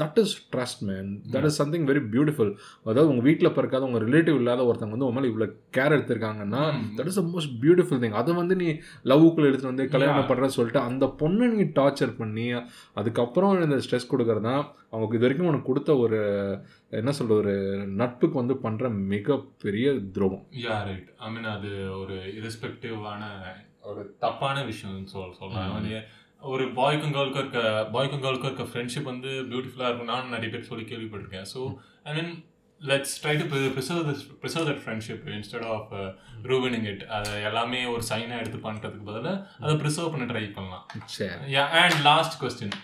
that 0.00 0.18
is 0.22 0.34
trust 0.54 0.82
man 0.88 1.10
that 1.34 1.46
is 1.48 1.58
something 1.60 1.86
very 1.90 2.02
beautiful 2.14 2.52
அதாவது 2.84 3.10
உங்கள் 3.12 3.26
வீட்டில் 3.28 3.54
பிறக்காத 3.58 3.86
உங்கள் 3.88 4.04
ரிலேட்டிவ் 4.06 4.38
இல்லாத 4.40 4.64
ஒருத்தவங்க 4.68 4.96
வந்து 4.96 5.08
உன் 5.08 5.16
மேலே 5.18 5.30
இவ்வளோ 5.32 5.48
care 5.76 5.94
எடுத்திருக்காங்கன்னா. 5.96 6.62
That 6.98 7.10
is 7.12 7.20
the 7.20 7.24
most 7.34 7.54
beautiful 7.64 8.00
thing 8.04 8.18
அதை 8.22 8.34
வந்து 8.40 8.56
நீ 8.62 8.68
லவ்வுக்குள்ள 9.12 9.50
எடுத்துட்டு 9.50 9.72
வந்து 9.72 9.86
கல்யாணம். 9.94 10.28
பண்ணுறேன்னு 10.30 10.56
சொல்லிட்டு 10.58 10.82
அந்த 10.88 11.06
பொண்ணை 11.22 11.48
நீ 11.54 11.66
டார்ச்சர் 11.78 12.18
பண்ணி 12.20 12.48
அதுக்கப்புறம் 13.00 13.62
இந்த 13.68 13.78
ஸ்ட்ரெஸ் 13.86 14.10
கொடுக்கறது 14.12 14.46
தான் 14.48 14.62
அவங்க 14.94 15.16
இது 15.16 15.24
வரைக்கும் 15.26 15.50
உனக்கு 15.50 15.70
கொடுத்த 15.70 15.96
ஒரு 16.04 16.18
என்ன 16.98 17.12
சொல்ற 17.18 17.32
ஒரு 17.42 17.54
நட்புக்கு 18.00 18.36
வந்து 18.40 18.54
பண்ணுற 18.64 18.90
மிகப்பெரிய 19.12 19.86
துரோகம். 20.16 20.44
யா 20.66 20.76
ரைட் 20.88 21.08
ஐ 21.26 21.30
மீன் 21.36 21.48
அது 21.54 21.70
ஒரு 22.02 22.16
irrespective-ஆன 22.36 23.22
ஒரு 23.90 24.02
தப்பான 24.24 24.56
விஷயம் 24.70 25.06
சொல். 25.14 25.36
வந்து 25.76 26.00
ஒரு 26.54 26.64
பாய்க்கும் 26.78 27.14
கேர்ளுக்கும் 27.14 27.44
இருக்க 27.44 27.60
பாய்க்கும் 27.94 28.24
கேர்ளுக்கும் 28.24 28.50
இருக்க 28.50 28.66
ஃப்ரெண்ட்ஷிப் 28.72 29.12
வந்து 29.12 29.30
பியூட்டிஃபுல்லாக 29.52 29.88
இருக்கும் 29.90 30.12
நான் 30.12 30.34
நிறைய 30.34 30.50
பேர் 30.52 30.68
சொல்லி 30.72 30.84
கேள்விப்பட்டிருக்கேன். 30.90 31.48
So 31.54 31.60
I 32.08 32.12
mean 32.16 32.30
let's 32.80 33.14
try 33.22 33.34
to 33.40 33.44
preserve 33.76 34.02
this 34.08 34.24
preserve 34.40 34.66
that 34.68 34.80
friendship 34.82 35.22
instead 35.36 35.64
of 35.74 35.92
ruining 36.50 36.86
it 36.90 37.04
அதை 37.16 37.30
எல்லாமே 37.50 37.80
ஒரு 37.94 38.02
சைனாக 38.10 38.40
எடுத்து 38.42 38.58
பண்ணுறதுக்கு 38.66 39.08
பதிலாக 39.10 39.36
அதை 39.62 39.74
ப்ரிசர்வ் 39.82 40.12
பண்ண 40.14 40.26
ட்ரை 40.32 40.44
பண்ணலாம். 40.58 40.84
அண்ட் 41.82 41.98
லாஸ்ட் 42.08 42.36
கொஸ்டின் 42.42 42.76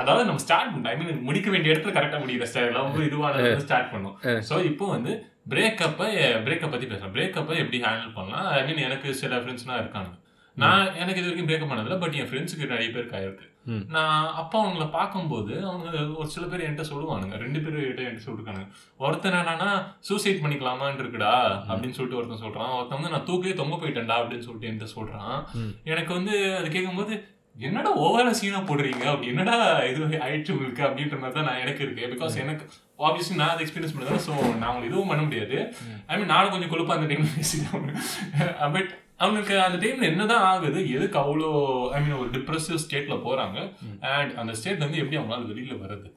அதாவது 0.00 0.26
நம்ம 0.30 0.42
ஸ்டார்ட் 0.46 0.72
பண்ணோம் 0.72 0.90
ஐ 0.94 0.96
மீன் 1.00 1.22
முடிக்க 1.30 1.48
வேண்டிய 1.54 1.74
இடத்துல 1.74 1.94
கரெக்டாக 1.98 2.20
முடியல 2.24 2.68
லவ் 2.78 3.00
இதுவான 3.08 3.56
ஸ்டார்ட் 3.68 3.90
பண்ணோம். 3.94 4.18
ஸோ 4.50 4.56
இப்போ 4.72 4.86
வந்து 4.96 5.14
பிரேக்கப்பை 5.50 6.08
பிரேக்கப் 6.46 6.72
பற்றி 6.74 6.86
பேசுகிறேன் 6.86 7.16
பிரேக்கப்பை 7.16 7.56
எப்படி 7.62 7.80
ஹேண்டில் 7.80 8.14
பண்ணலாம்? 8.14 8.46
ஐ 8.46 8.62
மீன் 8.64 8.86
எனக்கு 8.86 9.14
சில 9.14 9.36
ஃப்ரெண்ட்ஸ்லாம் 9.36 9.82
இருக்காங்க. 9.82 10.12
நான் 10.56 10.94
எனக்கு 10.94 11.20
இது 11.20 11.28
வரைக்கும் 11.28 11.48
பிரேக்கப் 11.48 11.72
பண்ணதில்ல 11.72 12.00
பட் 12.00 12.12
என் 12.12 12.28
ஃப்ரெண்ட்ஸுக்கு 12.30 12.66
நிறைய 12.66 12.88
பேருக்கு 12.90 13.16
ஆயிருக்கு. 13.18 13.46
நான் 13.94 14.32
அப்பா 14.32 14.58
அவங்கள 14.66 14.90
பார்க்கும்போது 14.90 15.54
அவங்க 15.70 15.88
ஒரு 16.20 16.28
சில 16.34 16.46
பேர் 16.46 16.64
என்கிட்ட 16.66 16.84
சொல்லுவானுங்க. 16.90 17.36
ரெண்டு 17.44 17.60
பேரும் 17.60 17.82
என்கிட்ட 17.82 18.04
என்கிட்ட 18.06 18.26
சொல்லிருக்காங்க. 18.28 18.62
ஒருத்தன் 18.96 19.32
என்னன்னா 19.32 19.70
சூசைட் 20.08 20.42
பண்ணிக்கலாமான்னு 20.42 21.02
இருக்குடா 21.04 21.34
அப்படின்னு 21.68 21.96
சொல்லிட்டு 21.98 22.20
ஒருத்தன் 22.20 22.44
சொல்றான். 22.46 22.74
ஒருத்தன் 22.76 23.00
வந்து 23.00 23.14
நான் 23.14 23.28
தூக்கிலே 23.30 23.54
தொங்க 23.62 23.76
போயிட்டேன்டா 23.76 24.18
அப்படின்னு 24.20 24.46
சொல்லிட்டு 24.48 24.70
என்கிட்ட 24.70 24.88
சொல்றான். 24.96 25.38
எனக்கு 25.84 26.14
வந்து 26.14 26.56
அது 26.56 26.70
கேட்கும்போது 26.70 27.14
என்னடா 27.58 27.90
ஓவரா 28.04 28.30
சீனா 28.30 28.58
போடுறீங்க? 28.58 29.04
அப்படி 29.12 29.26
என்னடா 29.26 29.54
இது 29.90 30.00
ஆயிடுச்சு 30.06 30.54
உங்களுக்கு? 30.56 30.82
அப்படின்ற 30.88 31.18
மாதிரி 31.20 31.36
தான் 31.38 31.48
நான் 31.50 31.62
எனக்கு 31.66 31.84
இருக்கு. 31.84 32.10
பிகாஸ் 32.14 32.42
எனக்கு 32.42 32.64
ஆப்வியஸ்லி 32.98 33.36
நான் 33.36 33.52
அதை 33.52 33.62
எக்ஸ்பீரியன்ஸ் 33.64 33.94
பண்ணதான் 33.94 34.22
ஸோ 34.26 34.32
நான் 34.52 34.68
அவங்க 34.68 34.86
இதுவும் 34.86 35.10
பண்ண 35.10 35.22
முடியாது. 35.22 35.56
ஐ 36.08 36.16
மீன் 36.16 36.32
நானும் 36.32 36.52
கொஞ்சம் 36.52 36.72
கொழுப்பா 36.72 36.96
அந்த 36.96 37.08
டைம்ல 37.10 37.32
பேசிக்கிறேன் 37.34 37.98
பட் 38.76 38.92
அவனுக்கு 39.18 39.54
அந்த 39.64 39.76
டைம்ல 39.82 40.08
என்னதான் 40.10 40.46
ஆகுது 40.48 40.80
எதுக்கு 40.96 41.18
அவ்வளோ 41.20 41.50
ஐ 41.92 42.00
மீன் 42.02 42.18
ஒரு 42.20 42.30
டிப்ரெசிவ் 42.34 42.82
ஸ்டேட்ல 42.84 43.16
போறாங்க 43.24 43.58
அண்ட் 44.12 44.32
அந்த 44.40 44.54
ஸ்டேட்ல 44.58 44.82
இருந்து 44.82 45.02
எப்படி 45.02 45.18
அவங்களால 45.18 45.48
வெளியில 45.52 45.76
வருது 45.82 46.08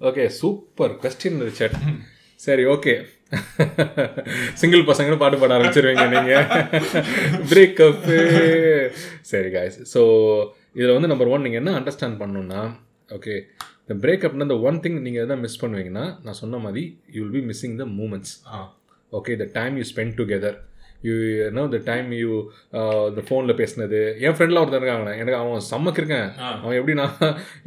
ஓகே 0.00 0.24
சூப்பர் 0.38 0.94
கொஸ்டின் 1.02 1.38
ரிச்சர்ட் 1.42 1.78
சரி 2.40 2.64
ஓகே 2.72 2.94
சிங்கிள் 4.54 4.88
பசங்களும் 4.88 5.20
பாட்டு 5.20 5.38
பாட 5.38 5.54
ஆரம்பிச்சிருவீங்க 5.56 6.04
நீங்கள் 6.10 6.44
பிரேக்கப்பு 7.50 8.16
சரி 9.30 9.50
காய்ஸ் 9.54 9.78
ஸோ 9.92 10.00
இதில் 10.74 10.94
வந்து 10.94 11.10
நம்பர் 11.12 11.32
ஒன் 11.34 11.44
நீங்கள் 11.46 11.62
என்ன 11.62 11.74
அண்டர்ஸ்டாண்ட் 11.78 12.20
பண்ணணும்னா 12.20 12.60
ஓகே 13.08 13.34
இந்த 13.88 13.96
பிரேக்கப்னா 14.04 14.46
இந்த 14.48 14.56
ஒன் 14.60 14.78
திங் 14.80 14.96
நீங்கள் 15.02 15.24
எதாவது 15.24 15.42
மிஸ் 15.42 15.60
பண்ணுவீங்கன்னா 15.62 16.04
நான் 16.22 16.38
சொன்ன 16.40 16.58
மாதிரி 16.58 16.82
you 17.14 17.18
will 17.22 17.36
be 17.36 17.42
missing 17.46 17.76
the 17.76 17.84
moments 17.98 18.32
okay 19.12 19.34
the 19.36 19.44
time 19.52 19.74
you 19.76 19.84
spend 19.90 20.14
together 20.20 20.56
you 21.02 21.14
know 21.56 21.62
the 21.74 21.78
time 21.90 22.08
you 22.20 22.30
இந்த 23.10 23.22
ஃபோனில் 23.28 23.56
பேசினது. 23.60 24.00
என் 24.26 24.34
ஃப்ரெண்டில் 24.36 24.60
ஒருத்தர் 24.62 24.80
இருக்காங்க 24.82 25.16
எனக்கு 25.16 25.38
அவன் 25.40 25.64
செம்மக்கு 25.70 26.00
இருக்கேன். 26.02 26.28
அவன் 26.62 26.76
எப்படின்னா 26.80 27.06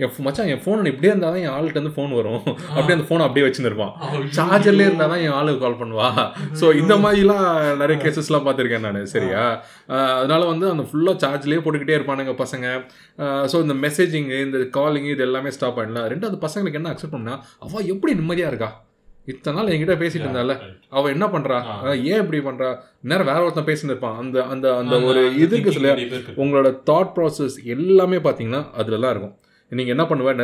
என் 0.01 0.11
phone- 0.13 0.25
மச்சான் 0.27 0.47
என் 0.53 0.61
ஃபோன் 0.63 0.89
இப்படியே 0.91 1.11
இருந்தால் 1.13 1.33
தான் 1.35 1.43
என் 1.45 1.55
ஆள்கிட்ட 1.57 1.79
இருந்து 1.79 1.95
ஃபோன் 1.97 2.15
வரும். 2.19 2.41
அப்படியே 2.75 2.95
அந்த 2.97 3.07
ஃபோனை 3.09 3.25
அப்படியே 3.27 3.45
வச்சுருப்பான் 3.47 3.93
சார்ஜர்லேயே 4.37 4.89
இருந்தால் 4.89 5.13
தான் 5.13 5.23
என் 5.27 5.35
ஆளுக்கு 5.39 5.63
கால் 5.65 5.79
பண்ணுவா. 5.81 6.09
ஸோ 6.61 6.65
இந்த 6.81 6.95
மாதிரிலாம் 7.05 7.47
நிறைய 7.83 7.97
கேசஸ்லாம் 8.05 8.45
பார்த்துருக்கேன் 8.47 8.85
நான். 8.87 9.05
சரியா? 9.15 9.43
அதனால 10.19 10.41
வந்து 10.45 10.69
அந்த 10.69 10.85
ஃபுல்லாக 10.91 11.17
சார்ஜ்லேயே 11.25 11.63
போட்டுக்கிட்டே 11.63 11.97
இருப்பானுங்க 11.99 12.35
பசங்க. 12.43 12.67
ஸோ 13.53 13.55
இந்த 13.65 13.77
மெசேஜிங்கு 13.85 14.37
இந்த 14.47 14.57
காலிங்கு 14.79 15.15
இது 15.15 15.25
எல்லாமே 15.29 15.49
ஸ்டாப் 15.57 15.79
பண்ணலாம் 15.79 16.07
ரெண்டாவது 16.13 16.39
பசங்களுக்கு 16.45 16.81
என்ன 16.81 16.93
அக்செப்ட் 16.93 17.17
பண்ணா 17.17 17.35
அவள் 17.65 17.89
எப்படி 17.95 18.13
நிம்மதியாக 18.13 18.51
இருக்கா? 18.53 18.69
இத்தனை 19.31 19.55
நாள் 19.57 19.71
என்கிட்ட 19.73 19.95
பேசிட்டு 20.03 20.25
இருந்தால 20.27 20.55
அவ 20.97 21.09
என்ன 21.15 21.25
பண்றா? 21.33 21.57
ஏன் 22.11 22.21
இப்படி 22.23 22.39
பண்றா? 22.47 22.69
நேரம் 23.09 23.29
வேற 23.31 23.41
ஒருத்தன் 23.45 23.69
பேசிட்டு 23.69 23.93
இருப்பான். 23.93 24.17
அந்த 24.21 24.37
அந்த 24.53 24.67
அந்த 24.81 24.95
ஒரு 25.09 25.21
இதுக்கு 25.43 25.75
சில 25.77 25.93
உங்களோட 26.43 26.69
தாட் 26.89 27.13
ப்ராசஸ் 27.17 27.57
எல்லாமே 27.75 28.19
பார்த்தீங்கன்னா 28.27 28.61
அதுலலாம் 28.81 29.13
இருக்கும். 29.15 29.35
நீங்கள் 29.71 29.93
என்ன 29.95 30.03
பண்ணுவேன் 30.11 30.39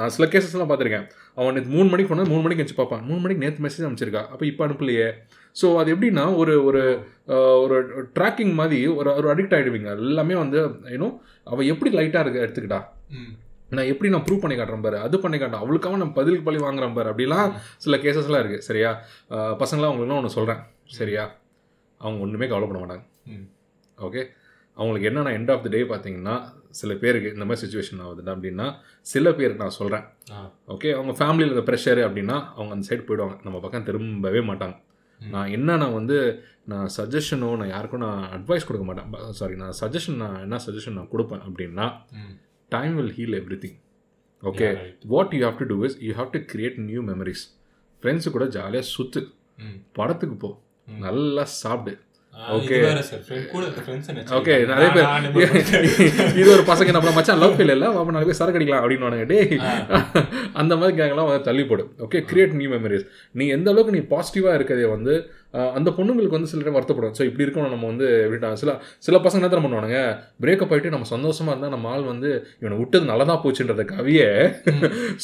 நான் 0.00 0.12
சில 0.16 0.26
கேசஸ்லாம் 0.32 0.68
பார்த்துருக்கேன் 0.70 1.06
அவன் 1.38 1.54
நேற்று 1.56 1.72
மூணு 1.76 1.88
மணிக்கு 1.92 2.10
போனால் 2.10 2.30
மூணு 2.32 2.42
மணிக்கு 2.44 2.64
வச்சு 2.64 2.76
பார்ப்பான். 2.80 3.02
மூணு 3.08 3.20
மணிக்கு 3.22 3.44
நேற்று 3.44 3.64
மெசேஜ் 3.64 3.86
அனுப்பிச்சிருக்கா. 3.86 4.22
அப்போ 4.32 4.44
இப்போ 4.50 4.62
அனுப்பலையே. 4.66 5.08
ஸோ 5.60 5.66
அது 5.80 5.88
எப்படின்னா 5.94 6.24
ஒரு 6.42 6.54
ஒரு 6.68 6.82
ஒரு 7.62 7.76
ட்ராக்கிங் 8.18 8.52
மாதிரி 8.60 8.78
ஒரு 8.98 9.10
ஒரு 9.20 9.28
அடிக்ட் 9.32 9.56
ஆகிடுவீங்க 9.56 9.90
எல்லாமே 9.96 10.36
வந்து 10.42 10.60
ஏன்னோ 10.94 11.08
அவள் 11.52 11.70
எப்படி 11.72 11.90
லைட்டாக 11.98 12.24
இருக்க 12.24 12.46
எடுத்துக்கிட்டா? 12.46 12.80
நான் 13.74 13.90
எப்படி 13.92 14.08
நான் 14.14 14.24
ப்ரூவ் 14.26 14.42
பண்ணி 14.42 14.56
காட்டுறேன் 14.56 14.84
பாரு? 14.86 14.98
அது 15.06 15.16
பண்ணி 15.24 15.36
காட்டுறேன். 15.38 15.64
அவளுக்காக 15.64 15.96
நான் 16.02 16.16
பதிலுக்கு 16.18 16.46
பழி 16.48 16.58
வாங்குறேன் 16.64 16.96
பாரு 16.98 17.10
அப்படிலாம் 17.12 17.54
சில 17.84 17.96
கேசஸ்லாம் 18.04 18.42
இருக்குது 18.42 18.66
சரியா? 18.70 18.90
பசங்களாம் 19.62 19.90
அவங்களுக்கு 19.90 20.18
ஒன்று 20.20 20.36
சொல்கிறேன் 20.38 20.60
சரியா? 20.98 21.24
அவங்க 22.00 22.20
ஒன்றுமே 22.26 22.48
கவலைப்பட 22.52 22.80
மாட்டாங்க. 22.82 23.04
ஓகே 23.98 24.22
அவங்களுக்கு 24.76 25.08
என்னென்ன 25.08 25.34
எண்ட் 25.38 25.50
ஆஃப் 25.52 25.62
த 25.66 25.68
டே 25.74 25.80
பார்த்தீங்கன்னா 25.90 26.34
சில 26.80 26.94
பேருக்கு 27.02 27.28
இந்த 27.34 27.44
மாதிரி 27.48 27.60
சுச்சுவேஷன் 27.62 28.00
ஆகுது 28.06 28.22
அப்படின்னா 28.32 28.66
சில 29.12 29.32
பேருக்கு 29.38 29.62
நான் 29.64 29.76
சொல்கிறேன் 29.78 30.04
ஓகே 30.74 30.88
அவங்க 30.96 31.12
ஃபேமிலியில் 31.20 31.54
இந்த 31.54 31.64
ப்ரெஷரு 31.68 32.02
அப்படின்னா 32.08 32.36
அவங்க 32.56 32.72
அந்த 32.76 32.86
சைடு 32.88 33.06
போயிடுவாங்க. 33.08 33.36
நம்ம 33.44 33.60
பக்கம் 33.64 33.86
திரும்பவே 33.88 34.42
மாட்டாங்க. 34.50 34.76
நான் 35.20 35.52
என்ன 35.56 35.76
நான் 35.82 35.96
வந்து 36.00 36.16
நான் 36.72 36.88
சஜஷனோ 36.96 37.50
நான் 37.60 37.72
யாருக்கும் 37.74 38.04
நான் 38.06 38.24
அட்வைஸ் 38.36 38.66
கொடுக்க 38.68 38.86
மாட்டேன். 38.88 39.32
சாரி 39.40 39.54
நான் 39.62 39.78
சஜஷன் 39.80 40.20
நான் 40.24 40.40
என்ன 40.46 40.58
சஜஷன் 40.66 40.98
நான் 40.98 41.12
கொடுப்பேன் 41.14 41.44
அப்படின்னா 41.48 41.86
time 42.72 42.94
will 42.96 43.12
heal 43.12 43.36
everything 43.64 43.76
okay 44.42 44.68
what 45.06 45.34
you 45.34 45.42
have 45.46 45.58
to 45.58 45.66
do 45.66 45.78
is 45.84 45.98
you 46.00 46.14
have 46.14 46.30
to 46.30 46.40
create 46.52 46.78
new 46.88 47.02
memories 47.02 47.44
friends 48.02 48.30
கூட 48.30 48.46
ஜாலியாக 48.46 48.86
சுற்று 48.94 49.20
படத்துக்கு 49.92 50.36
போ. 50.36 50.50
நல்லா 50.98 51.44
சாப்பிடு. 51.60 51.94
ஓகே 52.34 52.78
ஓகே 54.38 54.54
நிறைய 54.70 54.88
பேர். 54.96 55.06
இது 56.40 56.48
ஒரு 56.54 56.64
பசங்க 56.70 56.90
நம்ம 56.90 57.12
மச்சான் 57.12 57.40
லவ் 57.42 57.54
ஃபீல் 57.56 57.72
இல்லை. 57.74 57.86
அப்போ 57.90 58.12
பேர் 58.12 58.32
சரக்கு 58.32 58.58
அடிக்கலாம் 58.58 58.82
அப்படின்னு 58.82 59.06
டேய். 59.26 59.54
அந்த 60.52 60.72
மாதிரி 60.76 60.96
கேங்கெல்லாம் 60.98 61.28
வந்து 61.30 61.46
தள்ளி 61.48 61.64
போடு. 61.64 61.84
ஓகே 61.98 62.20
கிரியேட் 62.30 62.52
நியூ 62.52 62.70
மெமரிஸ் 62.74 63.06
நீ 63.32 63.46
எந்த 63.48 63.70
அளவுக்கு 63.70 63.96
நீ 63.98 64.02
பாசிட்டிவாக 64.14 64.54
இருக்கிறதே 64.54 64.86
வந்து 64.86 65.14
அந்த 65.76 65.90
பொண்ணுங்களுக்கு 65.96 66.36
வந்து 66.36 66.50
சில 66.50 66.62
டைம் 66.64 66.76
வருத்தப்படும் 66.76 67.14
ஸோ 67.18 67.22
இப்படி 67.28 67.44
இருக்கணும் 67.44 67.74
நம்ம 67.74 67.86
வந்து 67.90 68.06
எப்படின்னா 68.24 68.50
சில 68.62 68.70
சில 69.06 69.18
பசங்க 69.26 69.48
என்ன 69.48 69.60
பண்ணுவானுங்க? 69.64 70.00
பிரேக்கப் 70.44 70.72
ஆகிட்டு 70.74 70.92
நம்ம 70.94 71.08
சந்தோஷமா 71.12 71.52
இருந்தால் 71.52 71.74
நம்ம 71.74 71.90
ஆள் 71.94 72.04
வந்து 72.12 72.30
இவனை 72.60 72.78
விட்டது 72.80 73.10
நல்லதா 73.12 73.36
போச்சுன்றத 73.44 73.84
கவியை 73.94 74.28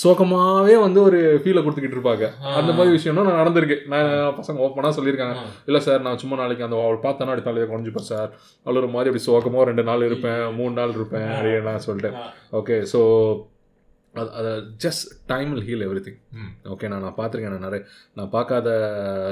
சோகமாகவே 0.02 0.76
வந்து 0.87 1.00
ஒரு 1.08 1.20
ஃபீலை 1.42 1.62
கொடுத்துக்கிட்டு 1.62 1.98
இருப்பாங்க. 1.98 2.24
அந்த 2.61 2.72
மாதிரி 2.78 2.96
விஷயம்னா 2.98 3.26
நான் 3.28 3.40
நடந்திருக்கு. 3.42 3.78
நான் 3.94 4.11
பசங்க 4.40 4.66
ஓப்பனாக 4.68 4.94
சொல்லியிருக்காங்க. 4.98 5.37
இல்லை 5.70 5.82
சார் 5.88 6.06
நான் 6.08 6.20
சும்மா 6.24 6.38
நாளைக்கு 6.42 6.66
அந்த 6.68 6.78
அவள் 6.87 7.04
பார்த்தேன்னா 7.06 7.32
அப்படி 7.35 7.48
தலையை 7.48 7.68
குறைஞ்சிப்பேன் 7.68 8.11
சார். 8.12 8.30
அவள் 8.66 8.80
ஒரு 8.82 8.92
மாதிரி 8.96 9.11
அப்படி 9.12 9.26
சோகமாக 9.28 9.68
ரெண்டு 9.70 9.87
நாள் 9.90 10.08
இருப்பேன் 10.11 10.44
மூணு 10.61 10.74
நாள் 10.80 10.96
இருப்பேன். 10.98 11.30
அப்படின்னு 11.37 11.68
நான் 11.70 11.87
சொல்லிட்டேன் 11.88 12.18
ஓகே 12.61 12.78
ஸோ 12.94 13.00
அது 14.14 14.31
அது 14.38 14.51
just 14.81 15.03
time 15.27 15.51
will 15.53 15.66
heal 15.66 15.85
everything. 16.03 16.18
Okay 16.72 16.88
நான் 16.88 17.05
நான் 17.05 17.16
பார்த்துருக்கேன் 17.18 17.55
நான் 17.55 17.66
நிறைய 17.66 17.83
நான் 18.16 18.31
பார்க்காத 18.31 18.68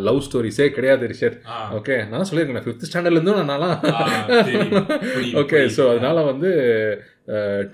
லவ் 0.06 0.20
ஸ்டோரிஸே 0.26 0.66
கிடையாது 0.76 1.10
ரிஷர். 1.10 1.36
ஓகே 1.76 1.96
நான் 2.10 2.28
சொல்லியிருக்கேன் 2.28 2.66
ஃபிஃப்த் 2.66 2.88
ஸ்டாண்டர்ட்லேருந்தும் 2.88 3.40
நான் 3.40 3.50
நான்லாம் 3.52 3.74
ஆ, 3.92 4.06
தெரியும். 4.40 4.86
புரியுது, 5.06 5.36
ஓகே. 5.42 5.60
ஸோ 5.76 5.84
அதனால 5.92 6.22
வந்து 6.28 6.50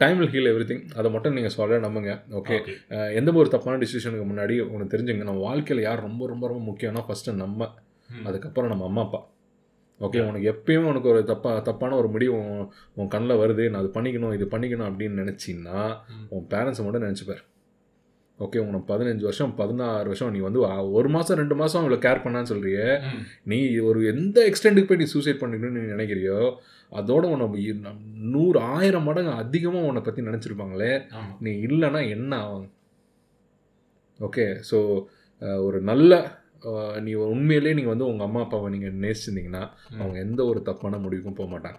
time 0.01 0.19
will 0.19 0.33
heal 0.33 0.51
every 0.51 0.67
thing 0.67 0.83
அதை 0.97 1.09
மட்டும் 1.13 1.37
நீங்கள் 1.37 1.55
சொல்ல 1.55 1.79
நம்புங்க 1.85 2.13
ஓகே 2.39 2.57
Okay. 2.59 2.75
எந்த 3.19 3.37
ஒரு 3.37 3.51
தப்பான 3.53 3.79
டிசிஷனுக்கு 3.83 4.27
முன்னாடி 4.27 4.57
உங்களுக்கு 4.65 4.95
தெரிஞ்சுங்க 4.95 5.25
நம்ம 5.25 5.45
வாழ்க்கையில் 5.47 5.83
யார் 5.85 6.07
ரொம்ப 6.07 6.23
ரொம்ப 6.27 6.45
ரொம்ப 6.49 6.63
முக்கியம்னா 6.69 7.05
ஃபஸ்ட்டு 7.07 7.37
நம்ம 7.39 7.61
ம். 8.11 8.25
அதுக்கப்புறம் 8.27 8.73
நம்ம 8.73 8.87
அம்மா 8.87 9.05
அப்பா 9.07 9.21
ஓகே 10.01 10.21
உனக்கு 10.25 10.49
எப்பயுமே 10.51 10.89
உனக்கு 10.89 11.09
ஒரு 11.09 11.21
தப்பா 11.29 11.51
தப்பான 11.67 11.97
ஒரு 11.97 12.09
முடிவு 12.11 12.39
உன் 12.97 13.13
கண்ணில் 13.13 13.41
வருது 13.41 13.65
நான் 13.69 13.83
அது 13.83 13.91
பண்ணிக்கணும் 13.95 14.35
இது 14.35 14.47
பண்ணிக்கணும் 14.51 14.89
அப்படின்னு 14.89 15.23
நினச்சின்னா. 15.23 15.79
உன் 16.31 16.47
பேரண்ட்ஸை 16.51 16.85
மட்டும் 16.85 17.07
நினச்சிப்பார் 17.07 17.45
ஓகே 18.39 18.59
உனக்கு 18.63 18.87
பதினஞ்சு 18.89 19.25
வருஷம் 19.25 19.53
பதினாறு 19.57 20.09
வருஷம் 20.09 20.33
நீ 20.33 20.41
வந்து 20.43 20.61
ஒரு 20.93 21.09
மாதம் 21.09 21.39
ரெண்டு 21.39 21.55
மாதம் 21.55 21.83
இவ்வளோ 21.83 21.99
கேர் 22.03 22.25
பண்ணான்னு 22.25 22.51
சொல்றியே 22.51 22.89
ம். 23.07 23.23
நீ 23.45 23.59
ஒரு 23.83 24.01
எந்த 24.07 24.39
எக்ஸ்டெண்டுக்கு 24.49 24.89
போய் 24.89 24.97
நீ 24.97 25.09
சூசைட் 25.13 25.41
பண்ணிக்கணும்னு 25.41 25.79
நீ 25.79 25.93
நினைக்கிறியோ 25.95 26.41
அதோட 26.93 27.25
உன்னை 27.31 27.47
நூறு 28.33 28.59
ஆயிரம் 28.73 29.03
மடங்கு 29.03 29.33
அதிகமாக 29.41 29.89
உன்னை 29.89 30.03
பற்றி 30.03 30.23
நினச்சிருப்பாங்களே. 30.23 30.93
நீ 31.41 31.53
இல்லைன்னா 31.67 32.03
என்ன 32.11 32.33
ஆகும் 32.43 32.69
ஓகே 34.21 34.45
ஸோ 34.71 34.79
ஒரு 35.63 35.79
நல்ல 35.83 36.13
நீ 37.01 37.13
உண்மையிலே 37.13 37.75
நீங்கள் 37.75 37.95
வந்து 37.95 38.07
உங்கள் 38.07 38.27
அம்மா 38.27 38.41
அப்பாவை 38.41 38.71
நீங்கள் 38.71 38.97
நேசிச்சிருந்தீங்கன்னா. 39.05 39.65
அவங்க 39.99 40.19
எந்த 40.19 40.41
ஒரு 40.45 40.63
தப்பான 40.63 40.97
முடிவுக்கும் 40.97 41.39
போக 41.41 41.49
மாட்டாங்க. 41.55 41.79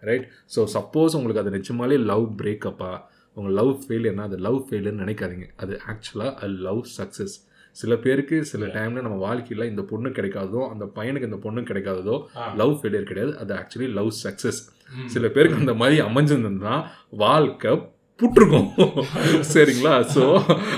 ரைட் 0.00 0.26
ஸோ 0.56 0.62
சப்போஸ் 0.74 1.16
உங்களுக்கு 1.18 1.42
அது 1.42 1.52
நிஜமாலே 1.58 1.98
லவ் 2.12 2.26
பிரேக்கப்பா 2.42 2.90
உங்கள் 3.34 3.52
லவ் 3.52 3.72
ஃபெயிலியர்னா 3.82 4.26
அது 4.28 4.36
லவ் 4.36 4.58
ஃபெயிலியர்னு 4.68 5.02
நினைக்காதீங்க 5.04 5.46
அது 5.56 5.80
ஆக்சுவலாக 5.92 6.32
அது 6.34 6.54
லவ் 6.68 6.82
சக்ஸஸ் 6.98 7.34
சில 7.76 7.96
பேருக்கு 7.96 8.44
சில 8.44 8.66
டைமில் 8.66 9.04
நம்ம 9.06 9.16
வாழ்க்கையில் 9.16 9.68
இந்த 9.70 9.82
பொண்ணு 9.82 10.08
கிடைக்காததோ 10.08 10.60
அந்த 10.72 10.84
பையனுக்கு 10.98 11.28
இந்த 11.30 11.36
பொண்ணு 11.36 11.60
கிடைக்காததோ. 11.60 12.14
லவ் 12.56 12.74
ஃபெயிலியர் 12.78 13.02
கிடையாது 13.02 13.38
அது 13.38 13.54
ஆக்சுவலி 13.54 13.88
லவ் 13.98 14.12
சக்ஸஸ். 14.24 14.60
சில 15.06 15.28
பேருக்கு 15.28 15.56
அந்த 15.56 15.74
மாதிரி 15.74 15.96
அமைஞ்சிருந்ததுன்னா 16.00 16.74
வாழ்க்கை 17.10 17.72
புட்டிருக்கும். 18.20 18.68
சரிங்களா? 19.54 19.94
ஸோ 20.14 20.22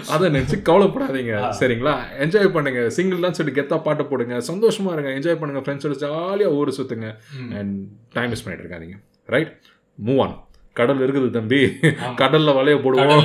அதை 0.09 0.31
நினச்சி 0.31 0.57
கவலைப்படாதீங்க. 0.63 1.51
சரிங்களா? 1.61 1.95
என்ஜாய் 2.19 2.53
பண்ணுங்க. 2.53 2.89
சிங்கிள் 2.89 3.21
தான் 3.21 3.33
சொல்லி 3.33 3.53
கெத்தா 3.53 3.83
பாட்டு 3.83 4.07
போடுங்க. 4.07 4.35
சந்தோஷமா 4.35 4.93
இருங்க. 4.93 5.11
என்ஜாய் 5.11 5.39
பண்ணுங்க. 5.39 5.63
ஃப்ரெண்ட்ஸோட 5.63 5.97
ஜாலியாக 5.97 6.55
ஊர் 6.55 6.69
சுத்துங்க. 6.69 7.19
ம். 7.39 7.51
அண்ட் 7.53 7.87
டைம் 8.13 8.29
மிஸ் 8.29 8.45
பண்ணிட்டு 8.45 8.69
இருக்காதீங்க. 8.69 8.99
ரைட் 9.27 9.53
மூவ் 10.05 10.21
ஆன் 10.21 10.37
கடல் 10.79 11.03
இருக்குது 11.05 11.29
தம்பி. 11.37 11.61
கடல்ல 12.21 12.55
வலைய 12.59 12.77
போடுவோம். 12.85 13.25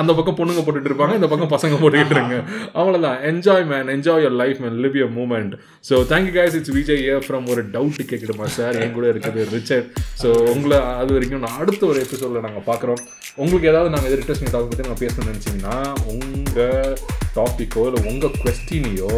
அந்த 0.00 0.10
பக்கம் 0.18 0.38
பொண்ணுங்க 0.40 0.62
போட்டுட்டு 0.66 0.90
இருப்பாங்க 0.90 1.14
இந்த 1.20 1.28
பக்கம் 1.32 1.52
பசங்க 1.54 1.74
போட்டுக்கிட்டு 1.82 2.16
இருங்க. 2.18 2.36
அவ்வளவுதான். 2.80 3.18
Enjoy 3.30 3.66
man 3.72 3.90
enjoy 3.96 4.22
your 4.24 4.38
life 4.42 4.60
man 4.64 4.78
live 4.84 4.98
your 5.00 5.14
moment 5.20 5.54
so 5.90 5.94
thank you 6.12 6.34
guys 6.38 6.56
it's 6.60 6.74
Vijay 6.78 7.02
here 7.06 7.24
from 7.26 7.46
ஒரு 7.54 7.64
டவுட் 7.76 8.08
கேட்கணுமா 8.12 8.48
சார் 8.58 8.78
என் 8.84 8.96
கூட 8.98 9.06
இருக்குது 9.14 9.42
ரிச்சர்ட் 9.56 9.88
ஸோ 10.22 10.30
உங்களை 10.54 10.78
அது 11.02 11.10
வரைக்கும் 11.16 11.44
நான் 11.46 11.60
அடுத்த 11.64 11.82
ஒரு 11.92 12.00
எபிசோடில் 12.06 12.46
நாங்கள் 12.46 12.66
பார்க்குறோம். 12.70 13.02
உங்களுக்கு 13.42 13.70
ஏதாவது 13.72 13.92
நாங்கள் 13.94 14.10
எது 14.10 14.20
ரிட்டர்ஸ்டிங் 14.20 14.52
டாபிக் 14.54 14.72
பற்றி 14.72 14.88
நான் 14.88 15.02
பேசணும்னு 15.04 15.32
நினச்சிங்கன்னா 15.32 15.76
உங்கள் 16.14 16.96
டாப்பிக்கோ 17.38 17.84
இல்லை 17.88 18.02
உங்கள் 18.10 18.36
கொஸ்டினையோ. 18.42 19.10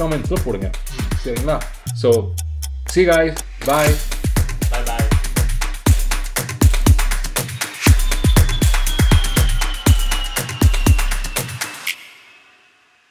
கமெண்ட்ஸில் 0.00 0.44
போடுங்க. 0.46 0.68
சரிங்களா? 1.24 1.56
So 2.02 2.08
See 2.94 3.00
you 3.00 3.06
guys. 3.08 3.34
Bye. 3.66 3.92